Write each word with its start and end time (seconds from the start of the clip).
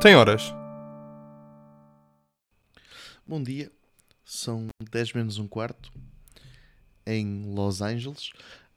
Tem 0.00 0.14
horas. 0.14 0.54
Bom 3.26 3.42
dia, 3.42 3.70
são 4.24 4.68
10 4.90 5.12
menos 5.12 5.36
um 5.36 5.46
quarto 5.46 5.92
em 7.04 7.54
Los 7.54 7.82
Angeles. 7.82 8.30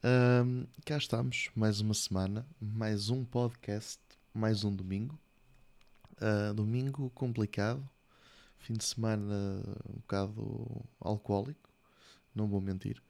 Ahm, 0.03 0.65
cá 0.85 0.97
estamos, 0.97 1.49
mais 1.55 1.79
uma 1.79 1.93
semana, 1.93 2.45
mais 2.59 3.09
um 3.09 3.23
podcast, 3.23 4.01
mais 4.33 4.65
um 4.65 4.75
domingo. 4.75 5.17
Ah, 6.19 6.51
domingo 6.51 7.09
complicado, 7.11 7.89
fim 8.57 8.73
de 8.73 8.83
semana 8.83 9.63
um 9.89 9.99
bocado 10.01 10.85
alcoólico, 10.99 11.69
não 12.35 12.49
vou 12.49 12.59
mentir. 12.59 13.01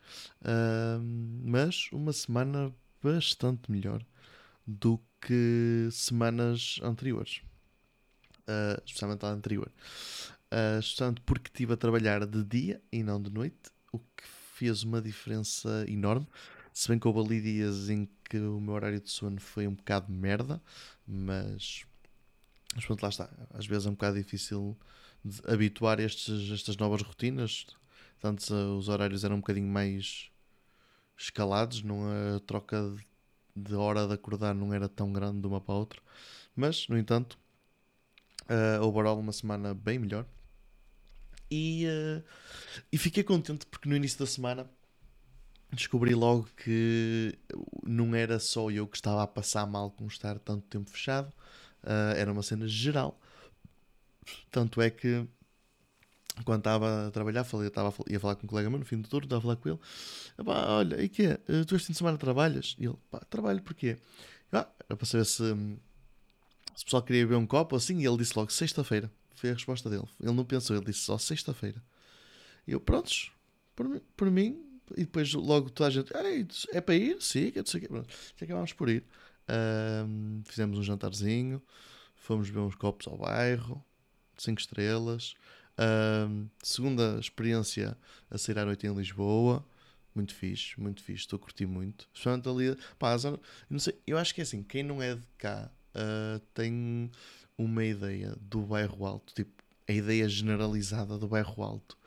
Ahm, 0.45 1.41
mas 1.43 1.89
uma 1.91 2.13
semana 2.13 2.71
bastante 3.01 3.71
melhor 3.71 4.05
do 4.67 5.01
que 5.19 5.89
semanas 5.91 6.79
anteriores. 6.83 7.41
Ah, 8.47 8.81
especialmente 8.85 9.25
a 9.25 9.29
anterior. 9.29 9.71
Uh, 10.51 10.79
especialmente 10.79 11.21
porque 11.21 11.49
estive 11.49 11.73
a 11.73 11.77
trabalhar 11.77 12.25
de 12.25 12.43
dia 12.43 12.81
e 12.91 13.01
não 13.03 13.21
de 13.21 13.31
noite, 13.31 13.71
o 13.91 13.99
que 13.99 14.23
fez 14.53 14.83
uma 14.83 15.01
diferença 15.01 15.85
enorme. 15.87 16.27
Se 16.73 16.87
bem 16.87 16.99
que 16.99 17.07
houve 17.07 17.19
ali 17.19 17.41
dias 17.41 17.89
em 17.89 18.07
que 18.29 18.37
o 18.37 18.59
meu 18.59 18.73
horário 18.73 18.99
de 18.99 19.09
sono 19.09 19.39
foi 19.39 19.67
um 19.67 19.73
bocado 19.73 20.11
merda, 20.11 20.61
mas, 21.07 21.85
mas 22.75 22.85
pronto, 22.85 23.01
lá 23.01 23.09
está. 23.09 23.29
Às 23.53 23.65
vezes 23.65 23.85
é 23.85 23.89
um 23.89 23.93
bocado 23.93 24.17
difícil 24.17 24.77
de 25.23 25.41
habituar 25.47 25.99
estes, 25.99 26.51
estas 26.51 26.77
novas 26.77 27.01
rotinas. 27.01 27.65
Antes 28.23 28.49
uh, 28.49 28.77
os 28.77 28.89
horários 28.89 29.23
eram 29.23 29.37
um 29.37 29.39
bocadinho 29.39 29.67
mais 29.67 30.29
escalados, 31.17 31.83
não 31.83 32.05
a 32.35 32.39
troca 32.41 32.93
de, 33.55 33.69
de 33.69 33.75
hora 33.75 34.07
de 34.07 34.13
acordar 34.13 34.53
não 34.53 34.73
era 34.73 34.89
tão 34.89 35.11
grande 35.11 35.41
de 35.41 35.47
uma 35.47 35.61
para 35.61 35.75
a 35.75 35.77
outra. 35.77 36.01
Mas, 36.55 36.87
no 36.87 36.97
entanto, 36.97 37.37
uh, 38.49 38.83
overall 38.83 39.19
uma 39.19 39.31
semana 39.31 39.73
bem 39.73 39.99
melhor. 39.99 40.25
E, 41.49 41.85
uh, 41.87 42.23
e 42.91 42.97
fiquei 42.97 43.23
contente 43.23 43.65
porque 43.67 43.87
no 43.87 43.95
início 43.95 44.19
da 44.19 44.25
semana 44.25 44.69
descobri 45.71 46.13
logo 46.13 46.47
que 46.57 47.37
não 47.85 48.15
era 48.15 48.39
só 48.39 48.69
eu 48.69 48.87
que 48.87 48.97
estava 48.97 49.23
a 49.23 49.27
passar 49.27 49.65
mal 49.65 49.91
com 49.91 50.07
estar 50.07 50.39
tanto 50.39 50.65
tempo 50.67 50.89
fechado, 50.89 51.29
uh, 51.83 52.15
era 52.15 52.31
uma 52.31 52.43
cena 52.43 52.67
geral. 52.67 53.19
Tanto 54.51 54.81
é 54.81 54.89
que 54.89 55.27
quando 56.45 56.61
estava 56.61 57.07
a 57.07 57.11
trabalhar, 57.11 57.43
falei, 57.43 57.67
estava 57.67 57.93
ia 58.09 58.19
falar 58.19 58.35
com 58.35 58.45
um 58.45 58.49
colega 58.49 58.69
meu 58.69 58.79
no 58.79 58.85
fim 58.85 58.99
do 58.99 59.07
turno, 59.07 59.25
estava 59.25 59.39
a 59.39 59.41
falar 59.41 59.55
com 59.57 59.69
ele. 59.69 59.79
Epá, 60.39 60.65
olha, 60.69 61.01
e 61.01 61.09
que 61.09 61.37
Tu 61.67 61.75
este 61.75 61.87
fim 61.87 61.93
de 61.93 61.97
semana 61.97 62.17
trabalhas? 62.17 62.75
E 62.79 62.85
ele, 62.85 62.97
pá, 63.11 63.19
trabalho 63.19 63.61
porquê? 63.61 63.97
Eu, 64.51 64.59
Ah, 64.59 64.67
era 64.87 64.97
para 64.97 65.05
saber 65.05 65.25
se, 65.25 65.43
hum, 65.43 65.77
se 66.75 66.83
o 66.83 66.85
pessoal 66.85 67.03
queria 67.03 67.23
beber 67.23 67.37
um 67.37 67.45
copo 67.47 67.75
assim, 67.75 67.99
e 67.99 68.05
ele 68.05 68.17
disse 68.17 68.37
logo 68.37 68.51
sexta-feira. 68.51 69.11
Foi 69.35 69.49
a 69.49 69.53
resposta 69.53 69.89
dele. 69.89 70.07
Ele 70.21 70.31
não 70.31 70.45
pensou, 70.45 70.75
ele 70.75 70.85
disse 70.85 70.99
só 70.99 71.17
sexta-feira. 71.17 71.83
E 72.67 72.71
eu, 72.71 72.79
prontos, 72.79 73.31
por, 73.75 74.01
por 74.15 74.31
mim. 74.31 74.63
E 74.95 75.01
depois 75.01 75.33
logo 75.33 75.69
toda 75.69 75.87
a 75.87 75.91
gente, 75.91 76.15
"Ei, 76.15 76.45
é 76.71 76.81
para 76.81 76.95
ir? 76.95 77.21
Sim, 77.21 77.51
que 77.51 77.59
não 77.59 77.65
sei 77.65 77.87
o 77.89 78.43
acabámos 78.43 78.73
por 78.73 78.89
ir. 78.89 79.03
Ahm, 79.47 80.41
fizemos 80.45 80.77
um 80.77 80.83
jantarzinho, 80.83 81.61
fomos 82.15 82.49
beber 82.49 82.61
uns 82.61 82.75
copos 82.75 83.07
ao 83.07 83.17
bairro, 83.17 83.83
cinco 84.37 84.59
estrelas. 84.59 85.35
Ahm, 85.77 86.47
segunda 86.61 87.17
experiência 87.19 87.97
a 88.29 88.37
sair 88.37 88.59
à 88.59 88.65
noite 88.65 88.85
em 88.87 88.93
Lisboa. 88.93 89.65
Muito 90.15 90.33
fixe, 90.35 90.79
muito 90.79 91.01
fixe, 91.01 91.21
estou 91.21 91.37
a 91.37 91.39
curtir 91.39 91.65
muito. 91.65 92.07
Especialmente 92.13 92.47
ali, 92.47 92.77
pá, 92.99 93.15
não 93.69 93.79
sei, 93.79 93.97
eu 94.05 94.17
acho 94.17 94.33
que 94.35 94.41
é 94.41 94.43
assim, 94.43 94.61
quem 94.61 94.83
não 94.83 95.01
é 95.01 95.15
de 95.15 95.25
cá 95.37 95.71
ah, 95.95 96.41
tem 96.53 97.11
uma 97.57 97.83
ideia 97.85 98.35
do 98.41 98.61
bairro 98.61 99.05
alto, 99.05 99.33
tipo, 99.33 99.51
a 99.87 99.91
ideia 99.91 100.27
generalizada 100.29 101.17
do 101.17 101.27
bairro 101.27 101.61
alto 101.63 101.97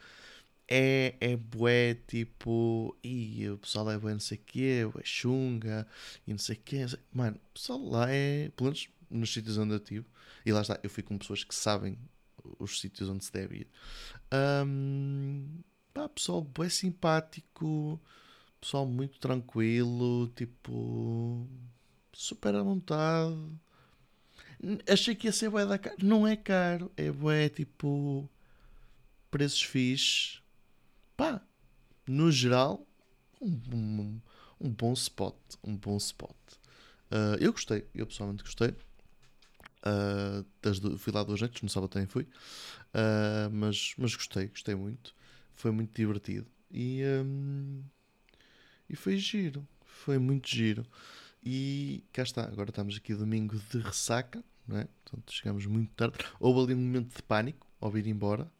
é, 0.69 1.15
é 1.21 1.37
bué, 1.37 1.95
tipo, 2.07 2.97
e 3.03 3.49
o 3.49 3.59
pessoal 3.59 3.91
é 3.91 3.99
bué 3.99 4.13
não 4.13 4.21
sei 4.21 4.39
o 4.39 4.41
quê, 4.45 4.89
bué 4.93 5.03
chunga, 5.05 5.87
e 6.27 6.33
não 6.33 6.39
sei 6.39 6.57
o 6.57 6.61
quê. 6.65 6.87
Mano, 7.13 7.37
o 7.37 7.53
pessoal 7.55 7.79
lá 7.79 8.11
é, 8.11 8.51
pelo 8.51 8.71
menos 8.71 8.89
nos 9.11 9.33
sítios 9.33 9.59
onde 9.59 9.75
eu 9.75 9.79
estive, 9.79 10.07
e 10.45 10.53
lá 10.53 10.63
está, 10.63 10.79
eu 10.83 10.91
fui 10.91 11.03
com 11.03 11.19
pessoas 11.19 11.45
que 11.45 11.55
sabem 11.55 11.99
os 12.59 12.81
sítios 12.81 13.09
onde 13.09 13.25
se 13.25 13.33
deve 13.33 13.59
ir. 13.59 13.69
Ahm, 14.31 15.63
pá, 15.95 16.09
pessoal 16.09 16.43
bué 16.43 16.69
simpático, 16.69 18.01
pessoal 18.61 18.87
muito 18.87 19.19
tranquilo, 19.21 20.29
tipo, 20.35 21.47
super 22.13 22.55
à 22.55 22.63
vontade. 22.63 23.37
Achei 24.89 25.15
que 25.15 25.27
ia 25.29 25.33
ser 25.33 25.51
bué 25.51 25.65
da 25.67 25.79
caro. 25.79 25.97
Não 26.03 26.27
é 26.27 26.37
caro, 26.37 26.91
é 26.97 27.11
bué 27.11 27.49
tipo 27.49 28.29
preços 29.31 29.63
fixes. 29.63 30.41
Pá, 31.17 31.43
no 32.09 32.31
geral, 32.33 32.87
um, 33.41 33.61
um, 33.75 34.21
um 34.61 34.71
bom 34.71 34.95
spot. 34.95 35.37
Um 35.65 35.77
bom 35.77 35.97
spot. 35.99 36.37
Ah, 37.11 37.37
eu 37.41 37.53
gostei, 37.53 37.87
eu 37.95 38.07
pessoalmente 38.07 38.45
gostei. 38.45 38.75
Ah, 39.83 40.45
das 40.63 40.79
du- 40.81 40.99
fui 40.99 41.13
lá 41.13 41.23
duas 41.23 41.41
noites, 41.41 41.63
no 41.63 41.69
sábado 41.69 41.91
também 41.91 42.07
fui. 42.09 42.27
Ah, 42.95 43.49
mas, 43.53 43.95
mas 43.99 44.15
gostei, 44.15 44.49
gostei 44.49 44.75
muito. 44.75 45.15
Foi 45.55 45.71
muito 45.71 45.95
divertido. 45.95 46.47
E, 46.71 47.03
hum, 47.25 47.83
e 48.89 48.97
foi 48.97 49.17
giro. 49.17 49.67
Foi 49.85 50.19
muito 50.19 50.49
giro. 50.49 50.85
E 51.43 52.05
cá 52.13 52.23
está, 52.23 52.45
agora 52.45 52.71
estamos 52.71 52.97
aqui 52.97 53.15
domingo 53.15 53.57
de 53.71 53.79
ressaca, 53.79 54.43
não 54.67 54.79
é? 54.79 54.89
Portanto, 55.05 55.33
chegamos 55.33 55.67
muito 55.67 55.93
tarde. 55.95 56.19
Houve 56.41 56.61
ali 56.61 56.75
um 56.75 56.85
momento 56.85 57.15
de 57.15 57.23
pânico 57.23 57.67
ao 57.81 57.91
vir 57.91 58.07
embora, 58.07 58.51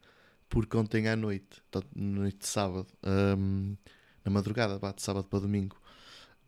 porque 0.49 0.77
ontem 0.77 1.09
à 1.09 1.17
noite, 1.17 1.63
na 1.95 2.21
noite 2.21 2.39
de 2.39 2.47
sábado, 2.47 2.87
hum, 3.05 3.77
na 4.25 4.31
madrugada, 4.31 4.79
de 4.93 5.03
sábado 5.03 5.27
para 5.29 5.41
domingo, 5.41 5.77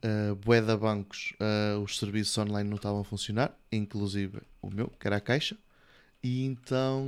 uh, 0.05 0.35
bué 0.37 0.61
da 0.61 0.77
bancos, 0.77 1.33
uh, 1.41 1.81
os 1.81 1.99
serviços 1.99 2.37
online 2.39 2.69
não 2.69 2.77
estavam 2.77 3.01
a 3.01 3.05
funcionar, 3.05 3.57
inclusive 3.71 4.41
o 4.63 4.71
meu, 4.71 4.89
que 4.89 5.07
era 5.07 5.17
a 5.17 5.21
caixa, 5.21 5.57
e 6.23 6.45
então 6.45 7.05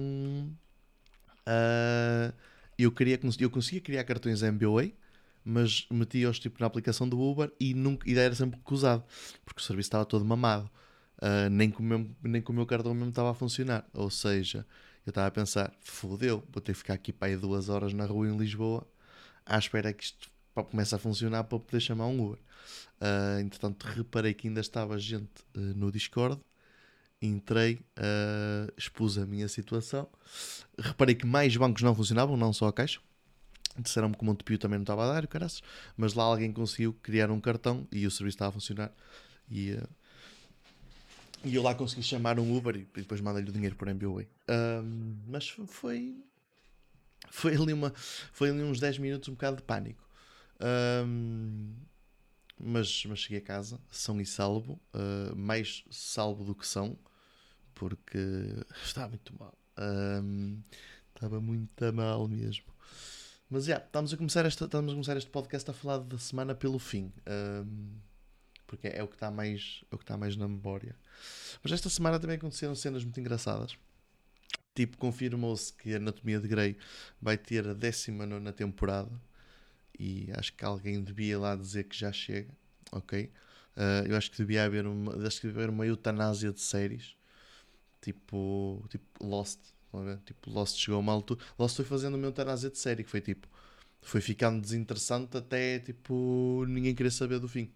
uh, 1.47 2.35
eu, 2.79 2.91
queria, 2.93 3.19
eu 3.39 3.51
conseguia 3.51 3.81
criar 3.81 4.05
cartões 4.05 4.43
MBWay, 4.43 4.95
mas 5.45 5.87
metia-os 5.91 6.39
tipo 6.39 6.61
na 6.61 6.67
aplicação 6.67 7.09
do 7.09 7.21
Uber 7.21 7.53
e, 7.59 7.75
nunca, 7.75 8.09
e 8.09 8.17
era 8.17 8.35
sempre 8.35 8.59
recusado, 8.59 9.05
porque 9.45 9.61
o 9.61 9.65
serviço 9.65 9.89
estava 9.89 10.05
todo 10.05 10.25
mamado. 10.25 10.71
Uh, 11.19 11.51
nem, 11.51 11.71
com 11.71 11.83
meu, 11.83 12.11
nem 12.23 12.41
com 12.41 12.53
o 12.53 12.57
meu 12.57 12.65
cartão 12.65 12.95
mesmo 12.95 13.11
estava 13.11 13.31
a 13.31 13.35
funcionar. 13.35 13.87
Ou 13.93 14.11
seja, 14.11 14.67
eu 15.05 15.11
estava 15.11 15.27
a 15.27 15.31
pensar, 15.31 15.73
fodeu, 15.81 16.43
vou 16.51 16.63
ter 16.63 16.73
que 16.73 16.79
ficar 16.79 16.95
aqui 16.95 17.13
para 17.13 17.29
aí 17.29 17.37
duas 17.37 17.69
horas 17.69 17.93
na 17.93 18.07
rua 18.07 18.27
em 18.29 18.37
Lisboa 18.37 18.87
à 19.45 19.59
espera 19.59 19.93
que 19.93 20.05
isto 20.05 20.31
comece 20.55 20.95
a 20.95 20.99
funcionar 20.99 21.45
para 21.45 21.59
poder 21.59 21.81
chamar 21.81 22.07
um 22.07 22.27
Uber. 22.27 22.39
Uh, 23.01 23.41
entretanto, 23.41 23.85
reparei 23.85 24.35
que 24.35 24.49
ainda 24.49 24.61
estava 24.61 24.99
gente 24.99 25.43
uh, 25.57 25.61
no 25.61 25.91
Discord. 25.91 26.41
Entrei, 27.23 27.79
expus 28.79 29.19
a 29.19 29.27
minha 29.27 29.47
situação. 29.47 30.09
Reparei 30.79 31.15
que 31.15 31.27
mais 31.27 31.55
bancos 31.55 31.83
não 31.83 31.95
funcionavam, 31.95 32.35
não 32.35 32.51
só 32.51 32.69
a 32.69 32.73
caixa. 32.73 32.99
Disseram-me 33.79 34.17
que 34.17 34.23
o 34.23 34.25
Montepio 34.25 34.59
também 34.59 34.79
não 34.79 34.83
estava 34.83 35.05
a 35.05 35.13
dar, 35.13 35.27
caraças. 35.27 35.63
Mas 35.97 36.15
lá 36.15 36.25
alguém 36.25 36.53
conseguiu 36.53 36.93
criar 37.03 37.31
um 37.31 37.41
cartão 37.41 37.87
e 37.93 38.07
o 38.07 38.11
serviço 38.11 38.37
estava 38.37 38.51
a 38.51 38.53
funcionar. 38.53 38.93
E, 39.49 39.73
uh, 39.73 39.89
e 41.45 41.55
eu 41.55 41.63
lá 41.63 41.75
consegui 41.75 42.03
chamar 42.03 42.39
um 42.39 42.57
Uber 42.57 42.77
e 42.77 42.87
depois 42.95 43.21
mandei-lhe 43.21 43.49
o 43.49 43.53
dinheiro 43.53 43.77
por 43.77 43.89
MBWay. 43.89 44.29
Um, 44.49 45.17
mas 45.27 45.49
foi. 45.49 46.23
Foi 47.31 47.55
ali, 47.55 47.73
uma, 47.73 47.93
foi 48.33 48.51
ali 48.51 48.63
uns 48.63 48.81
10 48.81 48.99
minutos 48.99 49.29
um 49.29 49.33
bocado 49.33 49.57
de 49.57 49.63
pânico. 49.63 50.07
Mas, 52.59 53.05
mas 53.07 53.19
cheguei 53.21 53.39
a 53.39 53.43
casa, 53.43 53.81
são 53.91 54.21
e 54.21 54.27
salvo. 54.27 54.79
uh, 54.95 55.35
mais 55.35 55.85
salvo 55.91 56.45
do 56.45 56.55
que 56.55 56.67
são, 56.67 56.99
porque 57.75 58.19
estava 58.85 59.09
muito 59.09 59.33
mal. 59.39 59.55
Estava 61.15 61.41
muito 61.41 61.93
mal 61.95 62.29
mesmo. 62.29 62.67
Mas 63.51 63.65
já, 63.65 63.79
estamos, 63.79 64.15
a 64.15 64.17
começar 64.17 64.47
esta, 64.47 64.65
estamos 64.65 64.93
a 64.93 64.95
começar 64.95 65.17
este 65.17 65.29
podcast 65.29 65.69
a 65.69 65.75
falar 65.75 65.99
da 65.99 66.17
semana 66.19 66.55
pelo 66.55 66.79
fim. 66.79 67.13
Um, 67.29 67.99
porque 68.65 68.87
é 68.87 69.03
o 69.03 69.09
que 69.09 69.17
está 69.17 69.29
mais, 69.29 69.83
é 69.91 69.95
o 69.97 69.99
que 69.99 70.05
está 70.05 70.17
mais 70.17 70.37
na 70.37 70.47
memória. 70.47 70.95
Mas 71.61 71.73
esta 71.73 71.91
semana 71.91 72.21
também 72.21 72.37
aconteceram 72.37 72.77
cenas 72.77 73.03
muito 73.03 73.19
engraçadas. 73.19 73.77
Tipo, 74.73 74.97
confirmou-se 74.99 75.73
que 75.73 75.93
a 75.93 75.97
Anatomia 75.97 76.39
de 76.39 76.47
Grey 76.47 76.77
vai 77.21 77.37
ter 77.37 77.67
a 77.67 77.75
19 77.75 78.53
temporada. 78.53 79.11
E 79.99 80.29
acho 80.37 80.53
que 80.53 80.65
alguém 80.65 81.03
devia 81.03 81.37
lá 81.37 81.57
dizer 81.57 81.85
que 81.85 81.99
já 81.99 82.13
chega. 82.13 82.55
Ok? 82.93 83.33
Uh, 83.77 84.07
eu 84.09 84.17
acho 84.17 84.31
que 84.31 84.37
devia 84.37 84.65
haver 84.65 84.87
uma, 84.87 85.27
acho 85.27 85.41
que 85.41 85.49
devia 85.49 85.65
haver 85.65 85.71
uma 85.71 85.85
eutanásia 85.85 86.53
de 86.53 86.61
séries. 86.61 87.17
Tipo, 88.01 88.85
tipo 88.89 89.27
Lost. 89.27 89.59
Tipo, 90.25 90.51
Lost 90.51 90.79
chegou 90.79 90.97
a 90.97 91.01
uma 91.01 91.13
altura. 91.13 91.41
Lost 91.59 91.77
foi 91.77 91.85
fazendo 91.85 92.15
uma 92.17 92.27
eutanásia 92.27 92.71
de 92.71 92.79
série. 92.79 93.05
Que 93.05 93.11
foi 93.11 93.21
tipo. 93.21 93.49
Foi 94.03 94.21
ficando 94.21 94.61
desinteressante 94.61 95.37
até 95.37 95.79
tipo 95.79 96.65
ninguém 96.67 96.95
querer 96.95 97.11
saber 97.11 97.39
do 97.39 97.49
fim. 97.49 97.71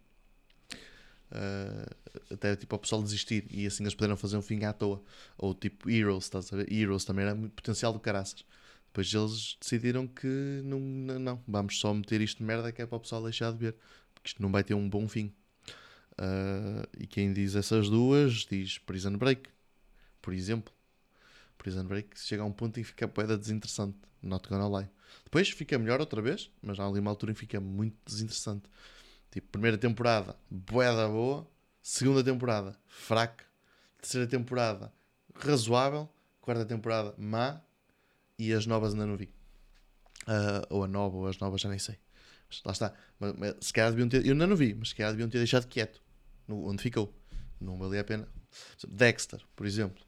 Uh, 1.31 2.33
até 2.33 2.55
tipo 2.57 2.75
ao 2.75 2.79
pessoal 2.79 3.03
desistir 3.03 3.45
e 3.51 3.67
assim 3.67 3.83
eles 3.83 3.95
puderam 3.95 4.17
fazer 4.17 4.37
um 4.37 4.43
fim 4.43 4.65
à 4.65 4.73
toa. 4.73 5.03
Ou 5.37 5.55
tipo 5.55 5.91
Heroes, 5.91 6.25
estás 6.25 6.53
a 6.53 6.57
ver? 6.57 6.73
Heroes 6.73 7.05
também 7.05 7.25
era 7.25 7.35
muito 7.35 7.53
potencial 7.53 7.93
do 7.93 8.01
caraças. 8.01 8.45
Depois 8.87 9.13
eles 9.13 9.57
decidiram 9.61 10.07
que 10.07 10.63
não, 10.65 10.79
não, 10.79 11.43
vamos 11.49 11.81
só 11.81 11.93
meter 11.93 12.21
isto 12.21 12.39
de 12.39 12.45
merda 12.45 12.71
que 12.71 12.81
é 12.81 12.87
para 12.87 12.97
o 12.97 13.01
pessoal 13.01 13.25
deixar 13.25 13.53
de 13.53 13.59
ver, 13.59 13.77
porque 14.15 14.29
isto 14.29 14.41
não 14.41 14.53
vai 14.53 14.63
ter 14.63 14.75
um 14.75 14.89
bom 14.89 15.09
fim. 15.09 15.33
Uh, 16.13 16.87
e 16.97 17.07
quem 17.07 17.33
diz 17.33 17.57
essas 17.57 17.91
duas 17.91 18.47
diz 18.49 18.79
Prison 18.79 19.17
Break, 19.17 19.51
por 20.23 20.33
exemplo. 20.33 20.74
Prison 21.59 21.85
Break 21.85 22.19
chega 22.19 22.43
a 22.43 22.47
um 22.47 22.53
ponto 22.53 22.79
em 22.79 22.83
que 22.83 22.89
fica 22.89 23.09
poeda 23.09 23.39
desinteressante, 23.39 23.99
not 24.23 24.49
gonna 24.49 24.79
lie. 24.79 24.89
Depois 25.25 25.49
fica 25.51 25.79
melhor 25.79 26.01
outra 26.01 26.21
vez, 26.21 26.51
mas 26.63 26.79
há 26.79 26.87
ali 26.87 27.01
uma 27.01 27.11
altura 27.11 27.33
em 27.33 27.35
que 27.35 27.41
fica 27.41 27.61
muito 27.61 27.97
desinteressante. 28.05 28.69
Tipo, 29.31 29.49
primeira 29.49 29.77
temporada, 29.77 30.37
boeda 30.51 31.09
boa. 31.09 31.49
Segunda 31.83 32.23
temporada, 32.23 32.79
fraca. 32.87 33.45
Terceira 34.01 34.27
temporada, 34.27 34.93
razoável. 35.35 36.09
Quarta 36.41 36.65
temporada, 36.65 37.15
má. 37.19 37.61
E 38.39 38.53
as 38.53 38.67
novas 38.67 38.93
ainda 38.93 39.07
não 39.07 39.17
vi. 39.17 39.33
Uh, 40.23 40.65
ou 40.71 40.85
a 40.85 40.89
nova, 40.89 41.17
ou 41.17 41.27
as 41.27 41.39
novas, 41.39 41.61
já 41.61 41.69
nem 41.69 41.79
sei. 41.79 41.99
Mas 42.49 42.63
lá 42.65 42.73
está. 42.73 42.95
Mas, 43.19 43.35
mas, 43.37 43.57
se 43.61 43.73
calhar 43.73 43.91
deviam 43.91 44.09
ter. 44.09 44.25
Eu 44.25 44.33
ainda 44.33 44.47
não 44.47 44.57
vi, 44.57 44.75
mas 44.75 44.91
se 44.91 44.95
calhar 44.95 45.13
deviam 45.13 45.29
ter 45.29 45.39
deixado 45.39 45.67
quieto. 45.67 46.01
No, 46.47 46.69
onde 46.69 46.83
ficou. 46.83 47.15
Não 47.61 47.79
valia 47.79 48.01
a 48.01 48.05
pena. 48.05 48.29
Dexter, 48.87 49.41
por 49.57 49.67
exemplo. 49.67 50.05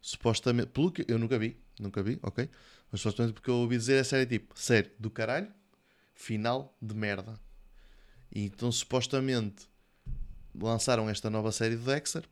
Supostamente. 0.00 0.68
Pelo 0.68 0.90
que 0.90 1.04
eu 1.08 1.18
nunca 1.18 1.38
vi. 1.38 1.56
Nunca 1.78 2.02
vi, 2.02 2.18
ok? 2.22 2.48
Mas 2.90 3.00
supostamente 3.00 3.34
porque 3.34 3.50
eu 3.50 3.56
ouvi 3.56 3.76
dizer 3.76 3.98
a 3.98 4.04
série 4.04 4.26
tipo: 4.26 4.58
série 4.58 4.90
do 4.98 5.10
caralho, 5.10 5.52
final 6.14 6.76
de 6.80 6.94
merda. 6.94 7.38
E 8.32 8.44
então 8.44 8.70
supostamente 8.70 9.68
lançaram 10.54 11.08
esta 11.08 11.30
nova 11.30 11.52
série 11.52 11.76
do 11.76 11.84
Dexter 11.84 12.24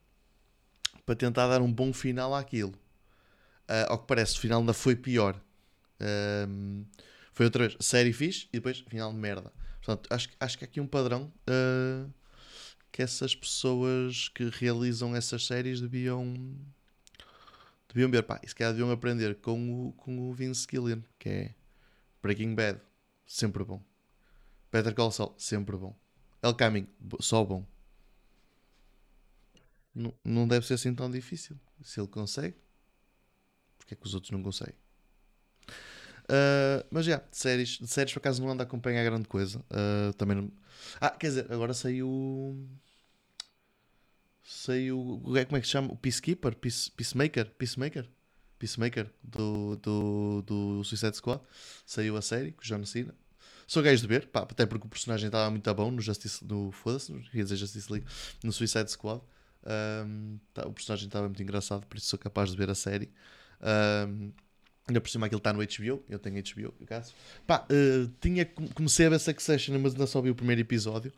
para 1.05 1.15
tentar 1.15 1.49
dar 1.49 1.63
um 1.63 1.73
bom 1.73 1.93
final 1.93 2.35
àquilo. 2.35 2.73
Uh, 3.69 3.89
ao 3.89 3.99
que 3.99 4.07
parece, 4.07 4.37
o 4.37 4.41
final 4.41 4.61
ainda 4.61 4.73
foi 4.73 4.97
pior. 4.97 5.41
Foi 7.33 7.47
outra 7.47 7.67
vez 7.67 7.77
série 7.81 8.13
fixe 8.13 8.49
e 8.53 8.57
depois 8.59 8.81
final 8.89 9.13
de 9.13 9.19
merda. 9.19 9.53
Portanto, 9.77 10.13
acho, 10.13 10.29
acho 10.41 10.59
que 10.59 10.65
há 10.65 10.67
aqui 10.69 10.81
um 10.81 10.87
padrão 10.87 11.33
uh, 11.49 12.13
que 12.91 13.03
essas 13.03 13.35
pessoas 13.35 14.29
que 14.29 14.49
realizam 14.49 15.15
essas 15.15 15.47
séries 15.47 15.81
deviam 15.81 16.35
deviam 17.89 18.11
ver, 18.11 18.23
pá, 18.23 18.41
e 18.43 18.49
se 18.49 18.55
calhar 18.55 18.73
deviam 18.73 18.91
aprender 18.91 19.37
com 19.37 19.89
o, 19.89 19.93
com 19.93 20.29
o 20.29 20.33
Vince 20.33 20.67
Gillian, 20.71 21.03
que 21.19 21.29
é 21.29 21.55
Breaking 22.23 22.55
Bad, 22.55 22.81
sempre 23.27 23.65
bom. 23.65 23.83
Better 24.71 24.95
Call 24.95 25.11
Saul, 25.11 25.35
sempre 25.39 25.77
bom. 25.77 25.99
El 26.43 26.55
Caminho, 26.55 26.89
só 27.21 27.45
bom. 27.45 27.67
Não, 29.95 30.15
não 30.25 30.47
deve 30.47 30.67
ser 30.67 30.75
assim 30.75 30.95
tão 30.95 31.11
difícil. 31.11 31.59
Se 31.83 32.01
ele 32.01 32.09
consegue, 32.09 32.57
porque 33.79 33.95
é 33.95 33.97
que 33.97 34.07
os 34.07 34.15
outros 34.15 34.31
não 34.31 34.43
conseguem? 34.43 34.75
Uh, 36.25 36.85
mas 36.91 37.07
já, 37.07 37.13
yeah, 37.13 37.31
de 37.31 37.37
séries, 37.39 37.69
de 37.79 37.87
séries 37.89 38.13
por 38.13 38.19
acaso 38.19 38.43
não 38.43 38.51
ando 38.51 38.63
a 38.63 38.67
acompanhar 38.67 39.03
grande 39.03 39.27
coisa. 39.27 39.65
Uh, 39.71 40.13
também 40.13 40.37
não... 40.37 40.53
Ah, 41.01 41.11
quer 41.11 41.29
dizer, 41.29 41.51
agora 41.51 41.73
saiu. 41.73 42.69
Saiu. 44.49 45.21
Como 45.23 45.37
é 45.37 45.61
que 45.61 45.67
se 45.67 45.73
chama? 45.73 45.93
O 45.93 45.97
Peacekeeper? 45.97 46.57
Peace, 46.57 46.91
Peacemaker? 46.91 47.51
Peacemaker? 47.59 48.09
Peacemaker 48.59 49.11
do, 49.23 49.77
do, 49.77 50.43
do 50.43 50.85
Suicide 50.85 51.15
Squad. 51.15 51.43
Saiu 51.85 52.17
a 52.17 52.23
série 52.23 52.53
com 52.53 52.63
o 52.63 52.65
John 52.65 52.83
Cena. 52.87 53.15
Sou 53.67 53.83
gajo 53.83 54.01
de 54.01 54.09
ver, 54.09 54.29
pá, 54.29 54.41
até 54.41 54.65
porque 54.65 54.87
o 54.87 54.89
personagem 54.91 55.27
estava 55.27 55.51
muito 55.51 55.75
bom 55.75 55.91
no 55.91 56.01
Justice. 56.01 56.43
No, 56.43 56.73
Foda-se, 56.73 57.13
queria 57.13 57.45
dizer 57.45 57.57
Justice 57.57 57.93
League. 57.93 58.07
No 58.43 58.51
Suicide 58.51 58.91
Squad. 58.91 59.21
Um, 60.07 60.39
tá, 60.55 60.67
o 60.67 60.73
personagem 60.73 61.09
estava 61.09 61.29
muito 61.29 61.43
engraçado, 61.43 61.87
por 61.87 61.99
isso 61.99 62.07
sou 62.07 62.19
capaz 62.19 62.51
de 62.51 62.57
ver 62.57 62.71
a 62.71 62.75
série. 62.75 63.13
Um, 64.09 64.33
ainda 64.89 65.01
por 65.01 65.11
cima 65.11 65.27
aquilo 65.27 65.39
está 65.39 65.53
no 65.53 65.61
HBO, 65.61 66.03
eu 66.09 66.19
tenho 66.19 66.43
HBO, 66.43 66.75
no 66.81 66.87
caso. 66.87 67.15
Pá, 67.47 67.67
uh, 67.71 68.11
tinha, 68.21 68.47
comecei 68.75 69.07
a 69.07 69.11
ver 69.11 69.21
Succession, 69.21 69.79
mas 69.79 69.93
ainda 69.93 70.07
só 70.07 70.21
vi 70.21 70.31
o 70.31 70.35
primeiro 70.35 70.63
episódio. 70.63 71.13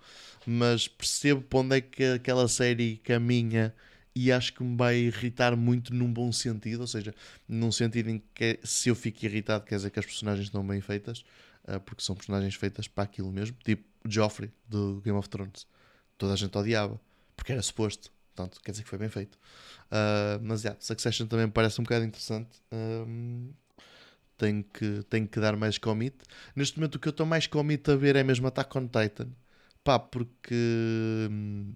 Mas 0.45 0.89
percebo 0.89 1.41
para 1.43 1.59
onde 1.61 1.77
é 1.77 1.81
que 1.81 2.05
aquela 2.05 2.49
série 2.49 2.97
caminha 2.99 3.75
e 4.15 4.33
acho 4.33 4.53
que 4.53 4.63
me 4.63 4.77
vai 4.77 4.97
irritar 4.97 5.57
muito 5.57 5.95
num 5.95 6.13
bom 6.13 6.33
sentido, 6.33 6.81
ou 6.81 6.87
seja, 6.87 7.15
num 7.49 7.71
sentido 7.71 8.11
em 8.11 8.21
que 8.35 8.59
se 8.65 8.89
eu 8.89 8.97
fico 8.97 9.25
irritado 9.25 9.65
quer 9.65 9.77
dizer 9.77 9.91
que 9.91 10.01
as 10.01 10.07
personagens 10.07 10.47
estão 10.47 10.67
bem 10.67 10.81
feitas, 10.81 11.25
uh, 11.69 11.79
porque 11.81 12.03
são 12.03 12.17
personagens 12.17 12.55
feitas 12.57 12.89
para 12.89 13.05
aquilo 13.05 13.31
mesmo, 13.31 13.57
tipo 13.65 13.85
Joffrey 14.05 14.51
do 14.69 15.01
Game 15.05 15.17
of 15.17 15.29
Thrones. 15.29 15.67
Toda 16.19 16.33
a 16.33 16.37
gente 16.37 16.57
odiava, 16.59 17.01
porque 17.37 17.53
era 17.53 17.63
suposto. 17.63 18.11
Portanto, 18.35 18.61
quer 18.63 18.71
dizer 18.73 18.83
que 18.85 18.89
foi 18.89 18.99
bem 18.99 19.09
feito. 19.09 19.37
Uh, 19.87 20.41
mas, 20.43 20.63
yeah, 20.63 20.81
Succession 20.81 21.27
também 21.27 21.47
me 21.47 21.53
parece 21.53 21.81
um 21.81 21.85
bocado 21.85 22.05
interessante. 22.05 22.61
Um, 22.73 23.53
tenho, 24.39 24.65
que, 24.65 25.03
tenho 25.11 25.29
que 25.29 25.41
dar 25.41 25.57
mais 25.57 25.79
commit. 25.79 26.17
Neste 26.57 26.79
momento, 26.79 26.95
o 26.95 26.99
que 26.99 27.09
eu 27.09 27.11
estou 27.11 27.27
mais 27.27 27.47
commit 27.47 27.91
a 27.91 27.97
ver 27.97 28.17
é 28.17 28.23
mesmo 28.23 28.47
Attack 28.47 28.77
on 28.79 28.87
Titan. 28.87 29.29
Pá, 29.85 29.99
porque... 29.99 30.55
Hum, 31.31 31.75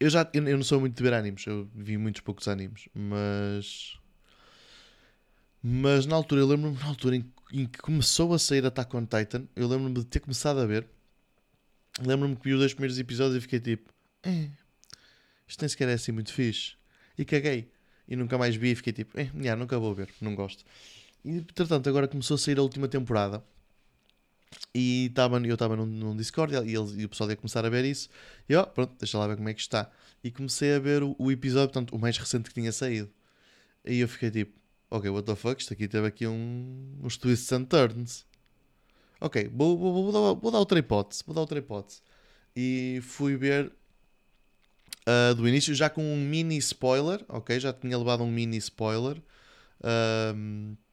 eu 0.00 0.10
já 0.10 0.28
eu, 0.32 0.46
eu, 0.48 0.56
não 0.56 0.64
sou 0.64 0.80
muito 0.80 0.96
de 0.96 1.02
ver 1.02 1.14
animes. 1.14 1.46
Eu 1.46 1.68
vi 1.74 1.96
muitos 1.96 2.20
poucos 2.22 2.48
animes. 2.48 2.88
Mas... 2.94 3.96
Mas 5.62 6.06
na 6.06 6.16
altura, 6.16 6.40
eu 6.40 6.46
lembro-me 6.48 6.76
na 6.76 6.86
altura 6.86 7.16
em, 7.16 7.32
em, 7.52 7.66
que 7.66 7.78
começou 7.78 8.34
a 8.34 8.38
sair 8.38 8.66
Attack 8.66 8.96
on 8.96 9.06
Titan, 9.06 9.46
eu 9.54 9.68
lembro-me 9.68 9.94
de 9.94 10.04
ter 10.04 10.18
começado 10.18 10.58
a 10.58 10.66
ver. 10.66 10.86
Lembro-me 12.00 12.34
que 12.34 12.44
vi 12.44 12.54
os 12.54 12.58
dois 12.58 12.74
primeiros 12.74 12.98
episódios 12.98 13.36
e 13.36 13.40
fiquei 13.40 13.60
tipo... 13.60 13.92
Eh, 14.24 14.48
isto 15.52 15.60
nem 15.60 15.68
sequer 15.68 15.88
é 15.88 15.92
assim 15.94 16.12
muito 16.12 16.32
fixe. 16.32 16.74
E 17.16 17.24
caguei. 17.24 17.70
E 18.08 18.16
nunca 18.16 18.36
mais 18.38 18.56
vi 18.56 18.72
e 18.72 18.74
fiquei 18.74 18.92
tipo, 18.92 19.18
eh, 19.18 19.30
yeah, 19.36 19.56
nunca 19.58 19.78
vou 19.78 19.94
ver, 19.94 20.08
não 20.20 20.34
gosto. 20.34 20.64
E 21.24 21.30
entretanto, 21.30 21.88
agora 21.88 22.08
começou 22.08 22.34
a 22.34 22.38
sair 22.38 22.58
a 22.58 22.62
última 22.62 22.88
temporada. 22.88 23.44
E 24.74 25.10
tava, 25.14 25.38
eu 25.46 25.54
estava 25.54 25.76
num, 25.76 25.86
num, 25.86 26.16
Discord 26.16 26.54
e, 26.54 26.72
e 26.72 27.04
o 27.04 27.08
pessoal 27.08 27.30
ia 27.30 27.36
começar 27.36 27.64
a 27.64 27.68
ver 27.68 27.84
isso. 27.84 28.08
E 28.48 28.54
ó, 28.54 28.64
pronto, 28.64 28.94
deixa 28.98 29.18
lá 29.18 29.26
ver 29.26 29.36
como 29.36 29.48
é 29.48 29.54
que 29.54 29.60
está. 29.60 29.90
E 30.24 30.30
comecei 30.30 30.74
a 30.74 30.78
ver 30.78 31.02
o, 31.02 31.14
o 31.18 31.30
episódio, 31.30 31.68
portanto, 31.68 31.94
o 31.94 31.98
mais 31.98 32.16
recente 32.18 32.48
que 32.48 32.54
tinha 32.54 32.72
saído. 32.72 33.10
E 33.84 34.00
eu 34.00 34.08
fiquei 34.08 34.30
tipo, 34.30 34.58
ok, 34.90 35.10
what 35.10 35.26
the 35.26 35.36
fuck, 35.36 35.60
isto 35.60 35.72
aqui 35.72 35.88
teve 35.88 36.06
aqui 36.06 36.26
um, 36.26 36.98
uns 37.02 37.16
twists 37.16 37.52
and 37.52 37.64
turns. 37.64 38.26
Ok, 39.20 39.50
vou, 39.54 39.76
vou, 39.78 39.92
vou, 39.92 40.12
dar, 40.12 40.40
vou 40.40 40.50
dar 40.50 40.58
outra 40.58 40.78
hipótese, 40.78 41.22
vou 41.26 41.34
dar 41.34 41.42
outra 41.42 41.58
hipótese. 41.58 42.00
E 42.56 43.00
fui 43.02 43.36
ver 43.36 43.72
uh, 45.08 45.34
do 45.34 45.48
início, 45.48 45.74
já 45.74 45.90
com 45.90 46.02
um 46.02 46.16
mini 46.16 46.56
spoiler, 46.58 47.24
ok? 47.28 47.58
Já 47.60 47.72
tinha 47.72 47.96
levado 47.96 48.22
um 48.22 48.30
mini 48.30 48.56
spoiler. 48.58 49.16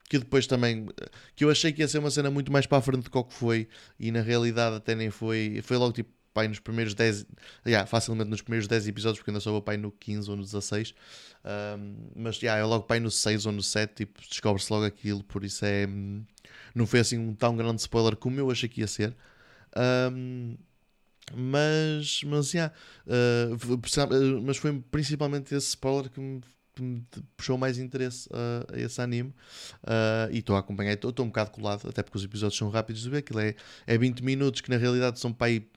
Que 0.09 0.17
depois 0.17 0.47
também 0.47 0.87
que 1.35 1.45
eu 1.45 1.51
achei 1.51 1.71
que 1.71 1.81
ia 1.81 1.87
ser 1.87 1.99
uma 1.99 2.09
cena 2.09 2.31
muito 2.31 2.51
mais 2.51 2.65
para 2.65 2.79
a 2.79 2.81
frente 2.81 3.03
do 3.03 3.11
que 3.11 3.17
o 3.17 3.23
que 3.23 3.33
foi 3.35 3.67
e 3.99 4.11
na 4.11 4.21
realidade 4.21 4.77
até 4.77 4.95
nem 4.95 5.11
foi 5.11 5.61
foi 5.61 5.77
logo 5.77 5.93
tipo 5.93 6.09
pai 6.33 6.47
nos 6.47 6.59
primeiros 6.59 6.93
10 6.93 7.25
yeah, 7.65 7.85
facilmente 7.85 8.29
nos 8.29 8.41
primeiros 8.41 8.67
10 8.67 8.87
episódios 8.87 9.19
porque 9.19 9.31
ainda 9.31 9.39
sou 9.39 9.57
o 9.57 9.61
pai 9.61 9.77
no 9.77 9.91
15 9.91 10.29
ou 10.29 10.37
no 10.37 10.43
16 10.43 10.93
um, 11.77 11.95
mas 12.15 12.37
já 12.37 12.47
yeah, 12.47 12.61
é 12.61 12.65
logo 12.65 12.85
pai 12.85 12.99
no 12.99 13.11
6 13.11 13.45
ou 13.45 13.51
no 13.51 13.63
7 13.63 13.93
tipo, 13.93 14.21
descobre-se 14.21 14.71
logo 14.71 14.85
aquilo 14.85 15.23
por 15.23 15.43
isso 15.43 15.65
é 15.65 15.87
não 16.73 16.85
foi 16.85 16.99
assim 16.99 17.17
um 17.17 17.33
tão 17.33 17.55
grande 17.55 17.81
spoiler 17.81 18.15
como 18.15 18.39
eu 18.39 18.49
achei 18.49 18.69
que 18.69 18.81
ia 18.81 18.87
ser 18.87 19.15
um, 20.11 20.55
mas, 21.35 22.21
mas, 22.23 22.53
yeah, 22.53 22.73
uh, 23.05 24.41
mas 24.41 24.57
foi 24.57 24.79
principalmente 24.91 25.53
esse 25.53 25.69
spoiler 25.69 26.09
que 26.09 26.19
me, 26.19 26.41
que 26.75 26.81
me 26.81 27.05
puxou 27.35 27.57
mais 27.57 27.77
interesse 27.77 28.29
a 28.71 28.79
esse 28.79 29.01
anime. 29.01 29.33
Uh, 29.83 30.31
e 30.31 30.39
estou 30.39 30.55
a 30.55 30.59
acompanhar, 30.59 30.93
estou 30.93 31.13
um 31.19 31.27
bocado 31.27 31.51
colado, 31.51 31.87
até 31.87 32.03
porque 32.03 32.17
os 32.17 32.23
episódios 32.23 32.57
são 32.57 32.69
rápidos 32.69 33.01
de 33.01 33.09
ver. 33.09 33.17
Aquilo 33.17 33.39
é, 33.39 33.55
é 33.85 33.97
20 33.97 34.23
minutos, 34.23 34.61
que 34.61 34.69
na 34.69 34.77
realidade 34.77 35.19
são 35.19 35.33
para 35.33 35.47
aí 35.47 35.67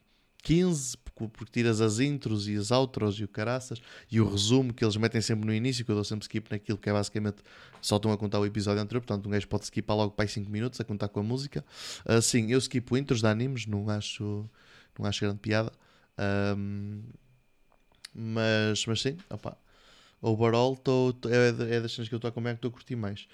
15, 0.42 0.97
porque 1.14 1.52
tiras 1.52 1.80
as 1.80 2.00
intros 2.00 2.49
e 2.49 2.56
as 2.56 2.71
outros 2.71 3.18
e 3.18 3.25
o 3.25 3.28
caraças 3.28 3.80
e 4.11 4.21
o 4.21 4.28
resumo 4.28 4.73
que 4.73 4.85
eles 4.85 4.97
metem 4.97 5.21
sempre 5.21 5.47
no 5.47 5.54
início, 5.54 5.85
que 5.85 5.90
eu 5.90 5.94
dou 5.94 6.04
sempre 6.04 6.25
skip 6.25 6.50
naquilo 6.50 6.78
que 6.78 6.90
é 6.90 6.92
basicamente 6.92 7.37
só 7.80 7.97
estão 7.97 8.12
a 8.12 8.18
contar 8.18 8.40
o 8.40 8.47
episódio 8.47 8.82
anterior, 8.82 9.00
portanto 9.00 9.26
um 9.26 9.30
gajo 9.30 9.47
pode 9.49 9.64
skipar 9.66 9.97
logo 9.97 10.12
para 10.12 10.25
aí 10.25 10.28
5 10.28 10.50
minutos 10.50 10.80
a 10.80 10.85
contar 10.85 11.09
com 11.09 11.21
a 11.21 11.23
música. 11.23 11.64
Uh, 12.06 12.21
sim, 12.21 12.50
eu 12.50 12.59
skipo 12.59 12.97
intros 12.97 13.21
de 13.21 13.26
animes, 13.26 13.66
não 13.66 13.88
acho 13.88 14.49
não 14.99 15.06
acho 15.06 15.20
grande 15.20 15.40
piada. 15.40 15.72
Um, 16.56 17.02
mas, 18.14 18.84
mas 18.87 19.00
sim, 19.00 19.16
opa, 19.30 19.56
overall 20.20 20.76
tô, 20.76 21.12
tô, 21.14 21.28
é, 21.28 21.49
é 21.49 21.80
das 21.80 21.92
cenas 21.92 22.08
que 22.08 22.14
eu 22.14 22.18
estou 22.18 22.28
a 22.28 22.32
comer 22.32 22.50
que 22.50 22.58
estou 22.58 22.68
a 22.68 22.72
curtir 22.72 22.96
mais. 22.96 23.26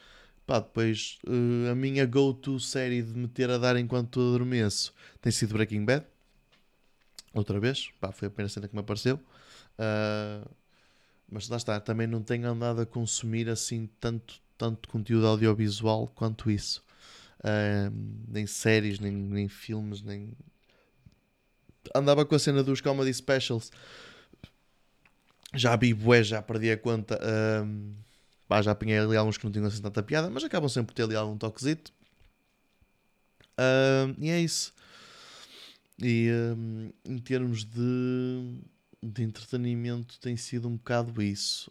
Pá, 0.46 0.60
depois 0.60 1.18
uh, 1.26 1.70
a 1.70 1.74
minha 1.74 2.06
go-to 2.06 2.58
série 2.58 3.02
de 3.02 3.12
meter 3.12 3.50
a 3.50 3.58
dar 3.58 3.76
enquanto 3.76 4.20
adormeço 4.20 4.94
tem 5.20 5.30
sido 5.30 5.52
Breaking 5.54 5.84
Bad. 5.84 6.06
Outra 7.34 7.60
vez, 7.60 7.90
pá, 8.00 8.10
foi 8.12 8.28
a 8.28 8.30
primeira 8.30 8.48
cena 8.48 8.66
que 8.66 8.74
me 8.74 8.80
apareceu. 8.80 9.16
Uh, 9.78 10.48
mas 11.30 11.48
lá 11.48 11.58
está, 11.58 11.78
também 11.78 12.06
não 12.06 12.22
tenho 12.22 12.48
andado 12.48 12.80
a 12.80 12.86
consumir 12.86 13.48
assim 13.50 13.88
tanto, 14.00 14.40
tanto 14.56 14.88
conteúdo 14.88 15.26
audiovisual 15.26 16.08
quanto 16.08 16.50
isso. 16.50 16.82
Uh, 17.40 17.94
nem 18.26 18.46
séries, 18.46 18.98
nem, 18.98 19.12
nem 19.12 19.48
filmes, 19.48 20.00
nem 20.00 20.32
andava 21.94 22.24
com 22.24 22.34
a 22.34 22.38
cena 22.38 22.62
dos 22.62 22.80
comedy 22.80 23.12
specials. 23.12 23.70
Já 25.54 25.76
vi 25.76 25.94
bué, 25.94 26.22
já 26.22 26.42
perdi 26.42 26.70
a 26.70 26.76
conta. 26.76 27.18
Um, 27.62 27.94
já 28.62 28.70
apanhei 28.72 28.98
ali 28.98 29.16
alguns 29.16 29.36
que 29.36 29.44
não 29.44 29.52
tinham 29.52 29.66
assim 29.66 29.82
tanta 29.82 30.02
piada, 30.02 30.30
mas 30.30 30.44
acabam 30.44 30.68
sempre 30.68 30.88
por 30.88 30.94
ter 30.94 31.02
ali 31.04 31.16
algum 31.16 31.36
toquezito. 31.36 31.92
Um, 33.58 34.14
e 34.22 34.30
é 34.30 34.40
isso. 34.40 34.72
E 36.00 36.30
um, 36.56 36.92
em 37.04 37.18
termos 37.18 37.64
de, 37.64 38.60
de 39.02 39.22
entretenimento 39.22 40.18
tem 40.20 40.36
sido 40.36 40.68
um 40.68 40.76
bocado 40.76 41.20
isso. 41.20 41.70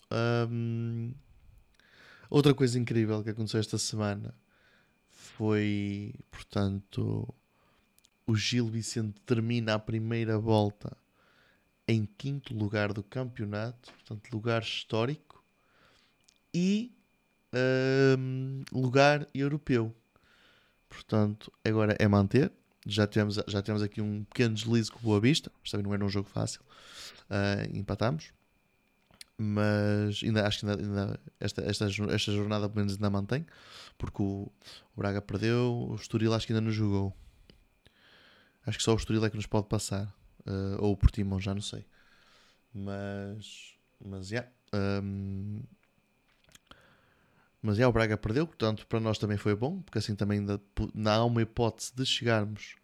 Outra 2.30 2.54
coisa 2.54 2.78
incrível 2.78 3.24
que 3.24 3.30
aconteceu 3.30 3.60
esta 3.60 3.78
semana 3.78 4.36
foi, 5.10 6.14
portanto, 6.30 7.34
o 8.28 8.36
Gil 8.36 8.68
Vicente 8.68 9.20
termina 9.22 9.74
a 9.74 9.80
primeira 9.80 10.38
volta 10.38 10.96
em 11.88 12.06
quinto 12.06 12.54
lugar 12.54 12.92
do 12.92 13.02
campeonato, 13.02 13.94
portanto, 13.94 14.30
lugar 14.34 14.62
histórico 14.62 15.42
e 16.54 16.94
um, 18.20 18.64
lugar 18.74 19.26
europeu. 19.34 19.96
Portanto, 20.90 21.52
agora 21.64 21.96
é 21.98 22.08
manter. 22.08 22.52
Já 22.86 23.08
temos, 23.08 23.40
já 23.48 23.62
temos 23.62 23.82
aqui 23.82 24.02
um 24.02 24.24
pequeno 24.26 24.56
deslize 24.56 24.92
com 24.92 25.00
o 25.00 25.02
Boa 25.02 25.20
Vista, 25.20 25.52
mas 25.62 25.72
também 25.72 25.86
não 25.86 25.94
era 25.94 26.06
um 26.06 26.10
jogo 26.10 26.28
fácil. 26.30 26.62
Uh, 27.30 27.78
empatamos, 27.78 28.32
mas 29.38 30.22
ainda 30.24 30.48
acho 30.48 30.60
que 30.60 30.66
ainda, 30.66 30.82
ainda 30.82 31.20
esta, 31.40 31.62
esta, 31.64 31.86
esta 31.86 32.32
jornada 32.32 32.68
pelo 32.68 32.80
menos 32.80 32.94
ainda 32.94 33.10
mantém, 33.10 33.46
porque 33.98 34.22
o, 34.22 34.52
o 34.96 34.98
Braga 34.98 35.22
perdeu, 35.22 35.90
o 35.90 35.96
Estoril 35.96 36.34
acho 36.34 36.48
que 36.48 36.54
ainda 36.54 36.62
não 36.62 36.72
jogou. 36.72 37.14
Acho 38.68 38.78
que 38.78 38.84
só 38.84 38.94
o 38.94 38.98
Estoril 38.98 39.24
é 39.24 39.30
que 39.30 39.38
nos 39.38 39.46
pode 39.46 39.68
passar. 39.68 40.14
Uh, 40.46 40.78
ou 40.80 40.92
o 40.92 40.98
Portimão, 40.98 41.40
já 41.40 41.56
não 41.56 41.62
sei. 41.62 41.86
Mas. 42.74 43.74
Mas, 44.04 44.28
já. 44.28 44.36
Yeah, 44.36 44.52
um, 45.04 45.64
mas, 47.62 47.78
yeah, 47.78 47.90
o 47.90 47.94
Braga 47.94 48.18
perdeu, 48.18 48.46
portanto, 48.46 48.86
para 48.88 49.00
nós 49.00 49.18
também 49.18 49.38
foi 49.38 49.56
bom, 49.56 49.82
porque 49.82 49.98
assim 49.98 50.16
também 50.16 50.40
ainda 50.40 50.62
há 51.12 51.26
uma 51.26 51.42
hipótese 51.42 51.92
de 51.96 52.06
chegarmos 52.06 52.76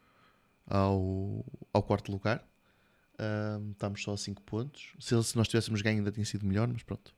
ao, 0.66 1.46
ao 1.72 1.84
quarto 1.84 2.12
lugar. 2.12 2.44
Um, 3.20 3.72
estamos 3.72 4.02
só 4.02 4.13
a 4.13 4.18
5 4.18 4.42
pontos. 4.42 4.94
Se, 5.00 5.22
se 5.24 5.36
nós 5.36 5.48
tivéssemos 5.48 5.82
ganho, 5.82 6.00
ainda 6.00 6.12
tinha 6.12 6.25
sido 6.25 6.46
melhor, 6.46 6.68
mas 6.68 6.82
pronto. 6.82 7.13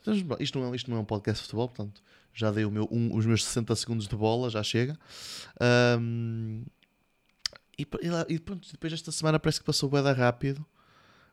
Então, 0.00 0.14
isto, 0.38 0.58
não 0.58 0.72
é, 0.72 0.76
isto 0.76 0.90
não 0.90 0.98
é 0.98 1.00
um 1.00 1.04
podcast 1.04 1.42
de 1.42 1.46
futebol, 1.46 1.68
portanto, 1.68 2.02
já 2.34 2.50
dei 2.50 2.66
meu, 2.66 2.88
um, 2.90 3.16
os 3.16 3.24
meus 3.24 3.44
60 3.44 3.74
segundos 3.76 4.08
de 4.08 4.16
bola, 4.16 4.50
já 4.50 4.62
chega. 4.62 4.98
Um, 5.98 6.64
e, 7.80 8.34
e, 8.34 8.38
pronto, 8.38 8.68
depois 8.70 8.92
esta 8.92 9.12
semana 9.12 9.38
parece 9.38 9.60
que 9.60 9.64
passou 9.66 9.88
bem 9.88 10.02
rápido, 10.02 10.64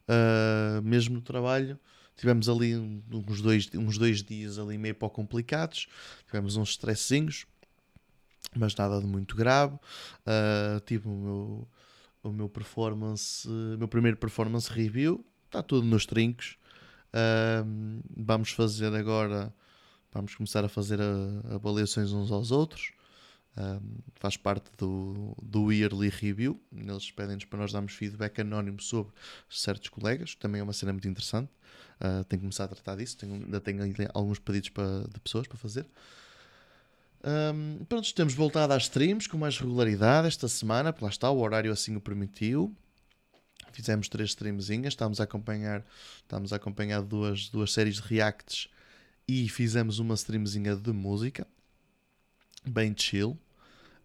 uh, 0.08 0.82
mesmo 0.82 1.16
no 1.16 1.22
trabalho. 1.22 1.80
Tivemos 2.16 2.50
ali 2.50 2.76
uns 2.76 3.42
dois, 3.42 3.70
uns 3.76 3.98
dois 3.98 4.24
dias 4.24 4.58
ali 4.58 4.78
meio 4.78 4.96
pouco 4.96 5.16
complicados, 5.16 5.88
tivemos 6.26 6.56
uns 6.56 6.70
stressinhos, 6.70 7.46
mas 8.56 8.76
nada 8.76 9.00
de 9.00 9.06
muito 9.06 9.36
grave. 9.36 9.76
Uh, 9.76 10.80
tive 10.86 11.08
o 11.08 11.12
meu, 11.12 11.68
o 12.24 12.32
meu 12.32 12.50
performance, 12.50 13.48
o 13.48 13.78
meu 13.78 13.88
primeiro 13.88 14.18
performance 14.18 14.72
review, 14.72 15.24
está 15.46 15.62
tudo 15.62 15.86
nos 15.86 16.06
trincos. 16.08 16.58
Uh, 17.10 18.02
vamos 18.16 18.50
fazer 18.52 18.94
agora, 18.96 19.54
vamos 20.12 20.34
começar 20.34 20.66
a 20.66 20.70
fazer 20.70 21.00
avaliações 21.54 22.12
uns 22.12 22.32
aos 22.32 22.50
outros. 22.52 22.97
Um, 23.58 23.98
faz 24.16 24.38
parte 24.38 24.70
do, 24.78 25.36
do 25.42 25.72
Yearly 25.72 26.10
Review. 26.10 26.62
Eles 26.72 27.10
pedem-nos 27.10 27.46
para 27.46 27.58
nós 27.58 27.72
darmos 27.72 27.94
feedback 27.94 28.40
anónimo 28.40 28.80
sobre 28.80 29.12
certos 29.50 29.90
colegas, 29.90 30.36
que 30.36 30.40
também 30.40 30.62
é 30.62 30.64
uma 30.64 30.74
cena 30.74 30.94
muito 30.94 31.08
interessante. 31.08 31.50
Uh, 32.00 32.24
tenho 32.26 32.40
que 32.40 32.46
começar 32.46 32.66
a 32.66 32.68
tratar 32.68 32.96
disso. 32.98 33.18
Tenho, 33.18 33.34
ainda 33.34 33.60
tenho 33.60 33.82
alguns 34.14 34.38
pedidos 34.38 34.70
para, 34.70 35.08
de 35.12 35.20
pessoas 35.20 35.48
para 35.48 35.58
fazer. 35.58 35.88
Um, 37.24 37.84
pronto, 37.86 38.14
temos 38.14 38.36
voltado 38.36 38.74
às 38.74 38.84
streams 38.84 39.28
com 39.28 39.40
mais 39.40 39.58
regularidade 39.58 40.28
esta 40.28 40.48
semana. 40.48 40.94
Lá 41.02 41.10
está, 41.10 41.30
o 41.32 41.40
horário 41.40 41.72
assim 41.72 41.96
o 41.96 42.02
permitiu. 42.02 42.76
Fizemos 43.72 44.08
três 44.08 44.30
streamzinhas. 44.30 44.94
Estamos 44.94 45.20
a 45.20 45.24
acompanhar, 45.24 45.84
estamos 46.18 46.54
a 46.54 46.58
acompanhar 46.58 47.02
duas, 47.02 47.50
duas 47.50 47.72
séries 47.74 47.96
de 47.96 48.02
reacts 48.04 48.70
e 49.28 49.50
fizemos 49.50 49.98
uma 49.98 50.14
streamzinha 50.14 50.76
de 50.76 50.92
música. 50.92 51.48
Bem 52.64 52.94
chill. 52.96 53.38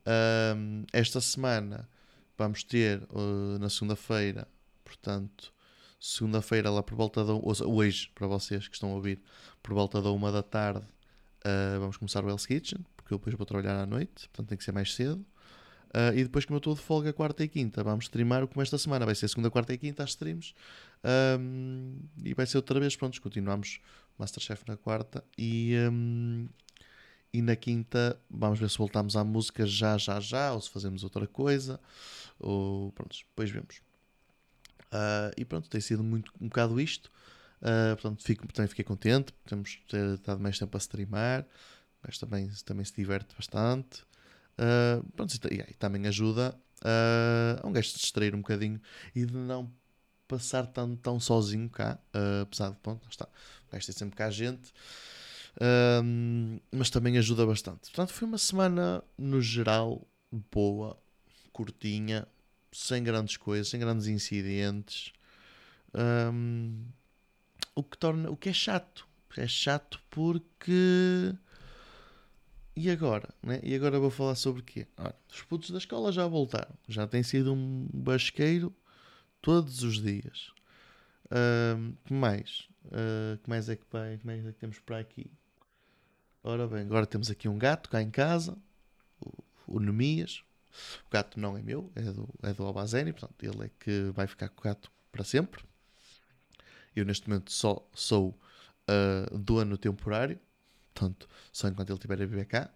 Um, 0.06 0.84
esta 0.92 1.20
semana 1.20 1.88
vamos 2.36 2.64
ter 2.64 3.02
uh, 3.12 3.58
na 3.60 3.68
segunda-feira, 3.68 4.48
portanto, 4.84 5.52
segunda-feira 6.00 6.70
lá 6.70 6.82
por 6.82 6.96
volta 6.96 7.24
da 7.24 7.34
hoje, 7.34 8.10
para 8.14 8.26
vocês 8.26 8.66
que 8.66 8.74
estão 8.74 8.90
a 8.90 8.94
ouvir, 8.94 9.20
por 9.62 9.74
volta 9.74 10.02
da 10.02 10.10
uma 10.10 10.32
da 10.32 10.42
tarde, 10.42 10.84
uh, 11.44 11.78
vamos 11.78 11.96
começar 11.96 12.24
o 12.24 12.28
Hell's 12.28 12.46
Kitchen, 12.46 12.84
porque 12.96 13.14
eu 13.14 13.18
depois 13.18 13.36
vou 13.36 13.46
trabalhar 13.46 13.80
à 13.80 13.86
noite, 13.86 14.28
portanto 14.28 14.48
tem 14.48 14.58
que 14.58 14.64
ser 14.64 14.72
mais 14.72 14.94
cedo. 14.94 15.24
Uh, 15.94 16.16
e 16.16 16.22
depois, 16.22 16.46
como 16.46 16.56
eu 16.56 16.58
estou 16.58 16.74
de 16.74 16.80
folga 16.80 17.12
quarta 17.12 17.44
e 17.44 17.48
quinta, 17.48 17.84
vamos 17.84 18.06
streamar 18.06 18.46
como 18.46 18.62
esta 18.62 18.78
semana. 18.78 19.04
Vai 19.04 19.14
ser 19.14 19.28
segunda, 19.28 19.50
quarta 19.50 19.74
e 19.74 19.78
quinta 19.78 20.02
às 20.02 20.10
streams. 20.10 20.54
Um, 21.38 21.98
e 22.24 22.32
vai 22.32 22.46
ser 22.46 22.56
outra 22.56 22.80
vez, 22.80 22.96
pronto, 22.96 23.20
continuamos 23.20 23.78
Masterchef 24.18 24.64
na 24.66 24.78
quarta 24.78 25.22
e, 25.36 25.74
um, 25.90 26.48
e 27.32 27.40
na 27.40 27.56
quinta, 27.56 28.20
vamos 28.30 28.58
ver 28.58 28.68
se 28.68 28.76
voltamos 28.76 29.16
à 29.16 29.24
música 29.24 29.66
já, 29.66 29.96
já, 29.96 30.20
já, 30.20 30.52
ou 30.52 30.60
se 30.60 30.68
fazemos 30.68 31.02
outra 31.02 31.26
coisa. 31.26 31.80
Ou 32.38 32.92
pronto, 32.92 33.16
depois 33.16 33.50
vemos. 33.50 33.80
Uh, 34.92 35.32
e 35.36 35.44
pronto, 35.44 35.70
tem 35.70 35.80
sido 35.80 36.02
muito, 36.02 36.30
um 36.40 36.48
bocado 36.48 36.78
isto. 36.78 37.10
Uh, 37.62 37.96
portanto, 37.96 38.22
fico, 38.22 38.46
também 38.52 38.68
fiquei 38.68 38.84
contente. 38.84 39.32
Temos 39.46 39.80
ter 39.88 40.14
estado 40.14 40.40
mais 40.40 40.58
tempo 40.58 40.76
a 40.76 40.78
streamar. 40.78 41.46
Mas 42.02 42.18
também, 42.18 42.50
também 42.66 42.84
se 42.84 42.94
diverte 42.94 43.34
bastante. 43.34 44.02
Uh, 44.58 45.02
pronto, 45.12 45.34
e, 45.50 45.54
e, 45.54 45.74
também 45.74 46.06
ajuda 46.06 46.54
a 46.84 47.66
um 47.66 47.72
gajo 47.72 47.90
se 47.90 47.98
distrair 47.98 48.34
um 48.34 48.38
bocadinho 48.38 48.80
e 49.14 49.24
de 49.24 49.32
não 49.32 49.72
passar 50.26 50.66
tão, 50.66 50.96
tão 50.96 51.20
sozinho 51.20 51.70
cá. 51.70 51.96
apesar 52.42 52.70
de, 52.72 52.76
pronto, 52.78 53.06
está. 53.08 53.24
O 53.68 53.72
gajo 53.72 53.86
tem 53.86 53.94
sempre 53.94 54.16
cá 54.16 54.28
gente. 54.30 54.72
Um, 55.60 56.58
mas 56.70 56.90
também 56.90 57.18
ajuda 57.18 57.46
bastante. 57.46 57.90
Portanto, 57.90 58.12
foi 58.12 58.26
uma 58.26 58.38
semana 58.38 59.02
no 59.18 59.40
geral 59.40 60.06
boa, 60.50 60.98
curtinha, 61.52 62.26
sem 62.72 63.02
grandes 63.02 63.36
coisas, 63.36 63.68
sem 63.68 63.78
grandes 63.78 64.06
incidentes. 64.06 65.12
Um, 65.94 66.86
o 67.74 67.82
que 67.82 67.98
torna 67.98 68.30
o 68.30 68.36
que 68.36 68.48
é 68.48 68.52
chato. 68.52 69.06
É 69.36 69.46
chato 69.46 70.00
porque. 70.10 71.34
E 72.76 72.90
agora? 72.90 73.28
Né? 73.42 73.60
E 73.62 73.74
agora 73.74 73.98
vou 73.98 74.10
falar 74.10 74.34
sobre 74.34 74.62
o 74.62 74.64
quê? 74.64 74.86
Ora, 74.96 75.14
os 75.30 75.42
putos 75.42 75.70
da 75.70 75.78
escola 75.78 76.12
já 76.12 76.26
voltaram. 76.26 76.74
Já 76.88 77.06
tem 77.06 77.22
sido 77.22 77.52
um 77.52 77.88
basqueiro 77.92 78.74
todos 79.40 79.82
os 79.82 80.02
dias. 80.02 80.52
Um, 81.30 81.94
que 82.04 82.12
mais? 82.12 82.68
Uh, 82.86 83.38
que 83.42 83.48
mais 83.48 83.68
é 83.68 83.76
que, 83.76 83.84
que 83.84 84.26
mais 84.26 84.46
é 84.46 84.52
que 84.52 84.58
temos 84.58 84.78
para 84.78 84.98
aqui? 84.98 85.30
Ora 86.44 86.66
bem, 86.66 86.80
agora 86.80 87.06
temos 87.06 87.30
aqui 87.30 87.48
um 87.48 87.56
gato 87.56 87.88
cá 87.88 88.02
em 88.02 88.10
casa, 88.10 88.58
o, 89.20 89.44
o 89.76 89.80
Nemias. 89.80 90.42
O 91.06 91.10
gato 91.10 91.38
não 91.38 91.56
é 91.56 91.62
meu, 91.62 91.92
é 91.94 92.02
do, 92.02 92.28
é 92.42 92.52
do 92.52 92.64
Albazeni, 92.64 93.12
portanto, 93.12 93.44
ele 93.44 93.66
é 93.66 93.70
que 93.78 94.10
vai 94.12 94.26
ficar 94.26 94.48
com 94.48 94.60
o 94.60 94.64
gato 94.64 94.90
para 95.12 95.22
sempre. 95.22 95.62
Eu 96.96 97.04
neste 97.04 97.28
momento 97.28 97.52
só 97.52 97.86
sou 97.94 98.30
uh, 98.90 99.38
dono 99.38 99.76
temporário, 99.76 100.40
portanto, 100.92 101.28
só 101.52 101.68
enquanto 101.68 101.90
ele 101.90 101.98
estiver 101.98 102.14
a 102.14 102.26
viver 102.26 102.46
cá. 102.46 102.70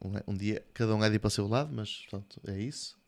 Um, 0.00 0.32
um, 0.32 0.36
dia 0.36 0.64
cada 0.72 0.96
um 0.96 1.04
é 1.04 1.08
de 1.08 1.16
ir 1.16 1.18
para 1.20 1.28
o 1.28 1.30
seu 1.30 1.46
lado, 1.46 1.72
mas 1.72 2.06
portanto, 2.10 2.40
é 2.48 2.58
isso. 2.58 2.98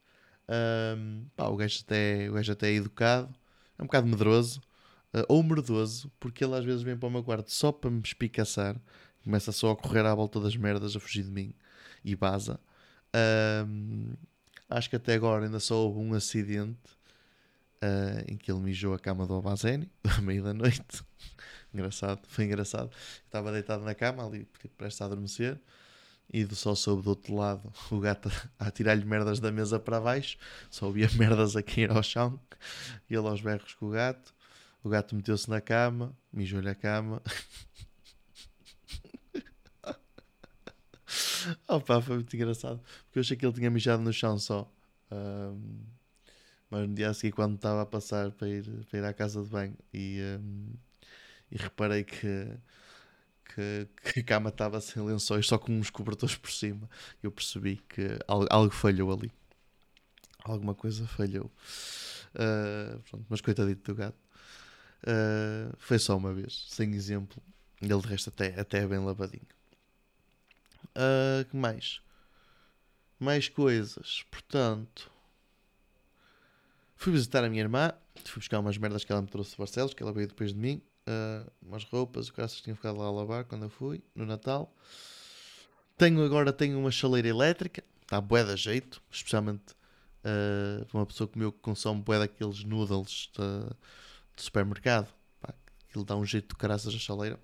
Um, 0.49 1.27
pá, 1.35 1.49
o, 1.49 1.57
gajo 1.57 1.81
até, 1.83 2.31
o 2.31 2.35
gajo 2.35 2.53
até 2.53 2.69
é 2.69 2.75
educado, 2.75 3.35
é 3.79 3.83
um 3.83 3.87
bocado 3.87 4.07
medroso, 4.07 4.61
uh, 5.13 5.25
ou 5.29 5.43
merdoso, 5.43 6.13
porque 6.21 6.45
ele 6.45 6.55
às 6.55 6.65
vezes 6.65 6.83
vem 6.83 6.97
para 6.97 7.09
o 7.09 7.11
meu 7.11 7.25
quarto 7.25 7.51
só 7.51 7.73
para 7.73 7.91
me 7.91 8.01
espicaçar 8.01 8.77
começa 9.27 9.51
só 9.51 9.73
a 9.73 9.77
correr 9.77 10.07
à 10.07 10.15
volta 10.15 10.39
das 10.39 10.57
merdas, 10.57 10.95
a 10.95 11.01
fugir 11.01 11.25
de 11.25 11.31
mim 11.31 11.53
e 12.05 12.15
baza. 12.15 12.61
Um, 13.67 14.13
acho 14.71 14.89
que 14.89 14.95
até 14.95 15.15
agora 15.15 15.45
ainda 15.45 15.59
só 15.59 15.75
houve 15.85 15.99
um 15.99 16.15
acidente 16.15 16.79
uh, 17.83 18.31
em 18.31 18.37
que 18.37 18.53
ele 18.53 18.61
mijou 18.61 18.95
a 18.95 19.01
cama 19.01 19.27
do 19.27 19.35
Abazeni, 19.35 19.91
à 20.17 20.21
meia 20.21 20.43
da 20.43 20.55
noite. 20.55 21.03
engraçado, 21.75 22.21
foi 22.29 22.45
engraçado. 22.45 22.89
Estava 23.25 23.51
deitado 23.51 23.83
na 23.83 23.97
cama 23.97 24.25
ali, 24.25 24.47
prestes 24.79 25.03
a 25.03 25.07
adormecer, 25.07 25.61
e 26.33 26.45
do 26.45 26.55
só 26.55 26.77
soube 26.77 27.03
do 27.03 27.11
outro 27.11 27.35
lado 27.35 27.73
o 27.91 27.99
gato 27.99 28.31
a 28.61 28.71
tirar-lhe 28.71 29.05
merdas 29.05 29.41
da 29.41 29.51
mesa 29.51 29.81
para 29.81 30.01
baixo, 30.01 30.39
só 30.71 30.87
ouvia 30.87 31.11
merdas 31.19 31.57
a 31.57 31.65
cair 31.65 31.91
ao 31.91 32.01
chão, 32.01 32.39
e 33.11 33.15
ele 33.17 33.27
aos 33.27 33.41
berros 33.41 33.75
com 33.75 33.87
o 33.87 33.91
gato. 33.91 34.37
O 34.85 34.89
gato 34.89 35.17
meteu-se 35.17 35.51
na 35.51 35.61
cama, 35.61 36.17
mijou-lhe 36.33 36.69
a 36.69 36.75
cama. 36.77 37.21
pá, 41.87 42.01
foi 42.01 42.17
muito 42.17 42.35
engraçado. 42.35 42.81
Porque 43.05 43.19
eu 43.19 43.21
achei 43.21 43.37
que 43.37 43.45
ele 43.45 43.55
tinha 43.55 43.71
mijado 43.71 44.03
no 44.03 44.13
chão 44.13 44.39
só. 44.39 44.71
Um, 45.11 45.85
Mas 46.71 46.89
no 46.89 46.95
dia 46.95 47.11
a 47.11 47.15
seguir, 47.15 47.33
quando 47.33 47.57
estava 47.57 47.83
a 47.83 47.87
passar 47.87 48.31
para 48.33 48.49
ir, 48.49 48.65
para 48.91 48.99
ir 48.99 49.05
à 49.05 49.13
casa 49.13 49.43
de 49.43 49.49
banho 49.49 49.77
e, 49.93 50.21
um, 50.41 50.75
e 51.51 51.57
reparei 51.57 52.05
que, 52.05 52.49
que, 53.55 53.89
que, 54.13 54.21
a 54.21 54.25
cama 54.25 54.49
estava 54.51 54.81
sem 54.81 55.03
lençóis, 55.03 55.47
só 55.47 55.59
com 55.59 55.73
uns 55.73 55.91
cobertores 55.91 56.37
por 56.37 56.51
cima, 56.51 56.89
eu 57.23 57.31
percebi 57.31 57.77
que 57.89 58.19
algo, 58.27 58.47
algo 58.51 58.71
falhou 58.75 59.13
ali. 59.13 59.31
Alguma 60.45 60.75
coisa 60.75 61.07
falhou. 61.07 61.51
Uh, 62.35 63.01
pronto, 63.11 63.27
mas 63.29 63.41
coitadito 63.41 63.93
do 63.93 63.97
gato. 63.97 64.19
Uh, 65.03 65.75
foi 65.79 65.99
só 65.99 66.17
uma 66.17 66.33
vez, 66.33 66.67
sem 66.69 66.95
exemplo. 66.95 67.43
Ele 67.81 68.01
de 68.01 68.09
resto 68.09 68.29
até, 68.31 68.59
até 68.59 68.79
é 68.79 68.87
bem 68.87 68.99
lavadinho. 68.99 69.47
Uh, 70.97 71.45
que 71.45 71.57
mais? 71.57 72.01
Mais 73.19 73.49
coisas. 73.49 74.25
Portanto, 74.31 75.11
fui 76.97 77.13
visitar 77.13 77.45
a 77.45 77.51
minha 77.51 77.63
irmã. 77.63 77.93
Fui 78.25 78.41
buscar 78.41 78.59
umas 78.59 78.79
merdas 78.79 79.05
que 79.05 79.13
ela 79.13 79.21
me 79.21 79.29
trouxe 79.29 79.51
de 79.51 79.59
Barcelos, 79.59 79.93
que 79.93 80.03
ela 80.03 80.13
veio 80.13 80.29
depois 80.29 80.53
de 80.55 80.59
mim. 80.59 80.83
Uh, 81.07 81.51
umas 81.63 81.85
roupas, 81.85 82.29
o 82.29 82.33
caras 82.33 82.61
tinham 82.61 82.75
ficado 82.75 82.99
lá 82.99 83.07
a 83.07 83.11
lavar 83.11 83.45
quando 83.45 83.65
eu 83.65 83.71
fui, 83.71 84.03
no 84.15 84.25
Natal. 84.25 84.75
Tenho 85.97 86.25
agora 86.25 86.53
tenho 86.53 86.79
uma 86.79 86.91
chaleira 86.91 87.29
elétrica, 87.29 87.85
está 88.03 88.21
bué 88.21 88.45
da 88.45 88.57
jeito, 88.57 89.01
especialmente 89.11 89.73
uh, 90.25 90.85
para 90.87 90.99
uma 90.99 91.07
pessoa 91.07 91.29
como 91.29 91.45
eu 91.45 91.53
que 91.53 91.61
consome 91.61 92.03
bué 92.03 92.19
daqueles 92.19 92.65
noodles 92.65 93.31
de, 93.35 93.77
de 94.37 94.43
supermercado. 94.43 95.09
Pá, 95.41 95.55
aquilo 95.89 96.05
dá 96.05 96.17
um 96.17 96.25
jeito 96.25 96.49
de 96.49 96.57
caraças 96.57 96.95
a 96.95 96.99
chaleira. 96.99 97.39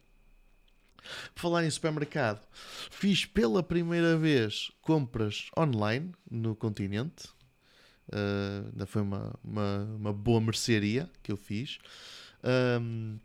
Falar 1.34 1.64
em 1.64 1.70
supermercado, 1.70 2.46
fiz 2.90 3.24
pela 3.24 3.62
primeira 3.62 4.16
vez 4.16 4.70
compras 4.80 5.48
online 5.58 6.12
no 6.30 6.54
continente. 6.54 7.28
Uh, 8.08 8.68
ainda 8.72 8.86
foi 8.86 9.02
uma, 9.02 9.38
uma, 9.42 9.84
uma, 9.96 10.12
boa 10.12 10.40
mercearia 10.40 11.08
que 11.22 11.32
eu 11.32 11.36
fiz. 11.36 11.78
Um, 12.80 13.18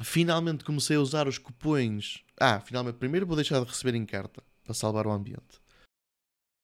finalmente 0.00 0.64
comecei 0.64 0.96
a 0.96 1.00
usar 1.00 1.28
os 1.28 1.38
cupões. 1.38 2.24
Ah, 2.40 2.60
finalmente, 2.60 2.96
primeiro 2.96 3.26
vou 3.26 3.36
deixar 3.36 3.60
de 3.60 3.66
receber 3.66 3.94
em 3.94 4.06
carta 4.06 4.42
para 4.64 4.74
salvar 4.74 5.06
o 5.06 5.12
ambiente. 5.12 5.60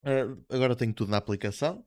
Uh, 0.05 0.43
agora 0.49 0.75
tenho 0.75 0.93
tudo 0.93 1.11
na 1.11 1.19
aplicação. 1.19 1.85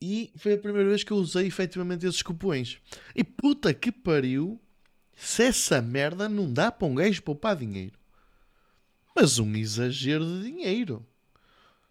E 0.00 0.32
foi 0.36 0.54
a 0.54 0.58
primeira 0.58 0.88
vez 0.88 1.02
que 1.02 1.12
eu 1.12 1.16
usei 1.16 1.46
efetivamente 1.46 2.06
esses 2.06 2.22
cupões. 2.22 2.80
E 3.16 3.24
puta 3.24 3.74
que 3.74 3.90
pariu, 3.90 4.60
se 5.18 5.42
essa 5.42 5.82
merda 5.82 6.28
não 6.28 6.50
dá 6.50 6.70
para 6.70 6.86
um 6.86 6.94
gajo 6.94 7.22
poupar 7.22 7.56
dinheiro. 7.56 7.98
Mas 9.14 9.40
um 9.40 9.56
exagero 9.56 10.24
de 10.24 10.44
dinheiro. 10.44 11.04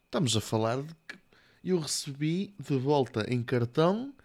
Estamos 0.05 0.37
a 0.37 0.41
falar 0.41 0.81
de 0.81 0.95
que 1.07 1.19
eu 1.61 1.77
recebi 1.77 2.55
de 2.57 2.77
volta 2.77 3.25
em 3.31 3.43
cartão 3.43 4.15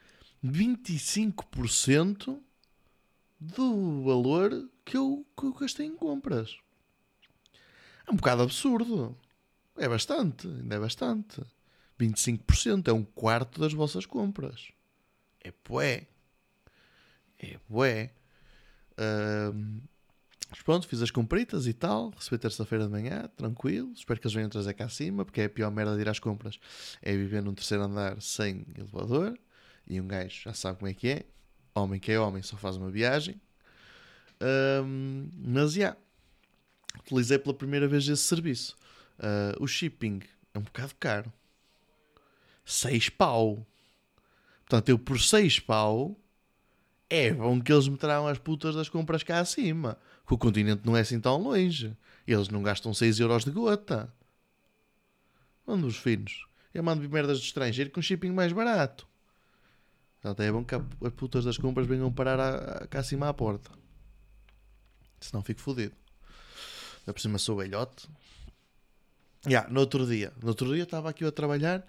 25% 0.44 2.38
do 3.40 4.04
valor 4.04 4.70
que 4.84 4.96
eu, 4.96 5.26
que 5.36 5.46
eu 5.46 5.52
gastei 5.52 5.86
em 5.86 5.96
compras. 5.96 6.56
É 8.06 8.12
um 8.12 8.16
bocado 8.16 8.42
absurdo. 8.42 9.18
É 9.76 9.88
bastante, 9.88 10.46
ainda 10.46 10.76
é 10.76 10.78
bastante. 10.78 11.42
25% 11.98 12.86
é 12.86 12.92
um 12.92 13.04
quarto 13.04 13.60
das 13.60 13.72
vossas 13.72 14.06
compras. 14.06 14.70
É 15.40 15.52
bué. 15.68 16.06
É 17.36 17.58
bué. 17.68 18.12
Mas 20.52 20.60
pronto, 20.60 20.86
fiz 20.86 21.00
as 21.00 21.10
compritas 21.10 21.66
e 21.66 21.72
tal. 21.72 22.10
Recebi 22.10 22.36
terça-feira 22.38 22.84
de 22.84 22.90
manhã, 22.90 23.28
tranquilo. 23.36 23.90
Espero 23.94 24.20
que 24.20 24.26
eles 24.26 24.34
venham 24.34 24.50
trazer 24.50 24.74
cá 24.74 24.84
acima, 24.84 25.24
porque 25.24 25.40
é 25.40 25.44
a 25.46 25.50
pior 25.50 25.70
merda 25.70 25.94
de 25.94 26.02
ir 26.02 26.08
às 26.10 26.18
compras. 26.18 26.60
É 27.00 27.16
viver 27.16 27.42
num 27.42 27.54
terceiro 27.54 27.84
andar 27.84 28.20
sem 28.20 28.66
elevador. 28.76 29.38
E 29.86 29.98
um 29.98 30.06
gajo 30.06 30.42
já 30.42 30.52
sabe 30.52 30.78
como 30.78 30.90
é 30.90 30.94
que 30.94 31.08
é. 31.08 31.24
Homem 31.74 31.98
que 31.98 32.12
é 32.12 32.20
homem 32.20 32.42
só 32.42 32.56
faz 32.58 32.76
uma 32.76 32.90
viagem. 32.90 33.40
Um, 34.84 35.30
mas 35.38 35.72
já. 35.72 35.80
Yeah, 35.80 36.00
utilizei 37.00 37.38
pela 37.38 37.54
primeira 37.54 37.88
vez 37.88 38.06
esse 38.06 38.22
serviço. 38.22 38.76
Uh, 39.18 39.62
o 39.62 39.66
shipping 39.66 40.20
é 40.52 40.58
um 40.58 40.62
bocado 40.62 40.94
caro. 41.00 41.32
6 42.64 43.08
pau. 43.08 43.66
Portanto, 44.66 44.88
eu 44.90 44.98
por 44.98 45.18
6 45.18 45.60
pau 45.60 46.16
é 47.14 47.30
bom 47.30 47.60
que 47.60 47.70
eles 47.70 47.86
me 47.88 47.98
tragam 47.98 48.26
as 48.26 48.38
putas 48.38 48.74
das 48.74 48.88
compras 48.88 49.22
cá 49.22 49.38
acima. 49.38 49.98
Que 50.26 50.32
o 50.32 50.38
continente 50.38 50.80
não 50.86 50.96
é 50.96 51.00
assim 51.00 51.20
tão 51.20 51.36
longe. 51.36 51.94
Eles 52.26 52.48
não 52.48 52.62
gastam 52.62 52.94
6 52.94 53.20
euros 53.20 53.44
de 53.44 53.50
gota. 53.50 54.10
Mando 55.66 55.86
os 55.86 55.98
finos. 55.98 56.46
Eu 56.72 56.82
mando 56.82 57.06
merdas 57.10 57.38
de 57.38 57.44
estrangeiro 57.44 57.90
com 57.90 58.00
shipping 58.00 58.30
mais 58.30 58.50
barato. 58.54 59.06
Portanto, 60.22 60.40
é 60.40 60.50
bom 60.50 60.64
que 60.64 60.74
as 60.74 61.12
putas 61.14 61.44
das 61.44 61.58
compras 61.58 61.86
venham 61.86 62.10
parar 62.10 62.40
a, 62.40 62.54
a, 62.78 62.86
cá 62.86 63.00
acima 63.00 63.28
à 63.28 63.34
porta. 63.34 63.70
Senão 65.20 65.42
fico 65.42 65.60
fodido. 65.60 65.94
Da 67.04 67.12
por 67.12 67.20
cima 67.20 67.36
sou 67.36 67.58
velhote. 67.58 68.08
Yeah, 69.46 69.68
no 69.68 69.80
outro 69.80 70.06
dia. 70.06 70.32
No 70.40 70.48
outro 70.48 70.72
dia 70.72 70.84
estava 70.84 71.10
aqui 71.10 71.26
a 71.26 71.32
trabalhar 71.32 71.84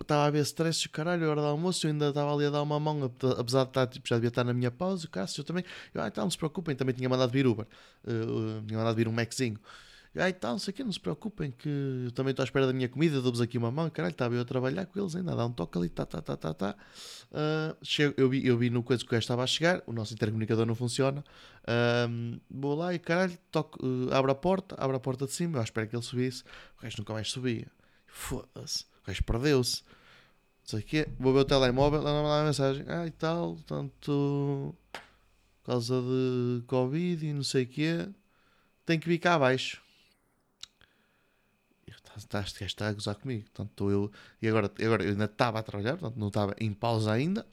estava 0.00 0.26
a 0.26 0.30
ver 0.30 0.40
stress 0.40 0.88
caralho, 0.88 1.26
a 1.26 1.30
hora 1.30 1.40
do 1.40 1.46
almoço, 1.46 1.86
eu 1.86 1.92
ainda 1.92 2.08
estava 2.08 2.32
ali 2.34 2.46
a 2.46 2.50
dar 2.50 2.62
uma 2.62 2.80
mão, 2.80 3.04
apesar 3.38 3.64
de 3.64 3.70
estar, 3.70 3.86
tipo, 3.86 4.08
já 4.08 4.16
devia 4.16 4.28
estar 4.28 4.44
na 4.44 4.52
minha 4.52 4.70
pausa, 4.70 5.06
o 5.06 5.10
Cássio 5.10 5.44
também, 5.44 5.64
eu, 5.94 6.02
ah, 6.02 6.08
então 6.08 6.24
não 6.24 6.30
se 6.30 6.38
preocupem, 6.38 6.74
também 6.74 6.94
tinha 6.94 7.08
mandado 7.08 7.30
vir 7.30 7.46
Uber, 7.46 7.66
uh, 8.04 8.66
tinha 8.66 8.78
mandado 8.78 8.96
vir 8.96 9.06
um 9.06 9.12
Maczinho, 9.12 9.58
ah, 10.16 10.28
então, 10.28 10.52
não 10.52 10.58
sei 10.58 10.72
o 10.72 10.74
que, 10.74 10.82
não 10.82 10.90
se 10.90 10.98
preocupem, 10.98 11.52
que 11.52 11.68
eu 12.06 12.10
também 12.10 12.32
estou 12.32 12.42
à 12.42 12.44
espera 12.44 12.66
da 12.66 12.72
minha 12.72 12.88
comida, 12.88 13.20
dou-vos 13.20 13.40
aqui 13.40 13.56
uma 13.56 13.70
mão, 13.70 13.88
caralho, 13.88 14.10
estava 14.10 14.34
eu 14.34 14.40
a 14.40 14.44
trabalhar 14.44 14.84
com 14.86 14.98
eles 14.98 15.14
ainda, 15.14 15.36
dá 15.36 15.46
um 15.46 15.52
toque 15.52 15.78
ali, 15.78 15.88
tá, 15.88 16.04
tá, 16.04 16.20
tá, 16.20 16.36
tá, 16.36 16.54
tá. 16.54 16.74
Uh, 17.30 17.76
chego, 17.84 18.14
eu, 18.16 18.28
vi, 18.28 18.44
eu 18.44 18.58
vi 18.58 18.68
no 18.68 18.82
coisa 18.82 19.04
que 19.04 19.14
o 19.14 19.18
estava 19.18 19.44
a 19.44 19.46
chegar, 19.46 19.80
o 19.86 19.92
nosso 19.92 20.14
intercomunicador 20.14 20.66
não 20.66 20.74
funciona, 20.74 21.22
uh, 21.62 22.40
vou 22.50 22.74
lá 22.74 22.92
e 22.92 22.98
caralho, 22.98 23.38
toco, 23.52 23.78
uh, 23.86 24.12
abro 24.12 24.32
a 24.32 24.34
porta, 24.34 24.74
abro 24.76 24.96
a 24.96 25.00
porta 25.00 25.24
de 25.24 25.32
cima, 25.32 25.58
eu 25.58 25.62
espero 25.62 25.86
que 25.86 25.94
ele 25.94 26.02
subisse, 26.02 26.42
o 26.78 26.82
gajo 26.82 26.96
nunca 26.98 27.12
mais 27.12 27.30
subia, 27.30 27.68
foda-se 28.08 28.86
gajo 29.08 29.24
perdeu-se. 29.24 29.82
Não 29.82 30.64
sei 30.64 30.80
o 30.80 30.82
quê. 30.82 31.08
Vou 31.18 31.32
ver 31.32 31.40
o 31.40 31.44
telemóvel, 31.44 32.00
ela 32.00 32.22
uma 32.22 32.44
mensagem. 32.44 32.84
Ah, 32.88 33.06
e 33.06 33.10
tal, 33.10 33.56
tanto 33.66 34.74
por 35.62 35.72
causa 35.72 36.00
de 36.00 36.62
Covid 36.66 37.26
e 37.26 37.32
não 37.32 37.42
sei 37.42 37.64
o 37.64 37.66
quê. 37.66 38.08
Tem 38.86 38.98
que 38.98 39.08
vir 39.08 39.18
cá 39.18 39.34
abaixo. 39.34 39.82
Este 42.16 42.34
gajo 42.34 42.64
está 42.64 42.88
a 42.88 42.92
gozar 42.92 43.14
comigo. 43.14 43.44
Portanto, 43.44 43.90
eu, 43.90 44.10
e 44.42 44.48
agora, 44.48 44.70
agora 44.80 45.04
eu 45.04 45.10
ainda 45.10 45.26
estava 45.26 45.58
a 45.58 45.62
trabalhar, 45.62 45.96
portanto, 45.96 46.18
não 46.18 46.28
estava 46.28 46.54
em 46.58 46.72
pausa 46.72 47.12
ainda. 47.12 47.46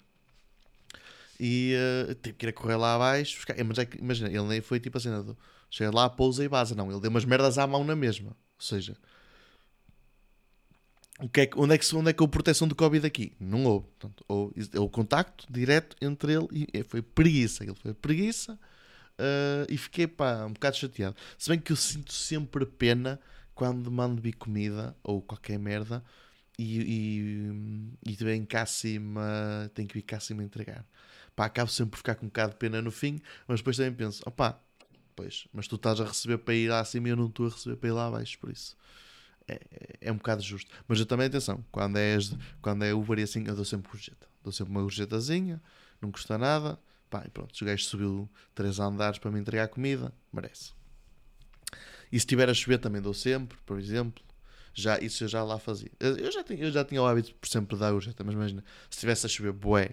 E 1.39 1.75
uh, 2.09 2.15
tive 2.15 2.35
que 2.35 2.45
ir 2.45 2.49
a 2.49 2.53
correr 2.53 2.75
lá 2.75 2.95
abaixo. 2.95 3.35
Buscar. 3.35 3.63
Mas 3.63 3.77
é 3.77 3.85
que, 3.85 3.97
imagina, 3.97 4.29
ele 4.29 4.43
nem 4.43 4.61
foi 4.61 4.79
tipo 4.79 4.97
assim, 4.97 5.09
chega 5.69 5.91
lá, 5.93 6.09
pousa 6.09 6.43
e 6.43 6.47
vaza. 6.47 6.73
Não, 6.73 6.89
ele 6.89 6.99
deu 6.99 7.09
umas 7.09 7.25
merdas 7.25 7.57
à 7.57 7.67
mão 7.67 7.83
na 7.83 7.95
mesma. 7.95 8.29
Ou 8.29 8.61
seja, 8.65 8.97
o 11.19 11.29
que 11.29 11.41
é, 11.41 11.49
onde, 11.55 11.75
é 11.75 11.77
que, 11.77 11.95
onde 11.95 12.09
é 12.09 12.13
que 12.13 12.21
houve 12.21 12.31
proteção 12.31 12.67
do 12.67 12.75
Covid 12.75 13.05
aqui? 13.05 13.31
Não 13.39 13.63
houve. 13.63 13.87
Portanto, 13.87 14.25
houve, 14.27 14.53
o 14.77 14.89
contacto 14.89 15.45
direto 15.49 15.95
entre 16.01 16.33
ele 16.33 16.67
e 16.73 16.83
foi 16.83 17.01
preguiça. 17.01 17.63
Ele 17.63 17.75
foi 17.75 17.93
preguiça 17.93 18.53
uh, 18.53 19.65
e 19.69 19.77
fiquei 19.77 20.07
pá, 20.07 20.45
um 20.45 20.51
bocado 20.51 20.75
chateado. 20.75 21.15
Se 21.37 21.49
bem 21.49 21.59
que 21.59 21.71
eu 21.71 21.77
sinto 21.77 22.11
sempre 22.11 22.65
pena 22.65 23.19
quando 23.53 23.89
mando 23.89 24.21
vir 24.21 24.33
comida 24.33 24.95
ou 25.01 25.21
qualquer 25.21 25.57
merda 25.57 26.03
e, 26.59 27.49
vem 28.19 28.45
cá 28.45 28.63
acima, 28.63 29.71
tem 29.73 29.87
que 29.87 29.93
vir 29.93 30.01
cá 30.01 30.17
acima 30.17 30.43
entregar. 30.43 30.85
Pá, 31.33 31.45
acabo 31.45 31.71
sempre 31.71 31.91
por 31.91 31.97
ficar 31.97 32.15
com 32.15 32.25
um 32.25 32.29
bocado 32.29 32.51
de 32.51 32.57
pena 32.57 32.81
no 32.81 32.91
fim, 32.91 33.21
mas 33.47 33.59
depois 33.61 33.77
também 33.77 33.93
penso, 33.93 34.21
opá, 34.25 34.59
pois, 35.15 35.47
mas 35.53 35.67
tu 35.67 35.75
estás 35.75 35.99
a 35.99 36.05
receber 36.05 36.39
para 36.39 36.53
ir 36.53 36.69
lá 36.69 36.79
acima 36.81 37.07
e 37.07 37.11
eu 37.11 37.17
não 37.17 37.27
estou 37.27 37.47
a 37.47 37.49
receber 37.49 37.77
para 37.77 37.89
ir 37.89 37.93
lá 37.93 38.07
abaixo, 38.07 38.37
por 38.39 38.51
isso 38.51 38.75
é, 39.47 39.59
é 40.01 40.11
um 40.11 40.17
bocado 40.17 40.41
justo. 40.41 40.71
Mas 40.87 40.99
eu 40.99 41.05
também, 41.05 41.27
atenção, 41.27 41.63
quando 41.71 41.97
é, 41.97 42.17
quando 42.61 42.83
é 42.83 42.93
Uber 42.93 43.19
e 43.19 43.23
assim, 43.23 43.45
eu 43.47 43.55
dou 43.55 43.65
sempre 43.65 43.91
gorjeta. 43.91 44.27
Dou 44.43 44.51
sempre 44.51 44.71
uma 44.71 44.81
gorjetazinha, 44.81 45.61
não 46.01 46.11
custa 46.11 46.37
nada. 46.37 46.79
Pá, 47.09 47.23
e 47.25 47.29
pronto, 47.29 47.59
o 47.59 47.65
gajo 47.65 47.83
subiu 47.83 48.29
três 48.53 48.79
andares 48.79 49.19
para 49.19 49.31
me 49.31 49.39
entregar 49.39 49.67
comida, 49.67 50.13
merece. 50.31 50.73
E 52.11 52.19
se 52.19 52.25
estiver 52.25 52.49
a 52.49 52.53
chover 52.53 52.79
também 52.79 53.01
dou 53.01 53.13
sempre, 53.13 53.57
por 53.65 53.79
exemplo. 53.79 54.23
Já, 54.73 54.99
isso 54.99 55.23
eu 55.23 55.27
já 55.27 55.41
lá 55.43 55.57
fazia. 55.57 55.91
Eu 55.99 56.31
já, 56.31 56.43
tinha, 56.43 56.59
eu 56.59 56.71
já 56.71 56.83
tinha 56.83 57.01
o 57.01 57.05
hábito 57.05 57.33
por 57.35 57.47
sempre 57.47 57.77
dar 57.77 57.91
gorjeta, 57.91 58.23
mas 58.23 58.33
imagina, 58.33 58.63
se 58.89 58.97
estivesse 58.97 59.25
a 59.25 59.29
chover 59.29 59.53
bué, 59.53 59.91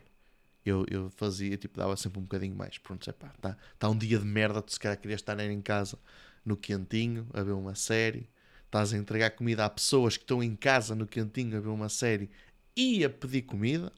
eu, 0.67 0.85
eu 0.91 1.11
fazia, 1.11 1.57
tipo, 1.57 1.79
dava 1.79 1.97
sempre 1.97 2.19
um 2.19 2.23
bocadinho 2.23 2.57
mais. 2.57 2.79
Pronto, 2.79 3.09
é 3.09 3.13
pá, 3.13 3.33
está 3.37 3.57
tá 3.79 3.89
um 3.89 3.97
dia 3.97 4.19
de 4.19 4.25
merda, 4.25 4.61
tu 4.61 4.73
se 4.73 4.81
calhar 4.81 4.99
querias 4.99 5.21
estar 5.21 5.39
em 5.39 5.61
casa 5.61 5.99
no 6.45 6.57
quentinho, 6.57 7.29
a 7.33 7.43
ver 7.43 7.53
uma 7.53 7.77
série, 7.77 8.29
estás 8.73 8.95
a 8.95 8.97
entregar 8.97 9.31
comida 9.33 9.67
a 9.67 9.71
pessoas 9.71 10.17
que 10.17 10.25
estão 10.25 10.43
em 10.43 10.57
casa 10.57 10.95
no 10.95 11.07
cantinho 11.07 11.59
a 11.59 11.61
ver 11.61 11.69
uma 11.69 11.91
série 11.91 12.31
e 12.75 13.05
a 13.05 13.11
pedir 13.11 13.43
comida, 13.43 13.93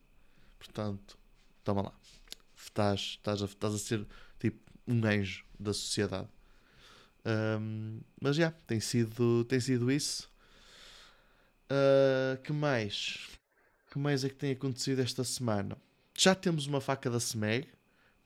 portanto, 0.58 1.16
toma 1.62 1.82
lá. 1.82 1.92
Estás, 2.56 3.00
estás, 3.00 3.40
a, 3.40 3.44
estás 3.44 3.72
a 3.72 3.78
ser 3.78 4.04
tipo 4.36 4.58
um 4.88 5.04
anjo 5.06 5.44
da 5.60 5.72
sociedade. 5.72 6.26
Um, 7.24 8.00
mas 8.20 8.34
já, 8.34 8.50
tem 8.50 8.80
sido, 8.80 9.44
tem 9.44 9.60
sido 9.60 9.92
isso. 9.92 10.28
Uh, 11.70 12.42
que 12.42 12.52
mais? 12.52 13.30
que 13.92 13.98
mais 13.98 14.24
é 14.24 14.28
que 14.28 14.34
tem 14.34 14.50
acontecido 14.50 15.00
esta 15.00 15.22
semana? 15.22 15.78
Já 16.18 16.34
temos 16.34 16.66
uma 16.66 16.80
faca 16.80 17.08
da 17.08 17.20
SMEG. 17.20 17.68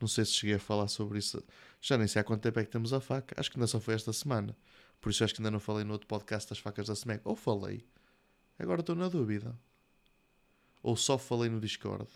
Não 0.00 0.08
sei 0.08 0.24
se 0.24 0.32
cheguei 0.32 0.56
a 0.56 0.58
falar 0.58 0.88
sobre 0.88 1.18
isso. 1.18 1.44
Já 1.82 1.98
nem 1.98 2.08
sei 2.08 2.20
há 2.20 2.24
quanto 2.24 2.40
tempo 2.40 2.58
é 2.58 2.64
que 2.64 2.70
temos 2.70 2.94
a 2.94 3.00
faca. 3.00 3.38
Acho 3.38 3.50
que 3.50 3.58
ainda 3.58 3.66
só 3.66 3.78
foi 3.78 3.92
esta 3.92 4.14
semana. 4.14 4.56
Por 5.00 5.10
isso 5.10 5.24
acho 5.24 5.34
que 5.34 5.40
ainda 5.40 5.50
não 5.50 5.60
falei 5.60 5.84
no 5.84 5.92
outro 5.92 6.06
podcast 6.06 6.48
das 6.50 6.58
facas 6.58 6.86
da 6.86 6.94
SMEG. 6.94 7.20
Ou 7.24 7.36
falei. 7.36 7.84
Agora 8.58 8.80
estou 8.80 8.96
na 8.96 9.08
dúvida. 9.08 9.58
Ou 10.82 10.96
só 10.96 11.16
falei 11.18 11.48
no 11.48 11.60
Discord. 11.60 12.08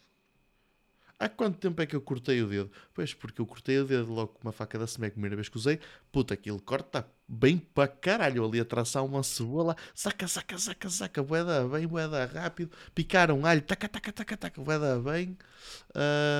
Há 1.22 1.28
quanto 1.28 1.58
tempo 1.58 1.80
é 1.80 1.86
que 1.86 1.94
eu 1.94 2.00
cortei 2.00 2.42
o 2.42 2.48
dedo? 2.48 2.68
Pois, 2.92 3.14
porque 3.14 3.40
eu 3.40 3.46
cortei 3.46 3.78
o 3.78 3.84
dedo 3.84 4.12
logo 4.12 4.32
com 4.32 4.42
uma 4.42 4.50
faca 4.50 4.76
da 4.76 4.88
SMEC, 4.88 5.12
primeira 5.12 5.36
vez 5.36 5.48
que 5.48 5.56
usei. 5.56 5.78
Puta, 6.10 6.34
aquele 6.34 6.58
corte 6.58 6.86
está 6.86 7.04
bem 7.28 7.58
para 7.58 7.86
caralho. 7.86 8.44
Ali 8.44 8.58
a 8.58 8.64
traçar 8.64 9.04
uma 9.04 9.22
cebola. 9.22 9.76
Saca, 9.94 10.26
saca, 10.26 10.58
saca, 10.58 10.90
saca. 10.90 11.22
Boeda 11.22 11.68
bem, 11.68 11.86
boeda 11.86 12.26
rápido. 12.26 12.76
Picar 12.92 13.30
um 13.30 13.46
alho. 13.46 13.62
Taca, 13.62 13.88
taca, 13.88 14.12
taca, 14.12 14.36
taca. 14.36 14.60
Boeda 14.60 14.98
bem. 14.98 15.38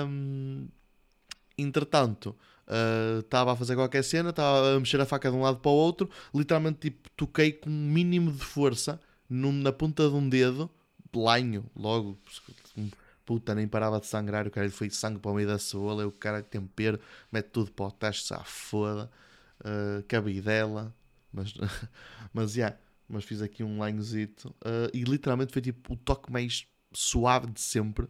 Um, 0.04 0.66
entretanto, 1.56 2.36
estava 3.20 3.50
uh, 3.50 3.54
a 3.54 3.56
fazer 3.56 3.74
qualquer 3.74 4.02
cena. 4.02 4.30
Estava 4.30 4.76
a 4.76 4.78
mexer 4.78 5.00
a 5.00 5.06
faca 5.06 5.30
de 5.30 5.36
um 5.36 5.42
lado 5.42 5.58
para 5.58 5.70
o 5.70 5.74
outro. 5.74 6.08
Literalmente, 6.34 6.78
tipo, 6.78 7.10
toquei 7.16 7.52
com 7.52 7.70
um 7.70 7.72
mínimo 7.72 8.32
de 8.32 8.44
força 8.44 9.00
num, 9.28 9.52
na 9.52 9.72
ponta 9.72 10.08
de 10.08 10.14
um 10.14 10.28
dedo. 10.28 10.70
Lanho, 11.14 11.64
logo 11.76 12.18
puta, 13.24 13.54
nem 13.54 13.66
parava 13.66 14.00
de 14.00 14.06
sangrar, 14.06 14.46
o 14.46 14.50
cara 14.50 14.68
foi 14.70 14.90
sangue 14.90 15.18
para 15.18 15.30
o 15.30 15.34
meio 15.34 15.48
da 15.48 15.58
cebola, 15.58 16.06
o 16.06 16.12
cara 16.12 16.42
tempero, 16.42 17.00
mete 17.30 17.46
tudo 17.46 17.70
para 17.70 17.86
o 17.86 17.90
tacho, 17.90 18.22
se 18.22 18.34
foda, 18.44 19.10
uh, 19.60 20.02
cabidela, 20.04 20.94
mas, 21.32 21.54
mas, 22.32 22.56
yeah, 22.56 22.76
mas 23.08 23.24
fiz 23.24 23.40
aqui 23.40 23.62
um 23.62 23.84
linezito, 23.84 24.48
uh, 24.60 24.90
e 24.92 25.04
literalmente 25.04 25.52
foi 25.52 25.62
tipo 25.62 25.94
o 25.94 25.96
toque 25.96 26.30
mais 26.32 26.66
suave 26.92 27.46
de 27.46 27.60
sempre, 27.60 28.06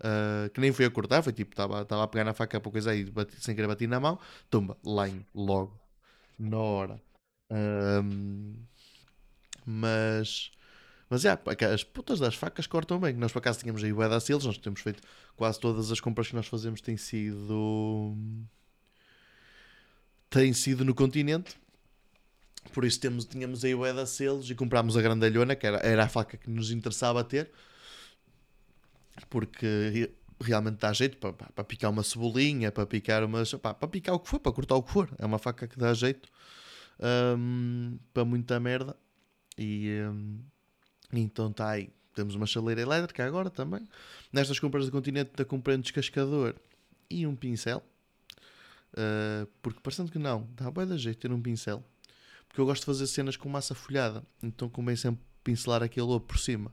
uh, 0.00 0.50
que 0.50 0.60
nem 0.60 0.72
foi 0.72 0.84
a 0.84 0.90
cortar, 0.90 1.22
foi 1.22 1.32
tipo, 1.32 1.52
estava 1.52 2.02
a 2.02 2.08
pegar 2.08 2.24
na 2.24 2.34
faca 2.34 2.60
para 2.60 2.72
coisa 2.72 2.90
aí, 2.90 3.04
bati, 3.04 3.36
sem 3.42 3.54
querer 3.54 3.68
bater 3.68 3.88
na 3.88 4.00
mão, 4.00 4.18
tumba, 4.50 4.76
line, 4.84 5.26
logo, 5.34 5.78
na 6.38 6.58
hora. 6.58 7.02
Mas 9.64 10.50
mas 11.08 11.24
é, 11.24 11.38
as 11.72 11.84
putas 11.84 12.18
das 12.18 12.34
facas 12.34 12.66
cortam 12.66 12.98
bem. 12.98 13.14
Nós 13.14 13.32
por 13.32 13.38
acaso 13.38 13.60
tínhamos 13.60 13.82
aí 13.84 13.92
o 13.92 14.02
Eda 14.02 14.18
nós 14.44 14.58
temos 14.58 14.80
feito 14.80 15.02
quase 15.36 15.60
todas 15.60 15.90
as 15.92 16.00
compras 16.00 16.28
que 16.28 16.34
nós 16.34 16.46
fazemos 16.46 16.80
têm 16.80 16.96
sido. 16.96 18.16
têm 20.28 20.52
sido 20.52 20.84
no 20.84 20.94
continente. 20.94 21.56
Por 22.72 22.84
isso 22.84 22.98
temos, 22.98 23.24
tínhamos 23.24 23.64
aí 23.64 23.74
o 23.74 23.86
Eda 23.86 24.04
e 24.48 24.54
comprámos 24.56 24.96
a 24.96 25.02
grandalhona, 25.02 25.54
que 25.54 25.66
era, 25.66 25.78
era 25.78 26.04
a 26.04 26.08
faca 26.08 26.36
que 26.36 26.50
nos 26.50 26.72
interessava 26.72 27.22
ter. 27.22 27.50
Porque 29.24 30.10
realmente 30.40 30.78
dá 30.78 30.92
jeito 30.92 31.16
para, 31.18 31.32
para, 31.32 31.64
picar 31.64 31.90
uma 31.90 32.02
cebolinha, 32.02 32.70
para 32.70 32.86
picar 32.86 33.24
umas. 33.24 33.52
Para 33.54 33.74
picar 33.88 34.14
o 34.14 34.20
que 34.20 34.28
for, 34.28 34.38
para 34.38 34.52
cortar 34.52 34.74
o 34.76 34.82
que 34.82 34.92
for. 34.92 35.08
É 35.18 35.26
uma 35.26 35.38
faca 35.38 35.66
que 35.66 35.78
dá 35.78 35.92
jeito 35.94 36.28
um, 37.38 37.98
para 38.12 38.24
muita 38.24 38.58
merda. 38.60 38.96
E. 39.58 40.00
Um, 40.10 40.40
então 41.12 41.50
está 41.50 41.70
aí. 41.70 41.90
Temos 42.14 42.34
uma 42.34 42.46
chaleira 42.46 42.80
elétrica 42.80 43.24
agora 43.24 43.50
também. 43.50 43.86
Nestas 44.32 44.58
compras 44.58 44.86
do 44.86 44.92
continente 44.92 45.32
da 45.36 45.44
comprei 45.44 45.76
um 45.76 45.80
descascador 45.80 46.54
e 47.10 47.26
um 47.26 47.36
pincel. 47.36 47.82
Uh, 48.92 49.46
porque 49.60 49.80
parecendo 49.80 50.10
que 50.10 50.18
não, 50.18 50.48
dá 50.54 50.70
bem 50.70 50.86
da 50.86 50.96
jeito 50.96 51.18
ter 51.18 51.30
um 51.30 51.40
pincel. 51.40 51.84
Porque 52.48 52.60
eu 52.60 52.64
gosto 52.64 52.80
de 52.82 52.86
fazer 52.86 53.06
cenas 53.06 53.36
com 53.36 53.48
massa 53.48 53.74
folhada. 53.74 54.22
Então 54.42 54.68
convém 54.68 54.96
sempre 54.96 55.22
pincelar 55.44 55.82
aquele 55.82 56.06
lobo 56.06 56.24
por 56.24 56.38
cima. 56.38 56.72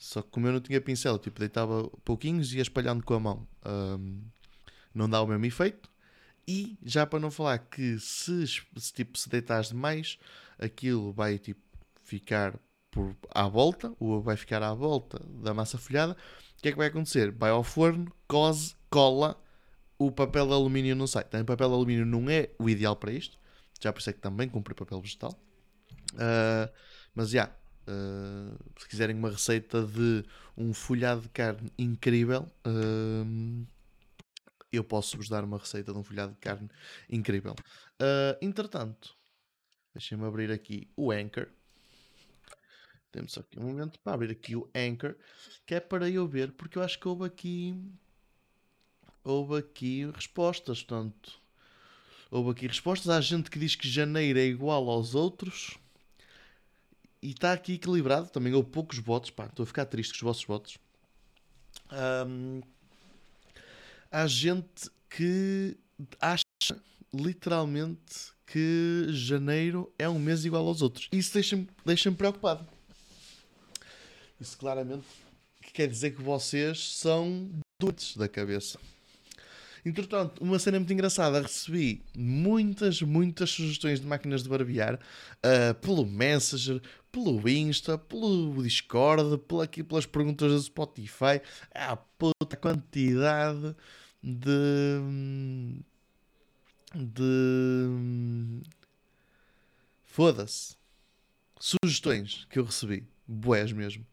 Só 0.00 0.22
que 0.22 0.30
como 0.30 0.46
eu 0.46 0.52
não 0.54 0.60
tinha 0.60 0.80
pincel, 0.80 1.18
tipo, 1.18 1.38
deitava 1.38 1.86
pouquinhos 2.02 2.54
e 2.54 2.56
ia 2.56 2.62
espalhando 2.62 3.04
com 3.04 3.12
a 3.12 3.20
mão. 3.20 3.46
Um, 3.66 4.22
não 4.94 5.06
dá 5.06 5.20
o 5.20 5.26
mesmo 5.26 5.44
efeito. 5.44 5.90
E 6.48 6.78
já 6.82 7.06
para 7.06 7.20
não 7.20 7.30
falar 7.30 7.58
que 7.58 7.98
se, 7.98 8.46
se, 8.46 8.92
tipo, 8.94 9.18
se 9.18 9.28
deitares 9.28 9.68
demais, 9.68 10.18
aquilo 10.58 11.12
vai 11.12 11.38
tipo, 11.38 11.60
ficar 12.02 12.58
por, 12.90 13.14
à 13.30 13.46
volta, 13.46 13.92
o 14.00 14.12
ovo 14.12 14.22
vai 14.22 14.38
ficar 14.38 14.62
à 14.62 14.72
volta 14.72 15.22
da 15.42 15.52
massa 15.52 15.76
folhada. 15.76 16.16
O 16.58 16.62
que 16.62 16.68
é 16.68 16.72
que 16.72 16.78
vai 16.78 16.86
acontecer? 16.86 17.30
Vai 17.30 17.50
ao 17.50 17.62
forno, 17.62 18.10
cose, 18.26 18.74
cola, 18.88 19.38
o 19.98 20.10
papel 20.10 20.46
de 20.46 20.54
alumínio 20.54 20.96
não 20.96 21.06
sai. 21.06 21.24
Também 21.24 21.44
papel 21.44 21.68
de 21.68 21.74
alumínio 21.74 22.06
não 22.06 22.30
é 22.30 22.48
o 22.58 22.70
ideal 22.70 22.96
para 22.96 23.12
isto. 23.12 23.38
Já 23.78 23.92
por 23.92 24.00
isso 24.00 24.08
é 24.08 24.14
que 24.14 24.20
também 24.20 24.48
comprei 24.48 24.74
papel 24.74 24.98
vegetal. 25.02 25.38
Uh, 26.14 26.72
mas 27.14 27.28
já, 27.28 27.54
uh, 27.90 28.80
se 28.80 28.88
quiserem 28.88 29.16
uma 29.16 29.30
receita 29.30 29.82
de 29.84 30.24
um 30.56 30.72
folhado 30.72 31.22
de 31.22 31.28
carne 31.30 31.72
incrível, 31.78 32.50
uh, 32.66 33.66
eu 34.72 34.84
posso 34.84 35.16
vos 35.16 35.28
dar 35.28 35.42
uma 35.44 35.58
receita 35.58 35.92
de 35.92 35.98
um 35.98 36.04
folhado 36.04 36.32
de 36.32 36.38
carne 36.38 36.68
incrível. 37.08 37.56
entretanto, 38.40 39.16
deixem-me 39.92 40.24
abrir 40.24 40.52
aqui 40.52 40.88
o 40.96 41.10
Anchor 41.10 41.48
temos 43.12 43.36
aqui 43.36 43.58
um 43.58 43.64
momento 43.64 43.98
para 43.98 44.14
abrir 44.14 44.30
aqui 44.30 44.54
o 44.54 44.70
Anchor, 44.74 45.16
que 45.66 45.74
é 45.74 45.80
para 45.80 46.08
eu 46.08 46.28
ver, 46.28 46.52
porque 46.52 46.78
eu 46.78 46.82
acho 46.82 46.98
que 46.98 47.08
houve 47.08 47.24
aqui 47.24 47.74
houve 49.24 49.58
aqui 49.58 50.10
respostas, 50.12 50.82
portanto, 50.82 51.40
houve 52.30 52.50
aqui 52.50 52.66
respostas. 52.66 53.08
Há 53.08 53.20
gente 53.20 53.50
que 53.50 53.58
diz 53.58 53.74
que 53.74 53.88
janeiro 53.88 54.38
é 54.38 54.44
igual 54.44 54.88
aos 54.88 55.14
outros 55.14 55.76
e 57.22 57.30
está 57.30 57.52
aqui 57.52 57.74
equilibrado. 57.74 58.28
Também 58.30 58.52
houve 58.54 58.70
poucos 58.70 58.98
votos, 58.98 59.30
pá, 59.30 59.46
estou 59.46 59.64
a 59.64 59.66
ficar 59.66 59.86
triste 59.86 60.12
com 60.12 60.16
os 60.16 60.22
vossos 60.22 60.44
votos. 60.44 60.78
Um, 61.92 62.60
há 64.10 64.26
gente 64.26 64.90
que 65.08 65.76
acha 66.20 66.44
literalmente 67.12 68.32
que 68.46 69.06
janeiro 69.10 69.92
é 69.98 70.08
um 70.08 70.18
mês 70.18 70.44
igual 70.44 70.66
aos 70.66 70.82
outros. 70.82 71.08
Isso 71.12 71.32
deixa-me 71.34 71.68
deixa 71.84 72.10
preocupado. 72.12 72.66
Isso 74.40 74.56
claramente 74.56 75.06
quer 75.72 75.86
dizer 75.86 76.12
que 76.12 76.22
vocês 76.22 76.96
são 76.96 77.50
doentes 77.80 78.16
da 78.16 78.28
cabeça. 78.28 78.78
Entretanto, 79.84 80.42
uma 80.42 80.58
cena 80.58 80.78
muito 80.78 80.92
engraçada, 80.92 81.40
recebi 81.40 82.02
muitas, 82.16 83.00
muitas 83.02 83.50
sugestões 83.50 84.00
de 84.00 84.06
máquinas 84.06 84.42
de 84.42 84.48
barbear 84.48 84.94
uh, 84.94 85.74
pelo 85.80 86.04
Messenger, 86.04 86.80
pelo 87.10 87.48
Insta, 87.48 87.98
pelo 87.98 88.62
Discord, 88.62 89.38
por 89.38 89.62
aqui, 89.62 89.82
pelas 89.82 90.06
perguntas 90.06 90.52
do 90.52 90.60
Spotify. 90.60 91.40
A 91.74 91.96
puta 91.96 92.56
quantidade 92.56 93.74
de. 94.22 95.80
de. 96.94 98.62
Foda-se. 100.04 100.76
Sugestões 101.58 102.46
que 102.50 102.58
eu 102.58 102.64
recebi. 102.64 103.06
Boés 103.26 103.72
mesmo. 103.72 104.06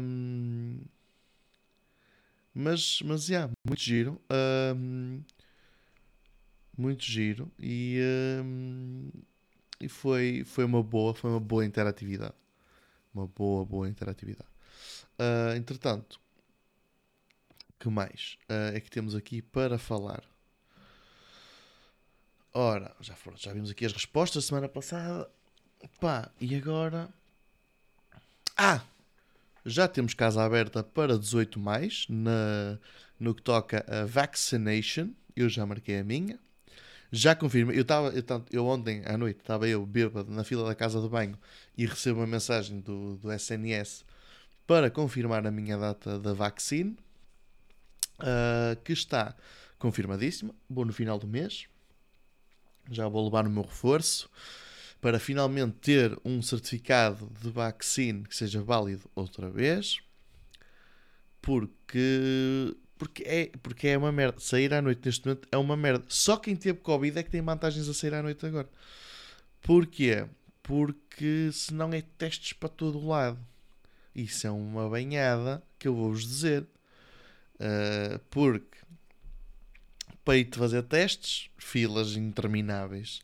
Um, 0.00 0.80
mas, 2.58 3.02
mas, 3.02 3.28
yeah, 3.28 3.52
muito 3.68 3.82
giro. 3.82 4.18
Um, 4.74 5.22
muito 6.76 7.04
giro. 7.04 7.52
E, 7.58 8.00
um, 8.42 9.10
e 9.78 9.90
foi, 9.90 10.42
foi 10.42 10.64
uma 10.64 10.82
boa, 10.82 11.14
foi 11.14 11.30
uma 11.30 11.38
boa 11.40 11.66
interatividade. 11.66 12.32
Uma 13.12 13.26
boa, 13.26 13.62
boa 13.66 13.86
interatividade. 13.86 14.48
Uh, 15.18 15.54
entretanto, 15.54 16.18
que 17.78 17.90
mais 17.90 18.38
uh, 18.48 18.74
é 18.74 18.80
que 18.80 18.88
temos 18.90 19.14
aqui 19.14 19.42
para 19.42 19.76
falar? 19.76 20.24
Ora, 22.54 22.96
já, 23.00 23.14
foram, 23.14 23.36
já 23.36 23.52
vimos 23.52 23.70
aqui 23.70 23.84
as 23.84 23.92
respostas 23.92 24.46
semana 24.46 24.66
passada. 24.66 25.30
Pá, 26.00 26.30
e 26.40 26.54
agora? 26.54 27.10
Ah! 28.56 28.82
Já 29.68 29.88
temos 29.88 30.14
casa 30.14 30.44
aberta 30.44 30.84
para 30.84 31.18
18 31.18 31.58
mais 31.58 32.06
na, 32.08 32.78
no 33.18 33.34
que 33.34 33.42
toca 33.42 33.84
a 33.88 34.04
vaccination. 34.04 35.08
Eu 35.34 35.48
já 35.48 35.66
marquei 35.66 35.98
a 35.98 36.04
minha. 36.04 36.38
Já 37.10 37.34
confirmei. 37.34 37.76
Eu, 37.76 37.84
tava, 37.84 38.10
eu, 38.10 38.24
eu 38.52 38.64
ontem 38.64 39.02
à 39.04 39.18
noite 39.18 39.40
estava 39.40 39.66
eu 39.66 39.84
bêbado 39.84 40.30
na 40.30 40.44
fila 40.44 40.68
da 40.68 40.72
casa 40.72 41.00
de 41.00 41.08
banho 41.08 41.36
e 41.76 41.84
recebo 41.84 42.20
uma 42.20 42.28
mensagem 42.28 42.78
do, 42.78 43.16
do 43.16 43.32
SNS 43.32 44.04
para 44.68 44.88
confirmar 44.88 45.44
a 45.44 45.50
minha 45.50 45.76
data 45.76 46.16
da 46.16 46.32
vacina, 46.32 46.94
uh, 48.20 48.80
que 48.84 48.92
está 48.92 49.34
confirmadíssima. 49.80 50.54
Vou 50.70 50.84
no 50.84 50.92
final 50.92 51.18
do 51.18 51.26
mês. 51.26 51.66
Já 52.88 53.08
vou 53.08 53.24
levar 53.24 53.44
o 53.44 53.50
meu 53.50 53.64
reforço 53.64 54.30
para 55.00 55.18
finalmente 55.18 55.74
ter 55.74 56.18
um 56.24 56.42
certificado 56.42 57.30
de 57.40 57.50
vacina 57.50 58.26
que 58.26 58.34
seja 58.34 58.62
válido 58.62 59.08
outra 59.14 59.50
vez, 59.50 59.98
porque, 61.40 62.74
porque, 62.98 63.22
é, 63.22 63.50
porque 63.62 63.88
é 63.88 63.98
uma 63.98 64.10
merda. 64.10 64.40
Sair 64.40 64.74
à 64.74 64.82
noite 64.82 65.02
neste 65.04 65.26
momento 65.26 65.46
é 65.52 65.56
uma 65.56 65.76
merda. 65.76 66.04
Só 66.08 66.36
quem 66.36 66.56
teve 66.56 66.80
Covid 66.80 67.18
é 67.18 67.22
que 67.22 67.30
tem 67.30 67.40
vantagens 67.40 67.88
a 67.88 67.94
sair 67.94 68.14
à 68.14 68.22
noite 68.22 68.44
agora. 68.44 68.68
Porquê? 69.62 70.26
Porque 70.62 71.50
senão 71.52 71.92
é 71.92 72.02
testes 72.18 72.52
para 72.52 72.68
todo 72.68 73.06
lado. 73.06 73.38
isso 74.14 74.46
é 74.46 74.50
uma 74.50 74.88
banhada 74.88 75.62
que 75.78 75.86
eu 75.86 75.94
vou-vos 75.94 76.26
dizer. 76.26 76.66
Uh, 77.54 78.18
porque 78.28 78.76
para 80.24 80.36
ir 80.36 80.48
fazer 80.52 80.82
testes, 80.82 81.48
filas 81.56 82.16
intermináveis. 82.16 83.20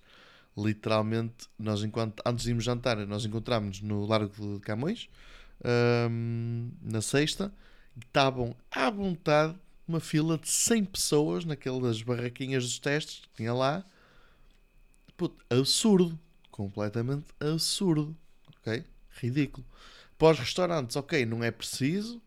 Literalmente, 0.56 1.48
nós 1.58 1.82
enquanto 1.82 2.22
antes 2.26 2.44
de 2.44 2.50
irmos 2.50 2.64
jantar, 2.64 2.96
nós 3.06 3.24
encontramos 3.24 3.80
no 3.80 4.04
Largo 4.04 4.32
de 4.56 4.60
Camões, 4.60 5.08
um, 6.10 6.70
na 6.82 7.00
sexta, 7.00 7.52
estavam 7.98 8.54
à 8.70 8.90
vontade 8.90 9.56
uma 9.86 10.00
fila 10.00 10.38
de 10.38 10.48
100 10.48 10.84
pessoas 10.86 11.44
naquelas 11.44 12.02
barraquinhas 12.02 12.64
dos 12.64 12.78
testes 12.78 13.20
que 13.20 13.28
tinha 13.36 13.52
lá. 13.52 13.84
Puto, 15.16 15.44
absurdo. 15.50 16.18
Completamente 16.50 17.26
absurdo. 17.40 18.16
Ok? 18.58 18.84
Ridículo. 19.20 19.66
Para 20.18 20.32
os 20.32 20.38
restaurantes, 20.38 20.96
ok, 20.96 21.26
não 21.26 21.42
é 21.42 21.50
preciso. 21.50 22.22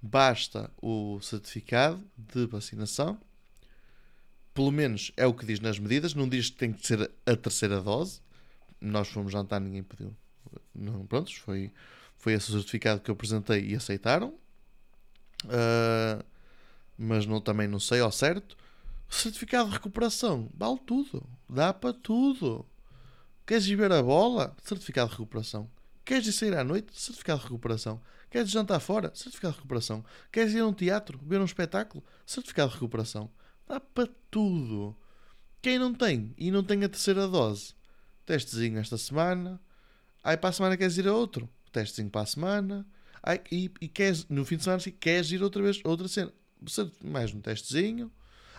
Basta 0.00 0.70
o 0.80 1.20
certificado 1.20 2.02
de 2.16 2.46
vacinação. 2.46 3.18
Pelo 4.54 4.70
menos 4.70 5.10
é 5.16 5.26
o 5.26 5.34
que 5.34 5.44
diz 5.44 5.60
nas 5.60 5.78
medidas. 5.78 6.14
Não 6.14 6.28
diz 6.28 6.48
que 6.48 6.56
tem 6.56 6.72
que 6.72 6.86
ser 6.86 7.10
a 7.26 7.36
terceira 7.36 7.80
dose. 7.80 8.20
Nós 8.80 9.08
fomos 9.08 9.32
jantar, 9.32 9.60
ninguém 9.60 9.82
pediu. 9.82 10.14
Não, 10.74 11.04
prontos, 11.06 11.34
foi, 11.34 11.72
foi 12.16 12.34
esse 12.34 12.52
certificado 12.52 13.00
que 13.00 13.10
eu 13.10 13.14
apresentei 13.14 13.66
e 13.66 13.74
aceitaram. 13.74 14.34
Uh, 15.44 16.24
mas 16.96 17.26
não, 17.26 17.40
também 17.40 17.66
não 17.66 17.80
sei 17.80 18.00
ao 18.00 18.12
certo. 18.12 18.56
Certificado 19.08 19.68
de 19.68 19.74
recuperação, 19.74 20.48
vale 20.54 20.78
tudo, 20.86 21.22
dá 21.48 21.72
para 21.72 21.92
tudo. 21.92 22.66
Queres 23.46 23.66
ir 23.66 23.76
ver 23.76 23.92
a 23.92 24.02
bola? 24.02 24.56
Certificado 24.62 25.10
de 25.10 25.16
recuperação. 25.16 25.70
Queres 26.04 26.26
ir 26.26 26.32
sair 26.32 26.56
à 26.56 26.64
noite? 26.64 26.98
Certificado 26.98 27.40
de 27.40 27.44
recuperação. 27.46 28.00
Queres 28.30 28.50
jantar 28.50 28.80
fora? 28.80 29.12
Certificado 29.14 29.52
de 29.52 29.58
recuperação. 29.58 30.04
Queres 30.32 30.54
ir 30.54 30.60
a 30.60 30.66
um 30.66 30.72
teatro? 30.72 31.20
Ver 31.22 31.40
um 31.40 31.44
espetáculo? 31.44 32.02
Certificado 32.26 32.70
de 32.70 32.74
recuperação. 32.74 33.30
Dá 33.66 33.80
para 33.80 34.08
tudo. 34.30 34.96
Quem 35.60 35.78
não 35.78 35.94
tem 35.94 36.34
e 36.36 36.50
não 36.50 36.62
tem 36.62 36.84
a 36.84 36.88
terceira 36.88 37.26
dose? 37.26 37.74
Testezinho 38.26 38.78
esta 38.78 38.98
semana. 38.98 39.60
Aí 40.22 40.36
para 40.36 40.50
a 40.50 40.52
semana 40.52 40.76
queres 40.76 40.96
ir 40.98 41.08
a 41.08 41.14
outro? 41.14 41.48
Testezinho 41.72 42.10
para 42.10 42.22
a 42.22 42.26
semana. 42.26 42.86
Aí, 43.22 43.40
e, 43.50 43.70
e 43.80 43.88
queres, 43.88 44.26
no 44.28 44.44
fim 44.44 44.56
de 44.56 44.64
semana 44.64 44.82
queres 45.00 45.30
ir 45.32 45.42
outra 45.42 45.62
vez, 45.62 45.80
outra 45.84 46.06
cena 46.08 46.32
mais 47.02 47.34
um 47.34 47.40
testezinho. 47.40 48.10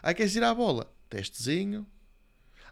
Ah, 0.01 0.13
queres 0.13 0.35
ir 0.35 0.43
à 0.43 0.53
bola? 0.53 0.91
Testezinho. 1.09 1.85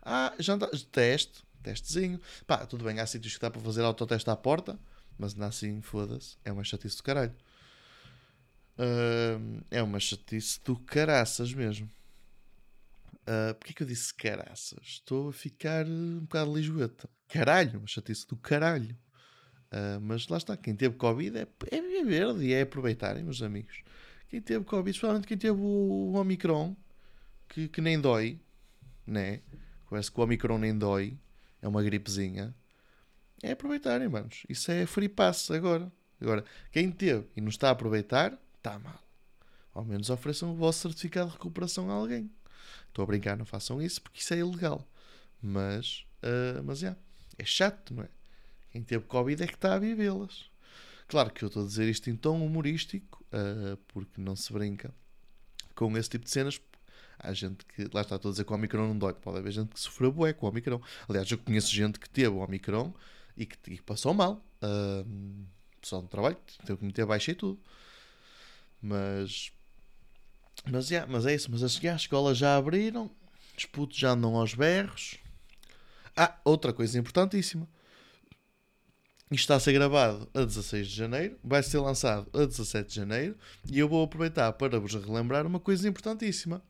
Ah, 0.02 0.34
já 0.40 0.54
anda... 0.54 0.70
teste, 0.92 1.44
testezinho. 1.62 2.20
Pá, 2.46 2.66
tudo 2.66 2.84
bem, 2.84 3.00
há 3.00 3.06
sítios 3.06 3.36
que 3.36 3.42
dá 3.42 3.50
para 3.50 3.62
fazer 3.62 3.82
autoteste 3.82 4.30
à 4.30 4.36
porta, 4.36 4.80
mas 5.18 5.34
não 5.34 5.48
assim, 5.48 5.82
foda-se, 5.82 6.38
é 6.44 6.52
uma 6.52 6.64
chatice 6.64 6.98
do 6.98 7.04
caralho. 7.04 7.34
Uh, 8.78 9.64
é 9.70 9.82
uma 9.82 10.00
chatice 10.00 10.60
do 10.64 10.76
caraças 10.76 11.54
mesmo. 11.54 11.90
Uh, 13.24 13.56
Porquê 13.56 13.74
que 13.74 13.84
eu 13.84 13.88
disse 13.88 14.14
caraças? 14.14 14.80
Estou 14.84 15.30
a 15.30 15.34
ficar 15.34 15.86
um 15.86 16.22
bocado 16.22 16.54
lisboeta. 16.54 17.10
Caralho, 17.28 17.80
uma 17.80 17.88
chatice 17.88 18.28
do 18.28 18.36
caralho. 18.36 18.96
Uh, 19.72 20.00
mas 20.02 20.28
lá 20.28 20.38
está, 20.38 20.56
quem 20.56 20.76
teve 20.76 20.96
Covid 20.96 21.38
é, 21.38 21.48
é 21.72 22.04
verde 22.04 22.46
e 22.46 22.54
é 22.54 22.62
aproveitarem, 22.62 23.24
meus 23.24 23.42
amigos. 23.42 23.82
Quem 24.30 24.42
teve 24.42 24.66
Covid, 24.66 24.92
especialmente 24.92 25.28
quem 25.28 25.38
teve 25.38 25.60
o, 25.60 26.12
o 26.12 26.14
Omicron, 26.16 26.76
que, 27.48 27.68
que 27.70 27.82
nem 27.82 28.00
dói, 28.00 28.40
né? 29.06 29.42
Parece 29.90 30.12
que 30.12 30.20
o 30.20 30.24
Omicron 30.24 30.58
nem 30.58 30.78
dói, 30.78 31.18
é 31.62 31.68
uma 31.68 31.82
gripezinha. 31.82 32.54
É 33.42 33.52
aproveitarem, 33.52 34.08
manos. 34.10 34.44
Isso 34.50 34.72
é 34.72 34.86
free 34.86 35.10
pass 35.10 35.52
agora. 35.52 35.92
Agora, 36.20 36.44
quem 36.72 36.92
teve 36.92 37.28
e 37.36 37.42
não 37.42 37.50
está 37.50 37.70
a 37.70 37.72
aproveitar, 37.72 38.38
está 38.58 38.80
mal. 38.80 39.00
Ao 39.74 39.84
menos 39.84 40.10
ofereçam 40.10 40.52
o 40.52 40.56
vosso 40.56 40.80
certificado 40.80 41.28
de 41.28 41.34
recuperação 41.34 41.90
a 41.90 41.94
alguém. 41.94 42.30
Estou 42.88 43.04
a 43.04 43.06
brincar, 43.06 43.38
não 43.38 43.46
façam 43.46 43.82
isso 43.82 44.02
porque 44.02 44.20
isso 44.20 44.34
é 44.34 44.38
ilegal. 44.38 44.88
Mas, 45.42 46.06
uh, 46.24 46.64
mas 46.64 46.84
é, 46.84 46.96
é 47.38 47.46
chato, 47.46 47.94
não 47.94 48.04
é? 48.04 48.10
Quem 48.72 48.82
teve 48.82 49.06
Covid 49.06 49.44
é 49.44 49.48
que 49.48 49.56
está 49.56 49.76
a 49.76 49.80
vivê-las. 49.80 50.46
Claro 51.08 51.32
que 51.32 51.44
eu 51.44 51.48
estou 51.48 51.64
a 51.64 51.66
dizer 51.66 51.88
isto 51.88 52.10
em 52.10 52.16
tom 52.16 52.44
humorístico, 52.44 53.24
uh, 53.26 53.78
porque 53.88 54.20
não 54.20 54.36
se 54.36 54.52
brinca 54.52 54.94
com 55.76 55.96
esse 55.98 56.10
tipo 56.10 56.26
de 56.26 56.32
cenas. 56.32 56.60
Há 57.20 57.34
gente 57.34 57.66
que, 57.66 57.88
lá 57.94 58.02
está, 58.02 58.16
estou 58.16 58.30
a 58.30 58.32
dizer 58.32 58.46
que 58.46 58.52
o 58.52 58.56
Omicron 58.56 58.88
não 58.88 58.98
dói. 58.98 59.14
Pode 59.14 59.38
haver 59.38 59.52
gente 59.52 59.74
que 59.74 59.80
sofreu 59.80 60.12
bué 60.12 60.34
com 60.34 60.46
o 60.46 60.50
Omicron. 60.50 60.82
Aliás, 61.08 61.30
eu 61.30 61.38
conheço 61.38 61.72
gente 61.72 62.00
que 62.00 62.10
teve 62.10 62.30
o 62.30 62.38
Omicron 62.38 62.94
e 63.38 63.46
que, 63.46 63.58
e 63.72 63.82
passou 63.82 64.14
mal. 64.14 64.44
Uh, 64.64 65.46
pessoal 65.80 66.02
do 66.02 66.08
trabalho, 66.08 66.38
teve 66.66 66.80
que 66.80 66.86
meter 66.86 67.06
baixa 67.06 67.32
e 67.32 67.36
tudo. 67.36 67.60
Mas, 68.82 69.52
mas, 70.70 70.90
yeah, 70.90 71.12
mas 71.12 71.26
é 71.26 71.36
isso. 71.36 71.50
Mas 71.52 71.64
as, 71.64 71.82
escolas 71.96 72.38
já 72.38 72.56
abriram, 72.58 73.10
os 73.58 73.66
putos 73.66 73.98
já 73.98 74.12
andam 74.12 74.36
aos 74.36 74.54
berros. 74.54 75.18
Ah, 76.16 76.40
outra 76.44 76.72
coisa 76.72 76.98
importantíssima. 76.98 77.68
Isto 79.32 79.46
está 79.46 79.56
a 79.56 79.60
ser 79.60 79.74
gravado 79.74 80.30
a 80.34 80.44
16 80.44 80.88
de 80.88 80.96
janeiro, 80.96 81.40
vai 81.44 81.64
ser 81.64 81.80
lançado 81.80 82.30
a 82.40 82.46
17 82.46 82.90
de 82.90 82.96
janeiro 82.96 83.36
e 83.66 83.80
eu 83.80 83.90
vou 83.90 84.04
aproveitar 84.04 84.54
para 84.54 84.80
vos 84.80 84.94
relembrar 84.94 85.48
uma 85.48 85.60
coisa 85.60 85.90
importantíssima: 85.90 86.62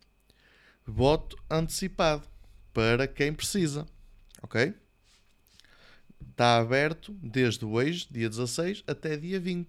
voto 0.85 1.37
antecipado 1.49 2.25
para 2.73 3.05
quem 3.05 3.33
precisa, 3.33 3.85
ok? 4.41 4.73
Está 6.31 6.57
aberto 6.57 7.11
desde 7.21 7.65
hoje, 7.65 8.07
dia 8.09 8.29
16, 8.29 8.83
até 8.87 9.17
dia 9.17 9.41
20, 9.41 9.67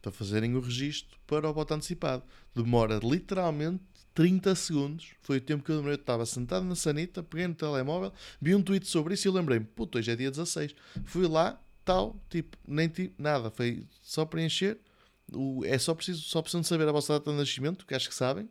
para 0.00 0.10
fazerem 0.10 0.54
o 0.54 0.60
registro 0.60 1.18
para 1.26 1.48
o 1.48 1.52
voto 1.52 1.74
antecipado. 1.74 2.24
Demora 2.54 3.00
literalmente 3.02 3.82
30 4.14 4.54
segundos. 4.54 5.10
Foi 5.20 5.38
o 5.38 5.40
tempo 5.40 5.64
que 5.64 5.70
eu 5.70 5.76
demorei. 5.76 5.96
Eu 5.96 6.00
estava 6.00 6.24
sentado 6.24 6.64
na 6.64 6.74
sanita, 6.74 7.22
peguei 7.22 7.48
no 7.48 7.54
telemóvel, 7.54 8.12
vi 8.40 8.54
um 8.54 8.62
tweet 8.62 8.86
sobre 8.86 9.14
isso 9.14 9.28
e 9.28 9.30
lembrei-me: 9.30 9.64
puto, 9.64 9.98
hoje 9.98 10.10
é 10.10 10.16
dia 10.16 10.30
16. 10.30 10.74
Fui 11.04 11.26
lá, 11.26 11.60
tal, 11.84 12.16
tipo, 12.30 12.56
nem 12.66 12.88
tipo, 12.88 13.20
nada, 13.20 13.50
foi 13.50 13.86
só 14.02 14.24
preencher. 14.24 14.78
O, 15.32 15.64
é 15.64 15.78
só 15.78 15.94
preciso, 15.94 16.22
só 16.22 16.40
precisam 16.40 16.62
saber 16.62 16.88
a 16.88 16.92
vossa 16.92 17.14
data 17.14 17.30
de 17.30 17.36
nascimento, 17.36 17.86
que 17.86 17.94
acho 17.94 18.08
que 18.08 18.14
sabem, 18.14 18.48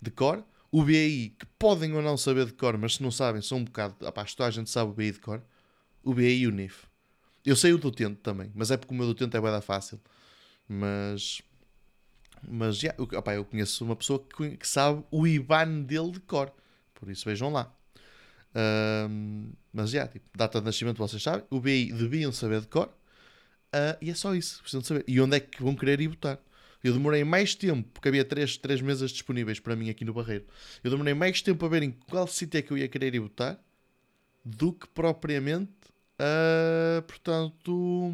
de 0.00 0.10
cor. 0.10 0.44
O 0.70 0.82
BI, 0.82 1.34
que 1.38 1.44
podem 1.58 1.92
ou 1.92 2.00
não 2.00 2.16
saber 2.16 2.46
de 2.46 2.52
cor, 2.54 2.78
mas 2.78 2.94
se 2.94 3.02
não 3.02 3.10
sabem, 3.10 3.42
são 3.42 3.58
um 3.58 3.64
bocado. 3.64 4.06
Apá, 4.06 4.24
toda 4.24 4.48
a 4.48 4.50
gente 4.50 4.70
sabe 4.70 4.90
o 4.90 4.94
BI 4.94 5.12
de 5.12 5.20
cor. 5.20 5.42
O 6.02 6.14
BI 6.14 6.38
e 6.38 6.46
o 6.46 6.50
NIF. 6.50 6.86
Eu 7.44 7.56
sei 7.56 7.72
o 7.72 7.78
do 7.78 7.88
utente 7.88 8.16
também, 8.22 8.50
mas 8.54 8.70
é 8.70 8.76
porque 8.76 8.94
o 8.94 8.96
meu 8.96 9.06
do 9.06 9.10
utente 9.10 9.36
é 9.36 9.40
bem 9.40 9.60
fácil. 9.60 10.00
Mas. 10.66 11.42
Mas 12.46 12.76
já, 12.76 12.88
yeah, 12.90 13.18
opá, 13.18 13.34
eu 13.34 13.44
conheço 13.44 13.84
uma 13.84 13.96
pessoa 13.96 14.24
que, 14.24 14.58
sabe 14.66 15.04
o 15.10 15.26
IBAN 15.26 15.82
dele 15.82 16.12
de 16.12 16.20
cor. 16.20 16.52
Por 16.94 17.10
isso 17.10 17.24
vejam 17.24 17.52
lá. 17.52 17.72
Mas 19.72 19.90
já, 19.90 20.06
tipo, 20.06 20.26
data 20.36 20.60
de 20.60 20.66
nascimento 20.66 20.98
vocês 20.98 21.22
sabem, 21.22 21.44
o 21.50 21.60
BI 21.60 21.92
deviam 21.92 22.30
saber 22.30 22.60
de 22.60 22.66
cor, 22.66 22.86
uh, 22.86 23.96
e 24.00 24.10
é 24.10 24.14
só 24.14 24.34
isso, 24.34 24.60
precisam 24.60 24.82
de 24.82 24.86
saber. 24.86 25.04
E 25.08 25.20
onde 25.20 25.36
é 25.36 25.40
que 25.40 25.62
vão 25.62 25.74
querer 25.74 26.00
ir 26.00 26.08
votar? 26.08 26.38
Eu 26.84 26.92
demorei 26.92 27.24
mais 27.24 27.54
tempo, 27.54 27.88
porque 27.94 28.08
havia 28.08 28.24
três, 28.24 28.56
três 28.56 28.80
mesas 28.80 29.12
disponíveis 29.12 29.60
para 29.60 29.76
mim 29.76 29.88
aqui 29.88 30.04
no 30.04 30.12
Barreiro. 30.12 30.44
Eu 30.82 30.90
demorei 30.90 31.14
mais 31.14 31.40
tempo 31.40 31.64
a 31.64 31.68
ver 31.68 31.82
em 31.82 31.92
qual 31.92 32.26
sítio 32.26 32.58
é 32.58 32.62
que 32.62 32.72
eu 32.72 32.78
ia 32.78 32.88
querer 32.88 33.14
ir 33.14 33.20
votar 33.20 33.58
do 34.44 34.72
que 34.72 34.88
propriamente, 34.88 35.70
uh, 36.18 37.00
portanto, 37.02 38.12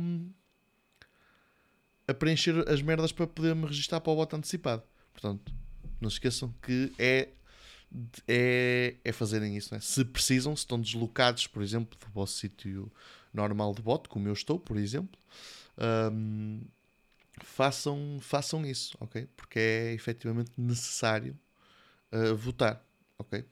a 2.09 2.14
preencher 2.14 2.68
as 2.68 2.83
merdas 2.83 3.12
para 3.12 3.27
poder 3.27 3.55
me 3.55 3.66
registrar 3.66 4.01
para 4.01 4.12
o 4.12 4.16
voto 4.16 4.35
antecipado. 4.35 4.83
Portanto, 5.12 5.53
não 6.01 6.09
se 6.11 6.16
esqueçam 6.16 6.53
que 6.62 6.92
é 6.99 7.29
é, 8.27 8.97
é 9.05 9.12
fazerem 9.12 9.57
isso. 9.57 9.75
Né? 9.75 9.81
Se 9.81 10.05
precisam, 10.05 10.55
se 10.55 10.61
estão 10.61 10.81
deslocados, 10.81 11.47
por 11.47 11.62
exemplo, 11.62 11.99
do 11.99 12.12
vosso 12.12 12.35
sítio 12.35 12.90
normal 13.33 13.75
de 13.75 13.83
voto, 13.83 14.09
como 14.09 14.29
eu 14.29 14.33
estou, 14.33 14.59
por 14.59 14.77
exemplo, 14.77 15.18
um, 16.12 16.61
façam, 17.42 18.18
façam 18.21 18.64
isso, 18.66 18.97
ok? 19.01 19.29
Porque 19.37 19.59
é 19.59 19.92
efetivamente 19.92 20.51
necessário 20.57 21.38
uh, 22.12 22.37
votar, 22.37 22.85
ok? 23.18 23.44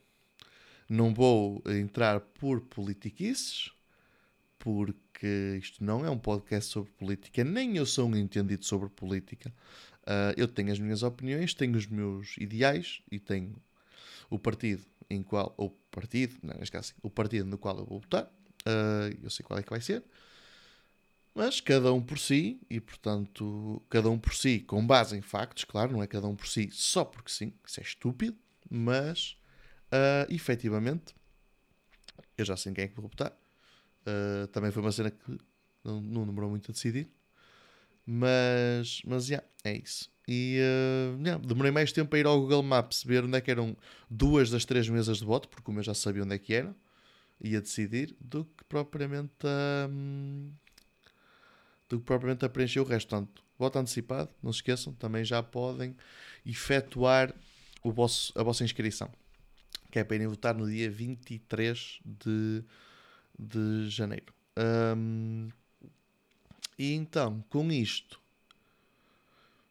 Não 0.88 1.12
vou 1.12 1.62
entrar 1.66 2.20
por 2.20 2.60
politiquices, 2.60 3.70
porque 4.66 5.60
isto 5.60 5.84
não 5.84 6.04
é 6.04 6.10
um 6.10 6.18
podcast 6.18 6.72
sobre 6.72 6.90
política, 6.90 7.44
nem 7.44 7.76
eu 7.76 7.86
sou 7.86 8.08
um 8.08 8.16
entendido 8.16 8.64
sobre 8.64 8.88
política. 8.88 9.54
Uh, 10.02 10.34
eu 10.36 10.48
tenho 10.48 10.72
as 10.72 10.80
minhas 10.80 11.04
opiniões, 11.04 11.54
tenho 11.54 11.76
os 11.76 11.86
meus 11.86 12.36
ideais 12.36 13.00
e 13.08 13.20
tenho 13.20 13.54
o 14.28 14.40
partido 14.40 14.84
em 15.08 15.22
qual, 15.22 15.54
ou 15.56 15.70
partido, 15.88 16.34
não, 16.42 16.56
neste 16.58 16.72
caso, 16.72 16.94
o 17.00 17.08
partido 17.08 17.46
no 17.48 17.56
qual 17.56 17.78
eu 17.78 17.86
vou 17.86 18.00
votar, 18.00 18.24
uh, 18.24 19.16
eu 19.22 19.30
sei 19.30 19.46
qual 19.46 19.56
é 19.56 19.62
que 19.62 19.70
vai 19.70 19.80
ser, 19.80 20.02
mas 21.32 21.60
cada 21.60 21.92
um 21.92 22.02
por 22.02 22.18
si, 22.18 22.60
e 22.68 22.80
portanto, 22.80 23.80
cada 23.88 24.10
um 24.10 24.18
por 24.18 24.34
si, 24.34 24.58
com 24.58 24.84
base 24.84 25.16
em 25.16 25.22
factos, 25.22 25.62
claro, 25.62 25.92
não 25.92 26.02
é 26.02 26.08
cada 26.08 26.26
um 26.26 26.34
por 26.34 26.48
si 26.48 26.70
só 26.72 27.04
porque 27.04 27.30
sim, 27.30 27.52
isso 27.64 27.78
é 27.78 27.84
estúpido, 27.84 28.36
mas 28.68 29.36
uh, 29.92 30.34
efetivamente, 30.34 31.14
eu 32.36 32.44
já 32.44 32.56
sei 32.56 32.72
em 32.72 32.74
quem 32.74 32.84
é 32.86 32.88
que 32.88 32.96
vou 32.96 33.08
votar. 33.08 33.32
Uh, 34.06 34.46
também 34.48 34.70
foi 34.70 34.82
uma 34.82 34.92
cena 34.92 35.10
que 35.10 35.38
não, 35.84 36.00
não 36.00 36.26
demorou 36.26 36.50
muito 36.50 36.70
a 36.70 36.72
decidir. 36.72 37.08
Mas, 38.06 39.02
mas 39.04 39.28
yeah, 39.28 39.46
é 39.64 39.76
isso. 39.76 40.10
E 40.28 40.60
uh, 40.60 41.20
yeah, 41.22 41.44
demorei 41.44 41.70
mais 41.70 41.92
tempo 41.92 42.14
a 42.14 42.18
ir 42.18 42.26
ao 42.26 42.40
Google 42.40 42.62
Maps 42.62 43.02
ver 43.02 43.24
onde 43.24 43.36
é 43.36 43.40
que 43.40 43.50
eram 43.50 43.76
duas 44.10 44.50
das 44.50 44.64
três 44.64 44.88
mesas 44.88 45.18
de 45.18 45.24
voto, 45.24 45.48
porque 45.48 45.62
como 45.62 45.80
eu 45.80 45.82
já 45.82 45.94
sabia 45.94 46.22
onde 46.22 46.34
é 46.34 46.38
que 46.38 46.54
era, 46.54 46.74
ia 47.40 47.60
decidir, 47.60 48.16
do 48.20 48.44
que 48.44 48.64
propriamente 48.64 49.44
a, 49.44 49.88
um, 49.88 50.50
do 51.88 51.98
que 51.98 52.04
propriamente 52.04 52.44
a 52.44 52.48
preencher 52.48 52.80
o 52.80 52.84
resto. 52.84 53.08
Portanto, 53.08 53.42
voto 53.58 53.78
antecipado, 53.78 54.30
não 54.42 54.52
se 54.52 54.58
esqueçam, 54.58 54.92
também 54.94 55.24
já 55.24 55.42
podem 55.42 55.96
efetuar 56.44 57.34
o 57.82 57.92
vosso, 57.92 58.32
a 58.36 58.42
vossa 58.42 58.64
inscrição, 58.64 59.10
que 59.90 59.98
é 59.98 60.04
para 60.04 60.16
irem 60.16 60.28
votar 60.28 60.54
no 60.54 60.68
dia 60.68 60.90
23 60.90 62.00
de, 62.04 62.64
de 63.38 63.88
janeiro. 63.88 64.32
Um, 64.96 65.48
e 66.78 66.92
então, 66.94 67.44
com 67.48 67.70
isto, 67.70 68.20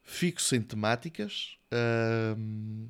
fico 0.04 0.41
sem 0.41 0.62
temáticas. 0.62 1.58
Um, 2.38 2.88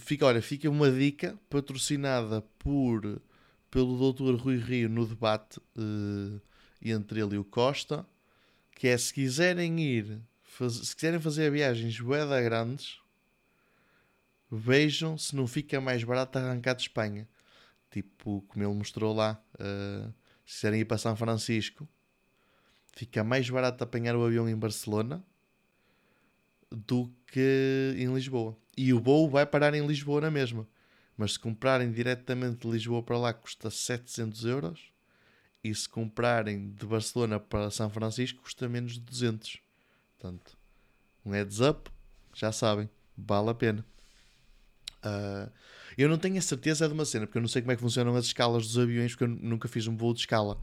fica, 0.00 0.26
olha, 0.26 0.42
fica 0.42 0.68
uma 0.68 0.90
dica 0.90 1.38
patrocinada 1.48 2.42
por, 2.58 3.20
pelo 3.70 4.12
Dr. 4.12 4.34
Rui 4.34 4.56
Rio 4.56 4.88
no 4.88 5.06
debate 5.06 5.58
uh, 5.76 6.40
entre 6.82 7.20
ele 7.20 7.36
e 7.36 7.38
o 7.38 7.44
Costa, 7.44 8.06
que 8.74 8.88
é 8.88 8.96
se 8.96 9.12
quiserem 9.12 9.80
ir, 9.80 10.18
faz, 10.42 10.74
se 10.74 10.94
quiserem 10.94 11.20
fazer 11.20 11.50
viagens 11.50 12.00
boeda 12.00 12.40
grandes, 12.40 12.98
vejam 14.50 15.16
se 15.16 15.36
não 15.36 15.46
fica 15.46 15.80
mais 15.80 16.02
barato 16.02 16.38
arrancar 16.38 16.74
de 16.74 16.82
Espanha. 16.82 17.28
Tipo, 17.90 18.42
como 18.48 18.64
ele 18.64 18.74
mostrou 18.74 19.14
lá, 19.14 19.42
uh, 19.54 20.12
se 20.46 20.56
quiserem 20.56 20.80
ir 20.80 20.84
para 20.84 20.98
São 20.98 21.16
Francisco, 21.16 21.88
fica 22.92 23.24
mais 23.24 23.48
barato 23.50 23.82
apanhar 23.82 24.14
o 24.16 24.24
avião 24.24 24.48
em 24.48 24.56
Barcelona 24.56 25.24
do 26.70 27.10
que 27.26 27.94
em 27.96 28.12
Lisboa. 28.14 28.56
E 28.76 28.92
o 28.92 29.00
voo 29.00 29.28
vai 29.28 29.44
parar 29.44 29.74
em 29.74 29.86
Lisboa 29.86 30.20
na 30.20 30.30
mesma. 30.30 30.66
Mas 31.16 31.32
se 31.32 31.38
comprarem 31.38 31.90
diretamente 31.90 32.66
de 32.66 32.72
Lisboa 32.72 33.02
para 33.02 33.18
lá 33.18 33.32
custa 33.32 33.70
700 33.70 34.44
euros. 34.44 34.92
E 35.62 35.74
se 35.74 35.88
comprarem 35.88 36.70
de 36.70 36.86
Barcelona 36.86 37.38
para 37.38 37.70
São 37.70 37.90
Francisco 37.90 38.42
custa 38.42 38.68
menos 38.68 38.94
de 38.94 39.00
200. 39.00 39.60
Portanto, 40.16 40.56
um 41.24 41.32
heads 41.32 41.60
up, 41.60 41.90
já 42.34 42.50
sabem, 42.52 42.88
vale 43.16 43.50
a 43.50 43.54
pena. 43.54 43.84
Uh, 45.04 45.50
eu 46.02 46.08
não 46.08 46.18
tenho 46.18 46.38
a 46.38 46.40
certeza 46.40 46.86
de 46.88 46.94
uma 46.94 47.04
cena, 47.04 47.26
porque 47.26 47.38
eu 47.38 47.42
não 47.42 47.48
sei 47.48 47.62
como 47.62 47.72
é 47.72 47.76
que 47.76 47.82
funcionam 47.82 48.14
as 48.14 48.26
escalas 48.26 48.66
dos 48.66 48.78
aviões, 48.78 49.12
porque 49.12 49.24
eu 49.24 49.28
nunca 49.28 49.68
fiz 49.68 49.86
um 49.86 49.96
voo 49.96 50.14
de 50.14 50.20
escala. 50.20 50.58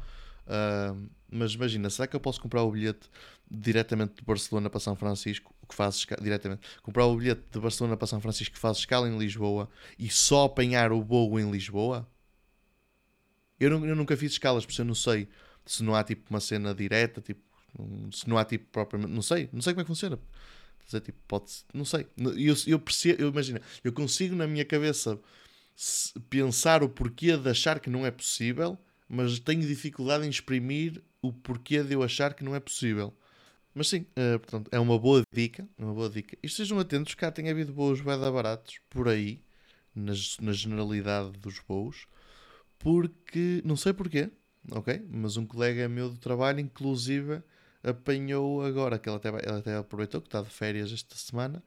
Uh, 0.47 1.10
mas 1.30 1.54
imagina, 1.54 1.89
será 1.89 2.08
que 2.08 2.15
eu 2.15 2.19
posso 2.19 2.41
comprar 2.41 2.63
o 2.63 2.71
bilhete 2.71 3.10
diretamente 3.50 4.15
de 4.15 4.23
Barcelona 4.23 4.69
para 4.69 4.80
São 4.80 4.95
Francisco, 4.95 5.54
que 5.67 5.76
faz 5.76 6.06
diretamente, 6.21 6.62
comprar 6.82 7.06
o 7.06 7.15
bilhete 7.17 7.43
de 7.52 7.60
Barcelona 7.60 7.97
para 7.97 8.08
São 8.08 8.21
Francisco 8.21 8.56
que 8.56 8.60
faz 8.60 8.78
escala 8.78 9.10
em 9.10 9.17
Lisboa 9.17 9.69
e 10.00 10.10
só 10.10 10.45
apanhar 10.45 10.91
o 10.91 11.02
voo 11.02 11.39
em 11.39 11.50
Lisboa? 11.52 12.08
Eu, 13.60 13.69
não, 13.71 13.86
eu 13.86 13.95
nunca 13.95 14.15
fiz 14.15 14.34
escalas, 14.34 14.65
por 14.65 14.71
isso 14.71 14.82
eu 14.82 14.86
não 14.86 14.95
sei 14.95 15.28
se 15.65 15.84
não 15.84 15.95
há 15.95 16.04
tipo 16.04 16.30
uma 16.30 16.39
cena 16.39 16.73
direta, 16.73 17.21
tipo, 17.21 17.41
se 18.12 18.28
não 18.28 18.38
há 18.38 18.45
tipo 18.45 18.65
propriamente, 18.71 19.12
não 19.12 19.21
sei, 19.21 19.50
não 19.52 19.62
sei 19.62 19.73
como 19.73 19.82
é 19.82 19.84
que 19.84 19.88
funciona. 19.89 20.17
Dizer, 20.88 21.02
tipo, 21.02 21.19
pode 21.28 21.52
não 21.73 21.86
sei. 21.86 22.08
Eu, 22.17 22.56
eu 22.65 22.80
percebo, 22.80 23.21
eu 23.21 23.30
imagino, 23.30 23.60
eu 23.84 23.91
consigo 23.91 24.36
na 24.36 24.47
minha 24.47 24.63
cabeça 24.63 25.19
pensar 26.30 26.82
o 26.82 26.89
porquê 26.89 27.38
de 27.38 27.50
achar 27.50 27.80
que 27.80 27.89
não 27.89 28.06
é 28.06 28.10
possível, 28.10 28.78
mas 29.08 29.38
tenho 29.39 29.62
dificuldade 29.62 30.26
em 30.26 30.30
exprimir 30.30 31.04
o 31.21 31.32
porquê 31.32 31.84
de 31.84 31.93
eu 31.93 32.02
achar 32.02 32.34
que 32.34 32.43
não 32.43 32.56
é 32.56 32.60
possível. 32.60 33.13
Mas 33.73 33.89
sim, 33.89 34.08
uh, 34.17 34.39
portanto, 34.39 34.69
é 34.71 34.80
uma 34.80 34.97
boa 34.97 35.21
dica. 35.32 35.67
Uma 35.78 35.93
boa 35.93 36.10
dica. 36.10 36.36
E 36.41 36.47
estejam 36.47 36.80
atentos, 36.80 37.13
cá 37.13 37.32
tem 37.32 37.50
havido 37.50 37.73
voos 37.73 38.02
beda 38.02 38.32
baratos 38.32 38.80
por 38.89 39.08
aí, 39.08 39.43
nas, 39.93 40.38
na 40.39 40.52
generalidade 40.52 41.32
dos 41.34 41.60
voos, 41.67 42.08
porque, 42.80 43.62
não 43.65 43.76
sei 43.76 43.93
porquê, 43.93 44.32
ok? 44.71 45.06
Mas 45.10 45.38
um 45.38 45.45
colega 45.45 45.88
meu 45.88 46.10
do 46.10 46.17
trabalho, 46.17 46.60
inclusive, 46.60 47.43
apanhou 47.83 48.63
agora, 48.63 48.99
que 48.99 49.09
ele 49.09 49.17
até, 49.17 49.29
ele 49.29 49.59
até 49.59 49.75
aproveitou 49.77 50.21
que 50.21 50.27
está 50.27 50.41
de 50.41 50.49
férias 50.49 50.91
esta 50.91 51.15
semana, 51.15 51.63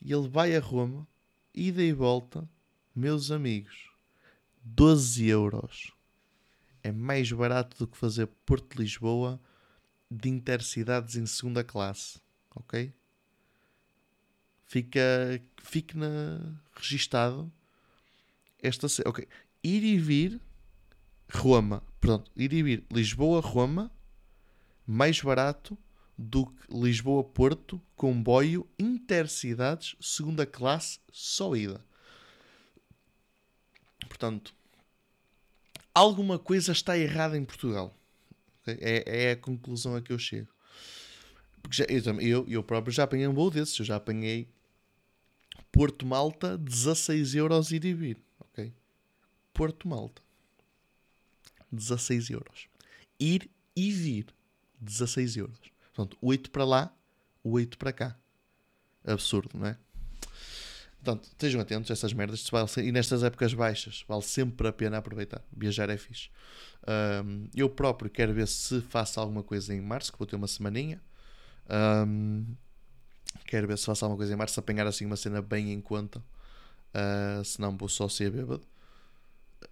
e 0.00 0.12
ele 0.12 0.28
vai 0.28 0.54
a 0.56 0.60
Roma, 0.60 1.06
ida 1.54 1.82
e 1.82 1.92
volta, 1.92 2.48
meus 2.94 3.30
amigos, 3.30 3.90
12 4.62 5.26
euros 5.26 5.92
é 6.82 6.92
mais 6.92 7.32
barato 7.32 7.78
do 7.78 7.86
que 7.86 7.96
fazer 7.96 8.26
Porto-Lisboa 8.44 9.40
de 10.10 10.28
intercidades 10.28 11.16
em 11.16 11.26
segunda 11.26 11.64
classe, 11.64 12.20
ok? 12.54 12.92
Fica, 14.66 15.00
fique 15.62 15.96
na, 15.96 16.60
registado 16.74 17.50
esta, 18.62 18.86
ok? 19.06 19.26
Ir 19.62 19.82
e 19.82 19.98
vir 19.98 20.40
Roma, 21.32 21.82
pronto, 22.00 22.30
ir 22.36 22.52
e 22.52 22.62
vir 22.62 22.84
Lisboa-Roma 22.92 23.90
mais 24.86 25.20
barato 25.20 25.76
do 26.16 26.46
que 26.46 26.72
Lisboa-Porto 26.72 27.80
comboio 27.96 28.68
intercidades 28.78 29.96
segunda 30.00 30.46
classe 30.46 31.00
só 31.10 31.56
ida. 31.56 31.84
Portanto, 34.08 34.54
alguma 35.92 36.38
coisa 36.38 36.72
está 36.72 36.96
errada 36.96 37.36
em 37.36 37.44
Portugal. 37.44 37.96
É, 38.66 39.26
é 39.28 39.30
a 39.32 39.36
conclusão 39.36 39.96
a 39.96 40.00
que 40.00 40.12
eu 40.12 40.18
chego. 40.18 40.48
Porque 41.60 41.76
já, 41.76 41.84
eu, 42.20 42.46
eu, 42.48 42.62
próprio 42.62 42.92
já 42.92 43.04
apanhei 43.04 43.26
um 43.26 43.34
voo 43.34 43.50
desses. 43.50 43.78
Eu 43.78 43.84
já 43.84 43.96
apanhei 43.96 44.48
Porto 45.72 46.06
Malta, 46.06 46.56
16 46.58 47.34
euros 47.34 47.72
e 47.72 47.78
vir. 47.78 48.18
Ok? 48.38 48.72
Porto 49.52 49.88
Malta, 49.88 50.22
16 51.72 52.30
euros. 52.30 52.68
Ir 53.18 53.50
e 53.74 53.90
vir, 53.90 54.26
16 54.80 55.36
euros. 55.36 55.58
Portanto, 55.94 56.16
8 56.20 56.50
para 56.50 56.64
lá, 56.64 56.94
8 57.42 57.78
para 57.78 57.92
cá. 57.92 58.16
Absurdo, 59.04 59.50
não 59.58 59.66
é? 59.66 59.76
Portanto, 61.04 61.24
estejam 61.24 61.60
atentos 61.60 61.90
a 61.90 61.92
essas 61.92 62.14
merdas. 62.14 62.48
e 62.78 62.90
nestas 62.90 63.22
épocas 63.22 63.52
baixas, 63.52 64.04
vale 64.08 64.22
sempre 64.22 64.66
a 64.66 64.72
pena 64.72 64.96
aproveitar. 64.96 65.42
Viajar 65.54 65.90
é 65.90 65.98
fixe. 65.98 66.30
Um, 67.24 67.46
eu 67.54 67.68
próprio 67.68 68.10
quero 68.10 68.32
ver 68.32 68.48
se 68.48 68.80
faço 68.80 69.20
alguma 69.20 69.42
coisa 69.42 69.74
em 69.74 69.82
março, 69.82 70.10
que 70.10 70.18
vou 70.18 70.26
ter 70.26 70.36
uma 70.36 70.46
semaninha. 70.46 71.00
Um, 72.06 72.46
quero 73.46 73.66
ver 73.68 73.76
se 73.76 73.84
faço 73.84 74.02
alguma 74.04 74.16
coisa 74.16 74.32
em 74.32 74.36
março, 74.36 74.58
apanhar 74.58 74.86
assim 74.86 75.04
uma 75.04 75.16
cena 75.16 75.42
bem 75.42 75.74
em 75.74 75.80
conta. 75.80 76.20
Uh, 76.94 77.44
senão 77.44 77.76
vou 77.76 77.88
só 77.88 78.08
ser 78.08 78.30
bêbado 78.30 78.66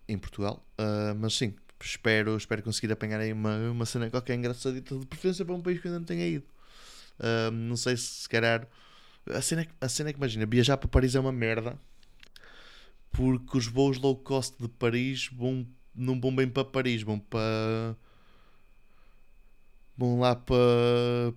em 0.07 0.19
Portugal. 0.19 0.63
Uh, 0.79 1.15
mas 1.19 1.35
sim, 1.35 1.55
espero, 1.85 2.37
espero 2.37 2.63
conseguir 2.63 2.93
apanhar 2.93 3.21
aí 3.21 3.33
uma, 3.33 3.57
uma 3.71 3.87
cena 3.87 4.11
qualquer 4.11 4.35
engraçadita, 4.35 4.99
de 4.99 5.07
preferência 5.07 5.45
para 5.45 5.55
um 5.55 5.63
país 5.63 5.81
que 5.81 5.89
ainda 5.89 5.99
não 5.99 6.07
tenha 6.07 6.27
ido. 6.27 6.45
Uh, 7.19 7.51
não 7.51 7.77
sei 7.77 7.97
se 7.97 8.23
se 8.23 8.29
calhar 8.29 8.67
a 9.27 9.41
cena, 9.41 9.67
a 9.81 9.89
cena 9.89 10.11
é 10.11 10.13
que 10.13 10.19
imagina, 10.19 10.47
viajar 10.47 10.77
para 10.77 10.89
Paris 10.89 11.15
é 11.15 11.21
uma 11.21 11.33
merda 11.33 11.79
porque 13.13 13.59
os 13.59 13.67
voos 13.67 13.99
low 13.99 14.17
cost 14.17 14.57
de 14.61 14.69
Paris 14.69 15.29
vão, 15.33 15.67
não 15.95 16.19
vão 16.21 16.35
bem 16.35 16.49
para 16.49 16.65
Paris, 16.65 17.03
vão 17.03 17.19
para. 17.19 17.95
vão 19.97 20.19
lá 20.19 20.35
para, 20.35 20.57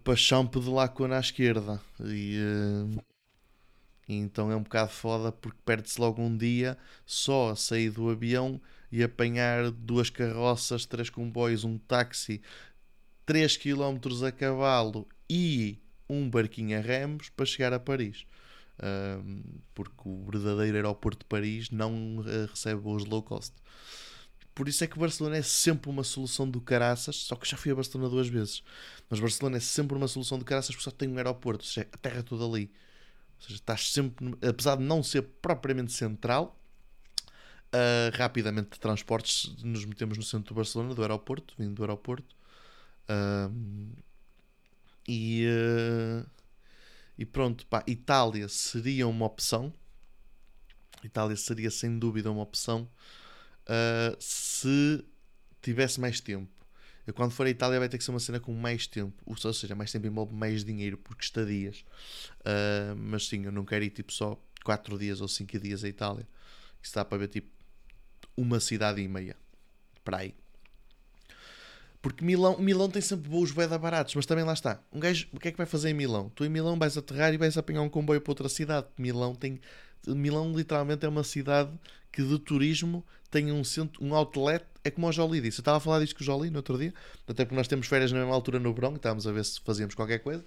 para 0.03 0.15
Champ 0.15 0.55
de 0.55 0.69
Lacona 0.69 1.17
à 1.17 1.19
esquerda. 1.19 1.81
E, 1.99 2.39
uh, 2.39 3.03
então 4.07 4.51
é 4.51 4.55
um 4.55 4.63
bocado 4.63 4.91
foda 4.91 5.31
porque 5.31 5.59
perde-se 5.65 5.99
logo 5.99 6.21
um 6.21 6.35
dia 6.35 6.77
só 7.05 7.51
a 7.51 7.55
sair 7.55 7.89
do 7.89 8.09
avião 8.09 8.59
e 8.91 9.03
apanhar 9.03 9.71
duas 9.71 10.09
carroças, 10.09 10.85
três 10.85 11.09
comboios, 11.09 11.63
um 11.63 11.77
táxi, 11.77 12.41
3 13.25 13.57
km 13.57 14.25
a 14.25 14.31
cavalo 14.31 15.07
e 15.29 15.79
um 16.07 16.29
barquinho 16.29 16.77
a 16.77 16.81
remos 16.81 17.29
para 17.29 17.45
chegar 17.45 17.73
a 17.73 17.79
Paris. 17.79 18.25
Um, 18.81 19.41
porque 19.73 20.01
o 20.03 20.25
verdadeiro 20.29 20.75
aeroporto 20.75 21.19
de 21.19 21.25
Paris 21.25 21.71
não 21.71 22.19
uh, 22.19 22.45
recebe 22.49 22.81
voos 22.81 23.05
low 23.05 23.23
cost. 23.23 23.53
Por 24.53 24.69
isso 24.69 24.83
é 24.83 24.87
que 24.87 24.97
Barcelona 24.97 25.37
é 25.37 25.41
sempre 25.41 25.89
uma 25.89 26.03
solução 26.03 26.49
do 26.49 26.61
caraças. 26.61 27.17
Só 27.17 27.35
que 27.35 27.49
já 27.49 27.57
fui 27.57 27.71
a 27.71 27.75
Barcelona 27.75 28.09
duas 28.09 28.29
vezes. 28.29 28.63
Mas 29.09 29.19
Barcelona 29.19 29.57
é 29.57 29.59
sempre 29.59 29.97
uma 29.97 30.07
solução 30.07 30.39
do 30.39 30.45
caraças 30.45 30.73
porque 30.73 30.83
só 30.83 30.91
tem 30.91 31.09
um 31.09 31.17
aeroporto. 31.17 31.65
Ou 31.65 31.67
seja, 31.67 31.87
a 31.91 31.97
terra 31.97 32.19
é 32.19 32.21
toda 32.21 32.45
ali. 32.45 32.71
Ou 33.37 33.41
seja, 33.41 33.55
estás 33.55 33.91
sempre, 33.91 34.33
apesar 34.47 34.77
de 34.77 34.83
não 34.83 35.03
ser 35.03 35.23
propriamente 35.41 35.91
central, 35.91 36.57
uh, 37.73 38.15
rapidamente 38.17 38.71
de 38.71 38.79
transportes 38.79 39.55
nos 39.63 39.85
metemos 39.85 40.17
no 40.17 40.23
centro 40.23 40.53
do 40.53 40.55
Barcelona, 40.55 40.93
do 40.93 41.01
aeroporto, 41.01 41.53
vindo 41.57 41.75
do 41.75 41.83
aeroporto. 41.83 42.35
Uh, 43.09 43.93
e, 45.07 45.45
uh, 45.47 46.29
e 47.17 47.25
pronto, 47.25 47.65
pá, 47.67 47.83
Itália 47.87 48.47
seria 48.49 49.07
uma 49.07 49.25
opção. 49.25 49.73
Itália 51.03 51.35
seria 51.35 51.69
sem 51.69 51.99
dúvida 51.99 52.31
uma 52.31 52.41
opção 52.41 52.89
uh, 53.65 54.15
se 54.19 55.05
tivesse 55.61 55.99
mais 55.99 56.19
tempo. 56.19 56.51
Quando 57.13 57.31
for 57.31 57.45
à 57.45 57.49
Itália 57.49 57.77
vai 57.77 57.87
ter 57.87 57.99
que 57.99 58.03
ser 58.03 58.09
uma 58.09 58.19
cena 58.19 58.39
com 58.39 58.51
mais 58.51 58.87
tempo. 58.87 59.21
Ou 59.25 59.37
seja, 59.37 59.75
mais 59.75 59.91
tempo 59.91 60.07
envolve 60.07 60.33
mais 60.33 60.63
dinheiro, 60.63 60.97
porque 60.97 61.23
estadias. 61.23 61.85
Uh, 62.41 62.95
mas 62.97 63.27
sim, 63.27 63.45
eu 63.45 63.51
não 63.51 63.63
quero 63.63 63.83
ir 63.83 63.91
tipo 63.91 64.11
só 64.11 64.41
4 64.63 64.97
dias 64.97 65.21
ou 65.21 65.27
5 65.27 65.59
dias 65.59 65.83
à 65.83 65.87
Itália. 65.87 66.27
Isso 66.81 66.95
dá 66.95 67.05
para 67.05 67.19
ver 67.19 67.27
tipo 67.27 67.54
uma 68.35 68.59
cidade 68.59 69.01
e 69.01 69.07
meia. 69.07 69.35
Para 70.03 70.17
aí. 70.17 70.35
Porque 72.01 72.23
Milão, 72.23 72.59
Milão 72.59 72.87
tem 72.87 73.01
sempre 73.01 73.27
voos 73.27 73.51
bué 73.51 73.67
baratos, 73.67 74.13
mas 74.13 74.27
também 74.27 74.43
lá 74.43 74.53
está. 74.53 74.79
Um 74.93 74.99
gajo, 74.99 75.27
o 75.33 75.39
que 75.39 75.47
é 75.47 75.51
que 75.51 75.57
vai 75.57 75.65
fazer 75.65 75.89
em 75.89 75.93
Milão? 75.93 76.29
Tu 76.35 76.45
em 76.45 76.49
Milão 76.49 76.77
vais 76.77 76.95
aterrar 76.95 77.33
e 77.33 77.37
vais 77.37 77.57
apanhar 77.57 77.81
um 77.81 77.89
comboio 77.89 78.21
para 78.21 78.31
outra 78.31 78.47
cidade. 78.47 78.85
Milão 78.97 79.33
tem. 79.33 79.59
Milão 80.07 80.53
literalmente 80.55 81.03
é 81.03 81.09
uma 81.09 81.23
cidade 81.23 81.71
que 82.11 82.23
de 82.23 82.37
turismo 82.37 83.03
tem 83.31 83.51
um 83.51 83.63
centro, 83.63 84.03
um 84.03 84.13
outlet, 84.13 84.63
é 84.83 84.91
como 84.91 85.07
o 85.07 85.11
Jolie 85.11 85.41
disse. 85.41 85.59
Eu 85.59 85.63
estava 85.63 85.77
a 85.77 85.79
falar 85.79 85.99
disto 85.99 86.15
com 86.15 86.21
o 86.21 86.25
Jolie 86.25 86.51
no 86.51 86.57
outro 86.57 86.77
dia, 86.77 86.93
até 87.27 87.43
porque 87.43 87.55
nós 87.55 87.67
temos 87.67 87.87
férias 87.87 88.11
na 88.11 88.19
mesma 88.19 88.33
altura 88.33 88.59
no 88.59 88.69
e 88.69 88.95
estávamos 88.95 89.25
a 89.25 89.31
ver 89.31 89.43
se 89.43 89.59
fazíamos 89.61 89.95
qualquer 89.95 90.19
coisa. 90.19 90.45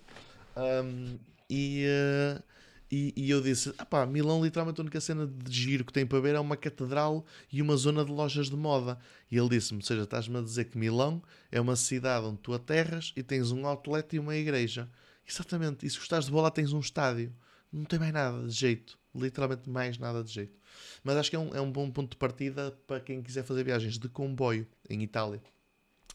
Um, 0.57 1.19
e, 1.51 1.87
uh, 1.87 2.43
e, 2.91 3.13
e, 3.17 3.31
eu 3.31 3.41
disse: 3.43 3.73
ah 3.77 3.85
pá, 3.85 4.07
Milão, 4.07 4.43
literalmente, 4.43 4.81
a 4.81 4.83
única 4.83 5.01
cena 5.01 5.27
de 5.27 5.53
giro 5.53 5.85
que 5.85 5.93
tem 5.93 6.07
para 6.07 6.21
ver 6.21 6.35
é 6.35 6.41
uma 6.41 6.57
catedral 6.57 7.25
e 7.53 7.61
uma 7.61 7.77
zona 7.77 8.05
de 8.05 8.11
lojas 8.11 8.49
de 8.49 8.57
moda. 8.57 8.99
E 9.31 9.37
ele 9.37 9.49
disse-me: 9.51 9.81
ou 9.81 9.87
seja, 9.87 10.03
estás-me 10.03 10.39
a 10.39 10.43
dizer 10.43 10.65
que 10.67 10.79
Milão 10.79 11.23
é 11.53 11.61
uma 11.61 11.77
cidade 11.77 12.27
onde 12.27 12.39
tu 12.39 12.53
aterras 12.55 13.13
e 13.15 13.23
tens 13.23 13.51
um 13.51 13.67
outlet 13.67 14.17
e 14.17 14.19
uma 14.19 14.35
igreja. 14.35 14.91
Exatamente, 15.29 15.85
e 15.85 15.91
se 15.91 15.99
gostares 15.99 16.27
de 16.27 16.33
bola, 16.33 16.51
tens 16.51 16.73
um 16.73 16.81
estádio. 16.81 17.35
Não 17.71 17.85
tem 17.85 17.99
mais 17.99 18.15
nada 18.15 18.47
de 18.47 18.55
jeito, 18.55 18.99
literalmente 19.15 19.69
mais 19.69 19.99
nada 19.99 20.25
de 20.25 20.33
jeito. 20.33 20.59
Mas 21.05 21.17
acho 21.17 21.29
que 21.29 21.37
é 21.37 21.39
um, 21.39 21.55
é 21.55 21.61
um 21.61 21.71
bom 21.71 21.91
ponto 21.91 22.13
de 22.13 22.17
partida 22.17 22.71
para 22.87 23.01
quem 23.01 23.23
quiser 23.23 23.45
fazer 23.45 23.63
viagens 23.63 23.99
de 23.99 24.09
comboio 24.09 24.67
em 24.89 25.03
Itália. 25.03 25.43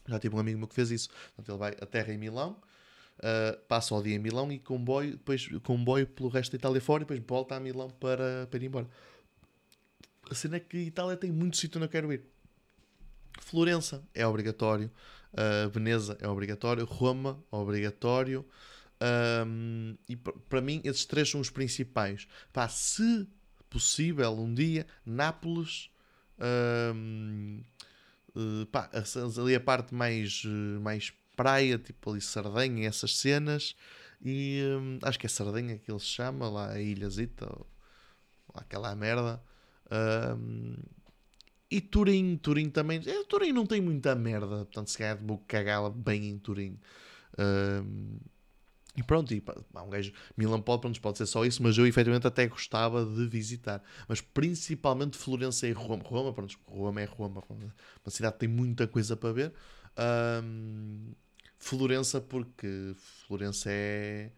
Já 0.08 0.18
tive 0.18 0.34
um 0.34 0.38
amigo 0.40 0.58
meu 0.58 0.66
que 0.66 0.74
fez 0.74 0.90
isso. 0.90 1.08
Portanto, 1.36 1.48
ele 1.50 1.58
vai 1.58 1.70
aterra 1.80 2.12
em 2.12 2.18
Milão 2.18 2.56
Uh, 3.18 3.56
passa 3.68 3.94
o 3.94 4.02
dia 4.02 4.16
em 4.16 4.18
Milão 4.18 4.50
e 4.50 4.58
comboio, 4.58 5.12
depois 5.12 5.48
comboio 5.62 6.06
pelo 6.06 6.28
resto 6.28 6.52
da 6.52 6.56
Itália 6.56 6.80
fora 6.80 7.02
e 7.02 7.06
depois 7.06 7.20
volta 7.26 7.54
a 7.54 7.60
Milão 7.60 7.88
para, 7.88 8.46
para 8.50 8.58
ir 8.58 8.66
embora. 8.66 8.88
A 10.30 10.34
cena 10.34 10.56
é 10.56 10.60
que 10.60 10.78
Itália 10.78 11.16
tem 11.16 11.30
muito 11.30 11.56
sítio 11.56 11.78
onde 11.78 11.86
eu 11.86 11.90
quero 11.90 12.12
ir. 12.12 12.22
Florença 13.40 14.02
é 14.14 14.26
obrigatório, 14.26 14.90
uh, 15.32 15.68
Veneza 15.70 16.16
é 16.20 16.28
obrigatório, 16.28 16.84
Roma 16.84 17.42
é 17.52 17.56
obrigatório. 17.56 18.44
Um, 19.46 19.96
e 20.08 20.16
para 20.16 20.60
mim, 20.60 20.80
esses 20.84 21.04
três 21.04 21.28
são 21.28 21.40
os 21.40 21.50
principais. 21.50 22.26
Pá, 22.52 22.68
se 22.68 23.28
possível, 23.68 24.32
um 24.32 24.54
dia, 24.54 24.86
Nápoles. 25.04 25.90
Um, 26.38 27.62
uh, 28.34 28.62
eh, 28.62 28.66
pá, 28.70 28.90
ali 29.40 29.54
a 29.54 29.60
parte 29.60 29.94
mais, 29.94 30.42
mais 30.80 31.12
praia, 31.36 31.78
tipo 31.78 32.10
ali 32.10 32.20
Sardenha, 32.20 32.88
essas 32.88 33.16
cenas. 33.16 33.74
E 34.24 34.62
hum, 34.80 34.98
acho 35.02 35.18
que 35.18 35.26
é 35.26 35.28
Sardenha 35.28 35.78
que 35.78 35.90
ele 35.90 36.00
se 36.00 36.06
chama, 36.06 36.48
lá 36.48 36.72
a 36.72 36.80
ilhazita, 36.80 37.46
ou, 37.46 37.66
aquela 38.54 38.94
merda. 38.94 39.42
Hum, 40.38 40.76
e 41.70 41.80
Turim, 41.80 42.36
Turim 42.36 42.70
também. 42.70 43.02
É, 43.06 43.24
Turim 43.24 43.52
não 43.52 43.66
tem 43.66 43.80
muita 43.80 44.14
merda, 44.14 44.46
portanto, 44.64 44.88
se 44.90 44.98
calhar 44.98 45.18
vou 45.22 45.38
cagá-la 45.46 45.90
bem 45.90 46.30
em 46.30 46.38
Turim. 46.38 46.78
Hum, 47.38 48.18
e 48.96 49.02
pronto, 49.02 49.34
e, 49.34 49.40
pá, 49.40 49.54
um 49.82 49.90
gajo. 49.90 50.12
Milan 50.36 50.60
pode, 50.60 50.82
pronto, 50.82 51.00
pode 51.00 51.18
ser 51.18 51.26
só 51.26 51.44
isso, 51.44 51.62
mas 51.62 51.76
eu 51.76 51.86
efetivamente 51.86 52.26
até 52.26 52.46
gostava 52.46 53.04
de 53.04 53.26
visitar. 53.26 53.82
Mas 54.08 54.20
principalmente 54.20 55.16
Florença 55.18 55.66
e 55.66 55.72
Roma. 55.72 56.02
Roma, 56.04 56.32
pronto, 56.32 56.56
Roma 56.68 57.00
é 57.00 57.04
Roma, 57.04 57.42
uma 57.50 58.10
cidade 58.10 58.34
que 58.34 58.40
tem 58.40 58.48
muita 58.48 58.86
coisa 58.86 59.16
para 59.16 59.32
ver. 59.32 59.52
Um, 59.98 61.12
Florença, 61.64 62.20
porque 62.20 62.94
Florença 63.26 63.70
é. 63.70 64.30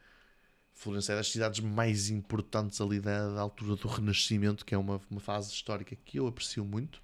Florença 0.72 1.12
é 1.12 1.16
das 1.16 1.28
cidades 1.28 1.58
mais 1.58 2.08
importantes 2.08 2.80
ali 2.80 3.00
da, 3.00 3.34
da 3.34 3.40
altura 3.40 3.74
do 3.74 3.88
Renascimento, 3.88 4.64
que 4.64 4.74
é 4.76 4.78
uma, 4.78 5.00
uma 5.10 5.20
fase 5.20 5.50
histórica 5.50 5.96
que 6.04 6.18
eu 6.18 6.28
aprecio 6.28 6.64
muito. 6.64 7.02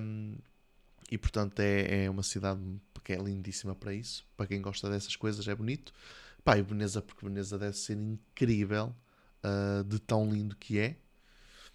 Um, 0.00 0.36
e 1.10 1.18
portanto 1.18 1.58
é, 1.58 2.04
é 2.04 2.10
uma 2.10 2.22
cidade 2.22 2.60
que 3.02 3.12
é 3.12 3.16
lindíssima 3.16 3.74
para 3.74 3.92
isso. 3.92 4.24
Para 4.36 4.46
quem 4.46 4.62
gosta 4.62 4.88
dessas 4.88 5.16
coisas, 5.16 5.48
é 5.48 5.54
bonito. 5.54 5.92
Pá, 6.44 6.56
e 6.56 6.62
Veneza, 6.62 7.02
porque 7.02 7.26
Veneza 7.26 7.58
deve 7.58 7.76
ser 7.76 7.96
incrível 7.96 8.94
uh, 9.42 9.82
de 9.82 9.98
tão 9.98 10.30
lindo 10.30 10.54
que 10.54 10.78
é. 10.78 10.96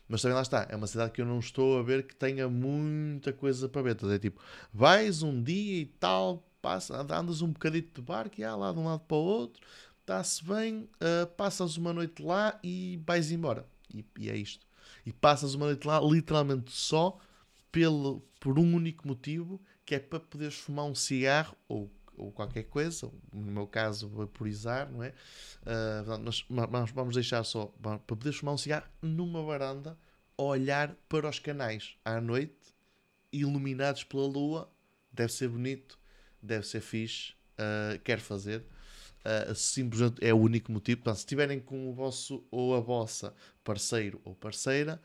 Mas 0.08 0.22
também 0.22 0.36
lá 0.36 0.44
está, 0.44 0.66
é 0.70 0.76
uma 0.78 0.88
cidade 0.88 1.12
que 1.12 1.20
eu 1.20 1.26
não 1.26 1.39
estou 1.39 1.78
a 1.78 1.84
ver 1.84 2.08
que 2.08 2.16
tenha 2.16 2.48
muita 2.48 3.34
coisa 3.34 3.68
para 3.68 3.82
ver. 3.82 3.98
É 4.14 4.20
tipo, 4.20 4.41
vais 4.72 5.24
um 5.24 5.44
dia 5.44 5.82
e 5.82 5.86
tal, 5.86 6.48
passa, 6.64 6.95
andas 6.95 7.41
um 7.41 7.51
bocadito 7.51 8.01
de 8.01 8.07
barco 8.07 8.39
e 8.39 8.43
há 8.43 8.55
lá 8.55 8.72
de 8.72 8.80
um 8.80 8.86
lado 8.86 9.01
para 9.01 9.18
o 9.18 9.20
outro, 9.20 9.61
está-se 9.99 10.41
bem, 10.45 10.89
uh, 10.95 11.28
passas 11.36 11.76
uma 11.76 11.91
noite 11.91 12.24
lá 12.24 12.57
e 12.64 13.01
vais 13.05 13.32
embora. 13.32 13.68
E, 13.93 14.05
e, 14.18 14.30
é 14.30 14.38
isto. 14.38 14.66
E 15.05 15.11
passas 15.11 15.55
uma 15.55 15.66
noite 15.66 15.86
lá 15.86 15.99
literalmente 15.99 16.72
só 16.72 17.20
pelo, 17.70 18.22
por 18.39 18.57
um 18.57 18.76
único 18.76 19.05
motivo, 19.05 19.61
que 19.86 19.95
é 19.95 19.99
para 19.99 20.22
poderes 20.22 20.55
fumar 20.55 20.86
um 20.86 20.95
cigarro 20.95 21.57
ou, 21.68 21.91
ou 22.16 22.32
qualquer 22.32 22.64
coisa, 22.64 23.11
no 23.34 23.51
meu 23.51 23.68
caso 23.68 24.07
vaporizar, 24.07 24.89
não 24.89 25.03
é? 25.03 25.09
Uh, 25.09 26.03
vamos, 26.05 26.45
vamos 26.93 27.16
deixar 27.16 27.43
só 27.43 27.66
para 27.82 27.99
poderes 27.99 28.39
fumar 28.39 28.55
um 28.55 28.57
cigarro 28.57 28.88
numa 29.01 29.43
varanda, 29.43 29.97
olhar 30.38 30.95
para 31.09 31.28
os 31.28 31.39
canais 31.39 31.97
à 32.05 32.22
noite, 32.22 32.74
iluminados 33.34 34.05
pela 34.05 34.26
lua, 34.26 34.72
deve 35.11 35.34
ser 35.34 35.49
bonito 35.49 36.01
deve 36.46 36.66
ser 36.68 36.82
fixe, 36.82 37.34
uh, 37.54 38.00
quero 38.04 38.22
fazer. 38.22 38.64
Uh, 39.26 39.56
simplesmente 39.56 40.24
é 40.26 40.34
o 40.34 40.38
único 40.38 40.72
motivo. 40.72 40.98
Portanto, 40.98 41.16
se 41.16 41.22
estiverem 41.22 41.60
com 41.60 41.89
o 41.89 41.94
vosso 41.94 42.46
ou 42.52 42.76
a 42.76 42.80
vossa 42.80 43.34
parceiro 43.64 44.20
ou 44.26 44.36
parceira, 44.36 45.02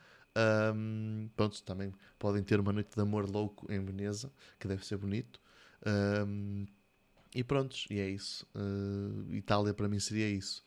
um, 0.74 1.28
pronto, 1.36 1.62
também 1.62 1.92
podem 2.18 2.42
ter 2.42 2.60
uma 2.60 2.72
noite 2.72 2.94
de 2.94 3.00
amor 3.00 3.28
louco 3.28 3.70
em 3.72 3.84
Veneza, 3.84 4.32
que 4.58 4.68
deve 4.68 4.84
ser 4.84 4.96
bonito. 4.96 5.40
Um, 5.86 6.66
e 7.34 7.42
prontos, 7.42 7.86
e 7.90 7.98
é 7.98 8.08
isso. 8.08 8.46
Uh, 8.54 9.34
Itália 9.34 9.74
para 9.74 9.88
mim 9.88 9.98
seria 9.98 10.28
isso. 10.28 10.64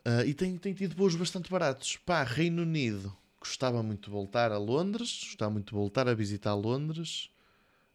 Uh, 0.00 0.26
e 0.26 0.34
tem, 0.34 0.56
tem 0.58 0.74
tido 0.74 0.94
voos 0.96 1.14
bastante 1.14 1.50
baratos. 1.50 1.96
Pá, 1.96 2.24
Reino 2.24 2.62
Unido, 2.62 3.16
gostava 3.40 3.82
muito 3.82 4.04
de 4.04 4.10
voltar 4.10 4.52
a 4.52 4.58
Londres, 4.58 5.20
gostava 5.24 5.50
muito 5.50 5.68
de 5.68 5.74
voltar 5.74 6.08
a 6.08 6.14
visitar 6.14 6.54
Londres. 6.54 7.30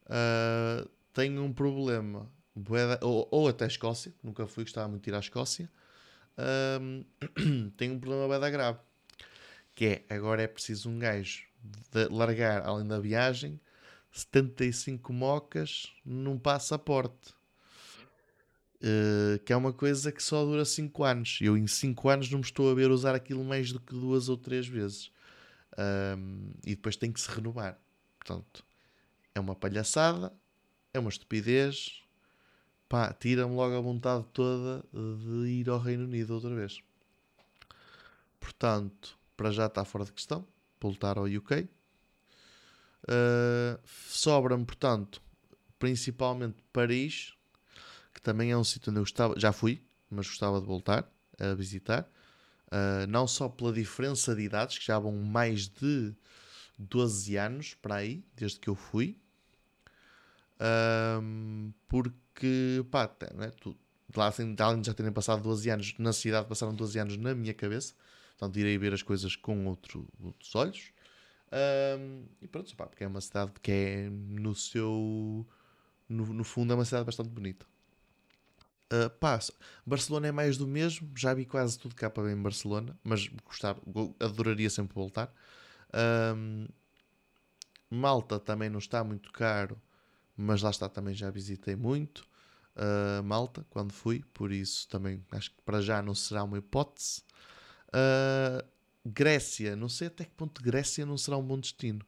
Uh, 0.05 0.89
tenho 1.17 1.43
um 1.43 1.51
problema, 1.51 2.31
ou, 3.01 3.27
ou 3.31 3.47
até 3.47 3.65
Escócia, 3.65 4.13
nunca 4.21 4.45
fui, 4.45 4.63
gostava 4.63 4.87
muito 4.87 5.03
de 5.03 5.09
ir 5.09 5.15
à 5.15 5.19
Escócia. 5.19 5.67
Um, 6.79 7.03
tenho 7.75 7.95
um 7.95 7.99
problema 7.99 8.39
bem 8.39 8.51
grave, 8.51 8.77
que 9.73 9.85
é 9.85 10.15
agora 10.15 10.43
é 10.43 10.47
preciso 10.47 10.91
um 10.91 10.99
gajo 10.99 11.47
largar, 12.11 12.61
além 12.61 12.87
da 12.87 12.99
viagem, 12.99 13.59
75 14.11 15.11
mocas 15.11 15.91
num 16.05 16.37
passaporte. 16.37 17.35
Uh, 18.75 19.39
que 19.43 19.51
é 19.51 19.55
uma 19.55 19.73
coisa 19.73 20.11
que 20.11 20.21
só 20.21 20.45
dura 20.45 20.63
5 20.63 21.03
anos. 21.03 21.39
Eu, 21.41 21.57
em 21.57 21.65
5 21.65 22.09
anos, 22.09 22.29
não 22.29 22.37
me 22.37 22.45
estou 22.45 22.69
a 22.69 22.75
ver 22.75 22.91
usar 22.91 23.15
aquilo 23.15 23.43
mais 23.43 23.71
do 23.71 23.79
que 23.79 23.95
duas 23.95 24.29
ou 24.29 24.37
três 24.37 24.67
vezes. 24.67 25.11
Um, 26.15 26.51
e 26.63 26.75
depois 26.75 26.95
tem 26.95 27.11
que 27.11 27.19
se 27.19 27.27
renovar. 27.31 27.81
Portanto, 28.19 28.63
é 29.33 29.39
uma 29.39 29.55
palhaçada 29.55 30.31
é 30.97 30.99
uma 30.99 31.09
estupidez. 31.09 32.03
Pá, 32.89 33.13
tira-me 33.13 33.53
logo 33.53 33.75
a 33.75 33.81
vontade 33.81 34.25
toda 34.33 34.83
de 34.91 35.47
ir 35.47 35.69
ao 35.69 35.79
Reino 35.79 36.05
Unido 36.05 36.33
outra 36.33 36.53
vez. 36.53 36.81
Portanto, 38.39 39.17
para 39.35 39.51
já 39.51 39.67
está 39.67 39.83
fora 39.85 40.05
de 40.05 40.11
questão 40.11 40.45
voltar 40.79 41.17
ao 41.17 41.25
UK. 41.25 41.61
Uh, 41.61 41.67
ah, 43.07 43.79
Sobra-me, 43.85 44.65
portanto, 44.65 45.21
principalmente 45.79 46.57
Paris, 46.71 47.33
que 48.13 48.21
também 48.21 48.51
é 48.51 48.57
um 48.57 48.63
sítio 48.63 48.91
onde 48.91 48.99
eu 48.99 49.03
gostava, 49.03 49.39
já 49.39 49.51
fui, 49.51 49.81
mas 50.09 50.27
gostava 50.27 50.59
de 50.59 50.65
voltar 50.65 51.09
a 51.39 51.53
visitar. 51.53 52.09
Uh, 52.67 53.07
não 53.07 53.27
só 53.27 53.47
pela 53.47 53.71
diferença 53.71 54.35
de 54.35 54.41
idades, 54.41 54.77
que 54.77 54.85
já 54.85 54.99
vão 54.99 55.13
mais 55.13 55.67
de 55.67 56.13
12 56.77 57.37
anos 57.37 57.73
para 57.75 57.95
aí, 57.95 58.23
desde 58.35 58.59
que 58.59 58.69
eu 58.69 58.75
fui. 58.75 59.17
Um, 60.59 61.71
porque, 61.87 62.85
pá, 62.89 63.09
né, 63.35 63.51
tu, 63.61 63.77
lá, 64.15 64.27
assim, 64.27 64.55
além 64.59 64.81
de 64.81 64.87
já 64.87 64.93
terem 64.93 65.11
passado 65.11 65.41
12 65.43 65.69
anos 65.69 65.93
na 65.97 66.13
cidade, 66.13 66.47
passaram 66.47 66.73
12 66.73 66.99
anos 66.99 67.17
na 67.17 67.35
minha 67.35 67.53
cabeça. 67.53 67.93
Portanto, 68.37 68.57
irei 68.59 68.77
ver 68.77 68.93
as 68.93 69.01
coisas 69.01 69.35
com 69.35 69.65
outro, 69.65 70.07
outros 70.21 70.53
olhos. 70.55 70.91
Um, 71.51 72.25
e 72.41 72.47
pronto, 72.47 72.75
pá, 72.75 72.85
porque 72.87 73.03
é 73.03 73.07
uma 73.07 73.21
cidade 73.21 73.51
que 73.61 73.71
é 73.71 74.09
no 74.09 74.53
seu. 74.53 75.45
No, 76.09 76.25
no 76.33 76.43
fundo, 76.43 76.71
é 76.73 76.75
uma 76.75 76.85
cidade 76.85 77.05
bastante 77.05 77.29
bonita. 77.29 77.65
Uh, 78.93 79.09
pá, 79.19 79.39
Barcelona 79.85 80.27
é 80.27 80.31
mais 80.31 80.57
do 80.57 80.67
mesmo. 80.67 81.09
Já 81.15 81.33
vi 81.33 81.45
quase 81.45 81.77
tudo 81.79 81.95
cá 81.95 82.09
para 82.09 82.23
ver 82.23 82.33
em 82.33 82.41
Barcelona, 82.41 82.97
mas 83.03 83.27
gostava, 83.45 83.81
adoraria 84.19 84.69
sempre 84.69 84.93
voltar. 84.93 85.33
Um, 86.35 86.67
Malta 87.89 88.39
também 88.39 88.69
não 88.69 88.79
está 88.79 89.03
muito 89.03 89.31
caro 89.31 89.81
mas 90.37 90.61
lá 90.61 90.69
está, 90.69 90.87
também 90.87 91.13
já 91.13 91.29
visitei 91.31 91.75
muito 91.75 92.27
uh, 92.77 93.23
Malta 93.23 93.65
quando 93.69 93.91
fui, 93.91 94.23
por 94.33 94.51
isso 94.51 94.87
também 94.87 95.23
acho 95.31 95.51
que 95.51 95.61
para 95.63 95.81
já 95.81 96.01
não 96.01 96.15
será 96.15 96.43
uma 96.43 96.57
hipótese. 96.57 97.21
Uh, 97.87 98.65
Grécia, 99.05 99.75
não 99.75 99.89
sei 99.89 100.07
até 100.07 100.25
que 100.25 100.31
ponto 100.31 100.61
Grécia 100.61 101.05
não 101.05 101.17
será 101.17 101.37
um 101.37 101.43
bom 101.43 101.59
destino. 101.59 102.05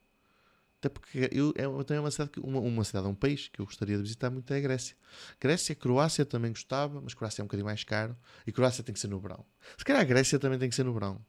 Até 0.78 0.88
porque 0.88 1.28
eu, 1.30 1.52
é 1.56 1.84
também 1.84 2.00
uma 2.00 2.10
cidade, 2.10 2.30
uma, 2.38 2.58
uma 2.58 2.84
cidade, 2.84 3.06
um 3.06 3.14
país 3.14 3.48
que 3.48 3.60
eu 3.60 3.66
gostaria 3.66 3.96
de 3.96 4.02
visitar 4.02 4.30
muito 4.30 4.50
é 4.52 4.56
a 4.56 4.60
Grécia. 4.60 4.96
Grécia, 5.38 5.74
Croácia 5.74 6.24
também 6.24 6.52
gostava, 6.52 7.00
mas 7.02 7.12
Croácia 7.12 7.42
é 7.42 7.44
um 7.44 7.46
bocadinho 7.46 7.66
mais 7.66 7.84
caro. 7.84 8.16
E 8.46 8.52
Croácia 8.52 8.82
tem 8.82 8.94
que 8.94 9.00
ser 9.00 9.08
no 9.08 9.20
verão. 9.20 9.44
Se 9.76 9.84
calhar 9.84 10.00
a 10.00 10.04
Grécia 10.04 10.38
também 10.38 10.58
tem 10.58 10.70
que 10.70 10.74
ser 10.74 10.84
no 10.84 10.94
verão. 10.94 11.22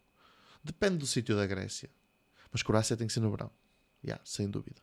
Depende 0.63 0.97
do 0.97 1.07
sítio 1.07 1.35
da 1.35 1.45
Grécia. 1.45 1.89
Mas 2.49 2.63
Croácia 2.63 2.95
tem 2.95 3.07
que 3.07 3.11
ser 3.11 3.19
no 3.19 3.29
verão. 3.29 3.51
Yeah, 4.01 4.21
sem 4.23 4.49
dúvida. 4.49 4.81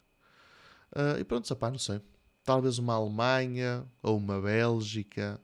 Uh, 0.93 1.20
e 1.20 1.24
pronto, 1.24 1.47
sapá, 1.47 1.70
não 1.70 1.78
sei. 1.78 2.01
Talvez 2.45 2.78
uma 2.78 2.95
Alemanha 2.95 3.86
ou 4.03 4.16
uma 4.16 4.41
Bélgica. 4.41 5.41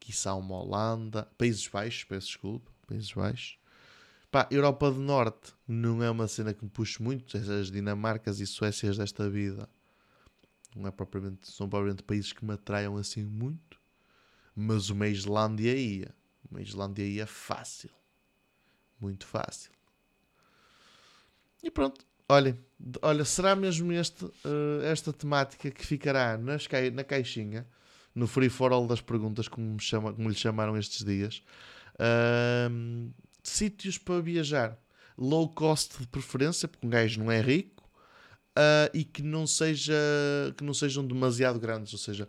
Quiçá 0.00 0.34
uma 0.34 0.56
Holanda. 0.56 1.28
Países 1.38 1.66
Baixos, 1.68 2.04
peço 2.04 2.26
desculpa. 2.28 2.70
Países 2.86 3.12
Baixos. 3.12 3.58
Pá, 4.30 4.48
Europa 4.50 4.90
do 4.90 4.98
Norte 4.98 5.52
não 5.68 6.02
é 6.02 6.10
uma 6.10 6.26
cena 6.26 6.54
que 6.54 6.64
me 6.64 6.70
puxe 6.70 7.02
muito. 7.02 7.36
As 7.36 7.70
Dinamarcas 7.70 8.40
e 8.40 8.46
Suécias 8.46 8.96
desta 8.96 9.28
vida 9.28 9.68
não 10.74 10.88
é 10.88 10.90
propriamente, 10.90 11.50
são 11.50 11.68
propriamente 11.68 12.02
países 12.02 12.32
que 12.32 12.44
me 12.44 12.54
atraiam 12.54 12.96
assim 12.96 13.24
muito. 13.24 13.80
Mas 14.54 14.90
uma 14.90 15.06
Islândia 15.06 15.76
ia. 15.76 16.14
Uma 16.50 16.60
Islândia 16.60 17.04
ia 17.04 17.26
fácil. 17.26 17.90
Muito 19.00 19.26
fácil. 19.26 19.70
E 21.62 21.70
pronto. 21.70 22.04
Olhem, 22.32 22.58
olha, 23.02 23.26
será 23.26 23.54
mesmo 23.54 23.92
este, 23.92 24.24
uh, 24.24 24.82
esta 24.84 25.12
temática 25.12 25.70
que 25.70 25.84
ficará 25.84 26.38
nas, 26.38 26.66
na 26.94 27.04
caixinha, 27.04 27.66
no 28.14 28.26
free 28.26 28.48
for 28.48 28.72
all 28.72 28.86
das 28.86 29.02
perguntas, 29.02 29.48
como, 29.48 29.78
chama, 29.78 30.14
como 30.14 30.30
lhe 30.30 30.34
chamaram 30.34 30.74
estes 30.78 31.04
dias? 31.04 31.42
Uh, 31.96 33.12
sítios 33.42 33.98
para 33.98 34.22
viajar 34.22 34.78
low 35.18 35.46
cost 35.46 35.98
de 36.00 36.06
preferência, 36.06 36.66
porque 36.66 36.86
um 36.86 36.88
gajo 36.88 37.22
não 37.22 37.30
é 37.30 37.38
rico, 37.38 37.86
uh, 38.56 38.88
e 38.94 39.04
que 39.04 39.22
não, 39.22 39.46
seja, 39.46 39.92
que 40.56 40.64
não 40.64 40.72
sejam 40.72 41.06
demasiado 41.06 41.60
grandes, 41.60 41.92
ou 41.92 41.98
seja, 41.98 42.26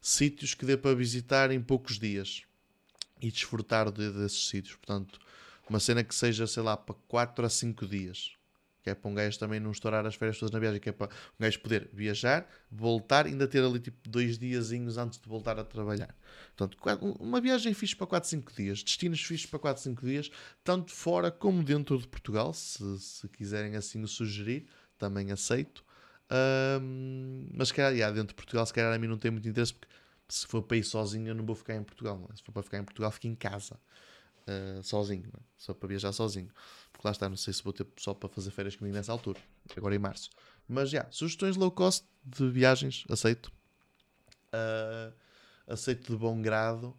sítios 0.00 0.54
que 0.54 0.64
dê 0.64 0.76
para 0.76 0.94
visitar 0.94 1.50
em 1.50 1.60
poucos 1.60 1.98
dias 1.98 2.44
e 3.20 3.32
desfrutar 3.32 3.90
de, 3.90 4.12
desses 4.12 4.46
sítios. 4.46 4.76
Portanto, 4.76 5.18
uma 5.68 5.80
cena 5.80 6.04
que 6.04 6.14
seja, 6.14 6.46
sei 6.46 6.62
lá, 6.62 6.76
para 6.76 6.94
4 7.08 7.44
a 7.44 7.50
5 7.50 7.84
dias. 7.84 8.38
Que 8.82 8.90
é 8.90 8.94
para 8.94 9.10
um 9.10 9.14
gajo 9.14 9.38
também 9.38 9.60
não 9.60 9.70
estourar 9.70 10.06
as 10.06 10.14
férias 10.14 10.38
todas 10.38 10.52
na 10.52 10.58
viagem, 10.58 10.80
que 10.80 10.88
é 10.88 10.92
para 10.92 11.06
um 11.08 11.40
gajo 11.40 11.60
poder 11.60 11.90
viajar, 11.92 12.48
voltar 12.70 13.26
e 13.26 13.30
ainda 13.30 13.46
ter 13.46 13.62
ali 13.62 13.78
tipo 13.78 14.08
dois 14.08 14.38
diazinhos 14.38 14.96
antes 14.96 15.18
de 15.18 15.28
voltar 15.28 15.58
a 15.58 15.64
trabalhar. 15.64 16.14
Portanto, 16.56 16.78
uma 17.20 17.40
viagem 17.40 17.74
fixe 17.74 17.94
para 17.94 18.06
4, 18.06 18.28
5 18.28 18.52
dias, 18.54 18.82
destinos 18.82 19.22
fixos 19.22 19.46
para 19.50 19.58
4, 19.58 19.82
5 19.82 20.06
dias, 20.06 20.30
tanto 20.64 20.92
fora 20.92 21.30
como 21.30 21.62
dentro 21.62 21.98
de 21.98 22.08
Portugal, 22.08 22.52
se, 22.52 22.98
se 22.98 23.28
quiserem 23.28 23.76
assim 23.76 24.02
o 24.02 24.08
sugerir, 24.08 24.66
também 24.98 25.30
aceito. 25.32 25.84
Um, 26.30 27.48
mas 27.52 27.68
se 27.68 27.74
calhar, 27.74 27.92
yeah, 27.92 28.14
dentro 28.14 28.28
de 28.28 28.34
Portugal, 28.34 28.64
se 28.64 28.72
calhar 28.72 28.94
a 28.94 28.98
mim 28.98 29.08
não 29.08 29.18
tem 29.18 29.30
muito 29.30 29.48
interesse, 29.48 29.74
porque 29.74 29.92
se 30.28 30.46
for 30.46 30.62
para 30.62 30.76
ir 30.76 30.84
sozinho, 30.84 31.28
eu 31.28 31.34
não 31.34 31.44
vou 31.44 31.56
ficar 31.56 31.74
em 31.74 31.82
Portugal. 31.82 32.28
É? 32.32 32.36
Se 32.36 32.42
for 32.42 32.52
para 32.52 32.62
ficar 32.62 32.78
em 32.78 32.84
Portugal, 32.84 33.10
fico 33.10 33.26
em 33.26 33.34
casa, 33.34 33.78
uh, 34.46 34.82
sozinho, 34.82 35.28
é? 35.34 35.40
só 35.56 35.74
para 35.74 35.88
viajar 35.88 36.12
sozinho. 36.12 36.50
Porque 37.00 37.08
lá 37.08 37.12
está, 37.12 37.30
não 37.30 37.36
sei 37.36 37.54
se 37.54 37.64
vou 37.64 37.72
ter 37.72 37.84
pessoal 37.84 38.14
para 38.14 38.28
fazer 38.28 38.50
férias 38.50 38.76
comigo 38.76 38.94
nessa 38.94 39.10
altura, 39.10 39.40
agora 39.74 39.94
em 39.94 39.98
março. 39.98 40.28
Mas 40.68 40.90
já, 40.90 40.98
yeah, 40.98 41.10
sugestões 41.10 41.56
low 41.56 41.70
cost 41.70 42.04
de 42.22 42.46
viagens, 42.50 43.06
aceito. 43.08 43.50
Uh, 44.52 45.10
aceito 45.66 46.12
de 46.12 46.18
bom 46.18 46.42
grado. 46.42 46.94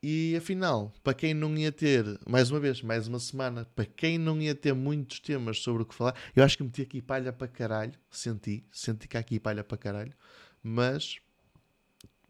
E 0.00 0.36
afinal, 0.36 0.92
para 1.02 1.12
quem 1.12 1.34
não 1.34 1.56
ia 1.56 1.72
ter, 1.72 2.04
mais 2.24 2.52
uma 2.52 2.60
vez, 2.60 2.80
mais 2.82 3.08
uma 3.08 3.18
semana, 3.18 3.64
para 3.74 3.84
quem 3.84 4.16
não 4.16 4.40
ia 4.40 4.54
ter 4.54 4.72
muitos 4.72 5.18
temas 5.18 5.58
sobre 5.58 5.82
o 5.82 5.86
que 5.86 5.96
falar, 5.96 6.14
eu 6.36 6.44
acho 6.44 6.56
que 6.56 6.62
meti 6.62 6.82
aqui 6.82 7.02
palha 7.02 7.32
para 7.32 7.48
caralho. 7.48 7.98
Senti, 8.08 8.64
senti 8.70 9.08
que 9.08 9.16
há 9.16 9.20
aqui 9.20 9.40
palha 9.40 9.64
para 9.64 9.76
caralho. 9.76 10.14
Mas, 10.62 11.18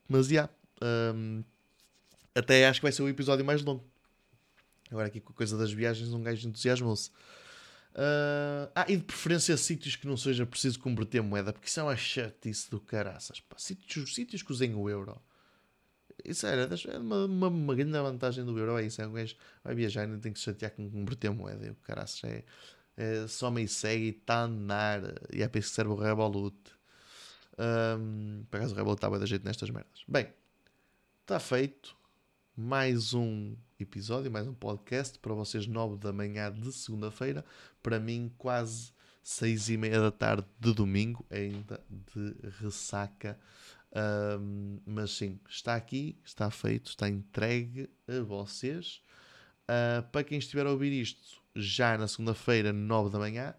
mas 0.09 0.29
já, 0.29 0.49
um, 1.15 1.45
até 2.35 2.67
acho 2.67 2.81
que 2.81 2.85
vai 2.85 2.93
ser 2.93 3.03
o 3.03 3.09
episódio 3.11 3.45
mais 3.45 3.63
longo. 3.63 3.85
Agora 4.91 5.09
aqui 5.09 5.21
com 5.21 5.33
a 5.33 5.37
coisa 5.37 5.57
das 5.57 5.73
viagens, 5.73 6.13
um 6.13 6.23
gajo 6.23 6.49
entusiasmou-se. 6.49 7.11
Uh, 7.97 8.69
ah, 8.75 8.85
e 8.89 8.97
de 8.97 9.05
preferência 9.05 9.57
sítios 9.57 9.97
que 9.97 10.07
não 10.07 10.19
seja 10.19 10.45
preciso 10.45 10.79
converter 10.79 11.23
moeda, 11.23 11.51
porque 11.51 11.67
isso 11.67 11.81
é 11.81 11.83
uma 11.83 11.97
chatice 11.97 12.71
do 12.71 12.79
caraças. 12.79 13.41
Pá. 13.41 13.57
Sítios, 13.59 14.15
sítios 14.15 14.43
que 14.43 14.53
usem 14.53 14.75
o 14.75 14.91
euro. 14.91 15.19
Isso 16.23 16.47
era, 16.47 16.69
é 16.89 16.99
uma, 16.99 17.25
uma, 17.25 17.49
uma, 17.49 17.75
grande 17.75 17.93
vantagem 17.93 18.45
do 18.45 18.59
euro. 18.59 18.77
É 18.79 18.85
isso, 18.85 19.01
é 19.01 19.07
um 19.07 19.13
gajo 19.13 19.35
vai 19.65 19.75
viajar 19.75 20.05
e 20.05 20.09
não 20.09 20.21
tem 20.21 20.33
que 20.33 20.39
se 20.39 20.45
chatear 20.45 20.73
com 20.73 20.91
converter 20.91 21.31
moeda. 21.31 21.67
E 21.67 21.71
o 21.71 21.75
caraças 21.77 22.23
é, 22.25 22.45
é 22.97 23.27
só 23.29 23.51
meio 23.51 23.69
segue 23.69 24.05
e 24.05 24.09
está 24.11 24.41
a 24.41 24.45
andar. 24.45 25.01
E 25.33 25.43
é 25.43 25.49
para 25.49 25.59
isso 25.59 25.71
que 25.71 25.77
serve 25.77 25.93
o 25.93 25.97
Revolut. 25.97 26.57
Um, 27.59 28.45
por 28.51 28.59
acaso 28.59 28.75
o 28.75 28.77
Revolut 28.77 28.99
estava 28.99 29.19
da 29.19 29.25
jeito 29.25 29.45
nestas 29.45 29.71
merdas. 29.71 30.05
Bem, 30.07 30.29
está 31.23 31.41
feito 31.41 31.97
mais 32.55 33.15
um 33.15 33.57
episódio, 33.79 34.31
mais 34.31 34.47
um 34.47 34.55
podcast 34.55 35.19
para 35.19 35.35
vocês, 35.35 35.67
9 35.67 35.99
da 35.99 36.13
manhã 36.13 36.51
de 36.53 36.73
segunda-feira. 36.73 37.45
Para 37.83 38.01
mim, 38.01 38.33
quase 38.39 38.93
6 39.23 39.71
e 39.71 39.77
meia 39.77 40.01
da 40.01 40.11
tarde 40.11 40.47
de 40.59 40.73
domingo, 40.73 41.25
ainda 41.31 41.81
de 41.91 42.35
ressaca. 42.61 43.39
Um, 44.41 44.79
mas 44.87 45.11
sim, 45.13 45.39
está 45.49 45.75
aqui, 45.75 46.19
está 46.25 46.51
feito, 46.51 46.89
está 46.89 47.09
entregue 47.09 47.91
a 48.09 48.23
vocês. 48.23 49.03
Uh, 49.65 50.03
para 50.11 50.25
quem 50.25 50.39
estiver 50.39 50.67
a 50.67 50.71
ouvir 50.71 50.93
isto 50.93 51.43
já 51.55 51.99
na 51.99 52.09
segunda-feira, 52.09 52.73
9 52.73 53.11
da 53.11 53.19
manhã, 53.19 53.55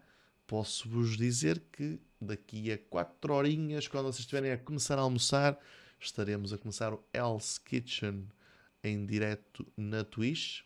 posso-vos 0.46 1.16
dizer 1.16 1.62
que 1.72 2.00
daqui 2.20 2.72
a 2.72 2.78
4 2.78 3.32
horinhas, 3.32 3.86
quando 3.86 4.06
vocês 4.06 4.20
estiverem 4.20 4.50
a 4.50 4.58
começar 4.58 4.98
a 4.98 5.02
almoçar, 5.02 5.58
estaremos 6.00 6.52
a 6.52 6.58
começar 6.58 6.92
o 6.92 7.04
Hell's 7.12 7.58
Kitchen 7.58 8.26
em 8.82 9.04
direto 9.06 9.66
na 9.76 10.04
Twitch. 10.04 10.62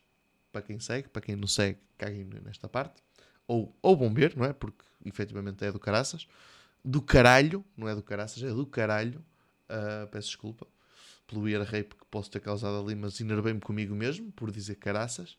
Para 0.50 0.62
quem 0.62 0.78
segue, 0.78 1.08
para 1.08 1.22
quem 1.22 1.34
não 1.34 1.46
segue, 1.46 1.78
caguem 1.96 2.24
nesta 2.44 2.68
parte. 2.68 3.02
Ou, 3.46 3.74
ou 3.80 3.96
bom 3.96 4.12
ver, 4.12 4.36
não 4.36 4.44
é? 4.44 4.52
Porque 4.52 4.84
efetivamente 5.04 5.64
é 5.64 5.72
do 5.72 5.78
caraças. 5.78 6.26
Do 6.84 7.00
caralho, 7.00 7.64
não 7.76 7.88
é 7.88 7.94
do 7.94 8.02
caraças, 8.02 8.42
é 8.42 8.48
do 8.48 8.66
caralho. 8.66 9.24
Uh, 9.64 10.06
peço 10.08 10.28
desculpa 10.28 10.66
pelo 11.26 11.48
ear 11.48 11.62
rape 11.62 11.94
que 11.94 12.04
posso 12.10 12.30
ter 12.30 12.40
causado 12.40 12.78
ali, 12.84 12.94
mas 12.94 13.18
enervei-me 13.20 13.60
comigo 13.60 13.94
mesmo 13.94 14.30
por 14.32 14.50
dizer 14.50 14.74
caraças. 14.74 15.38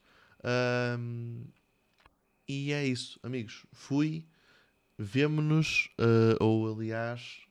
E 2.48 2.72
é 2.74 2.86
isso, 2.86 3.20
amigos. 3.24 3.66
Fui, 3.72 4.26
vemo-nos, 4.98 5.90
uh, 6.00 6.44
ou 6.44 6.74
aliás, 6.74 7.42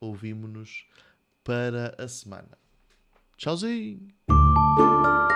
ouvimos-nos 0.00 0.86
para 1.42 1.94
a 1.98 2.08
semana. 2.08 2.58
Tchauzinho! 3.36 4.08
You. 4.78 5.31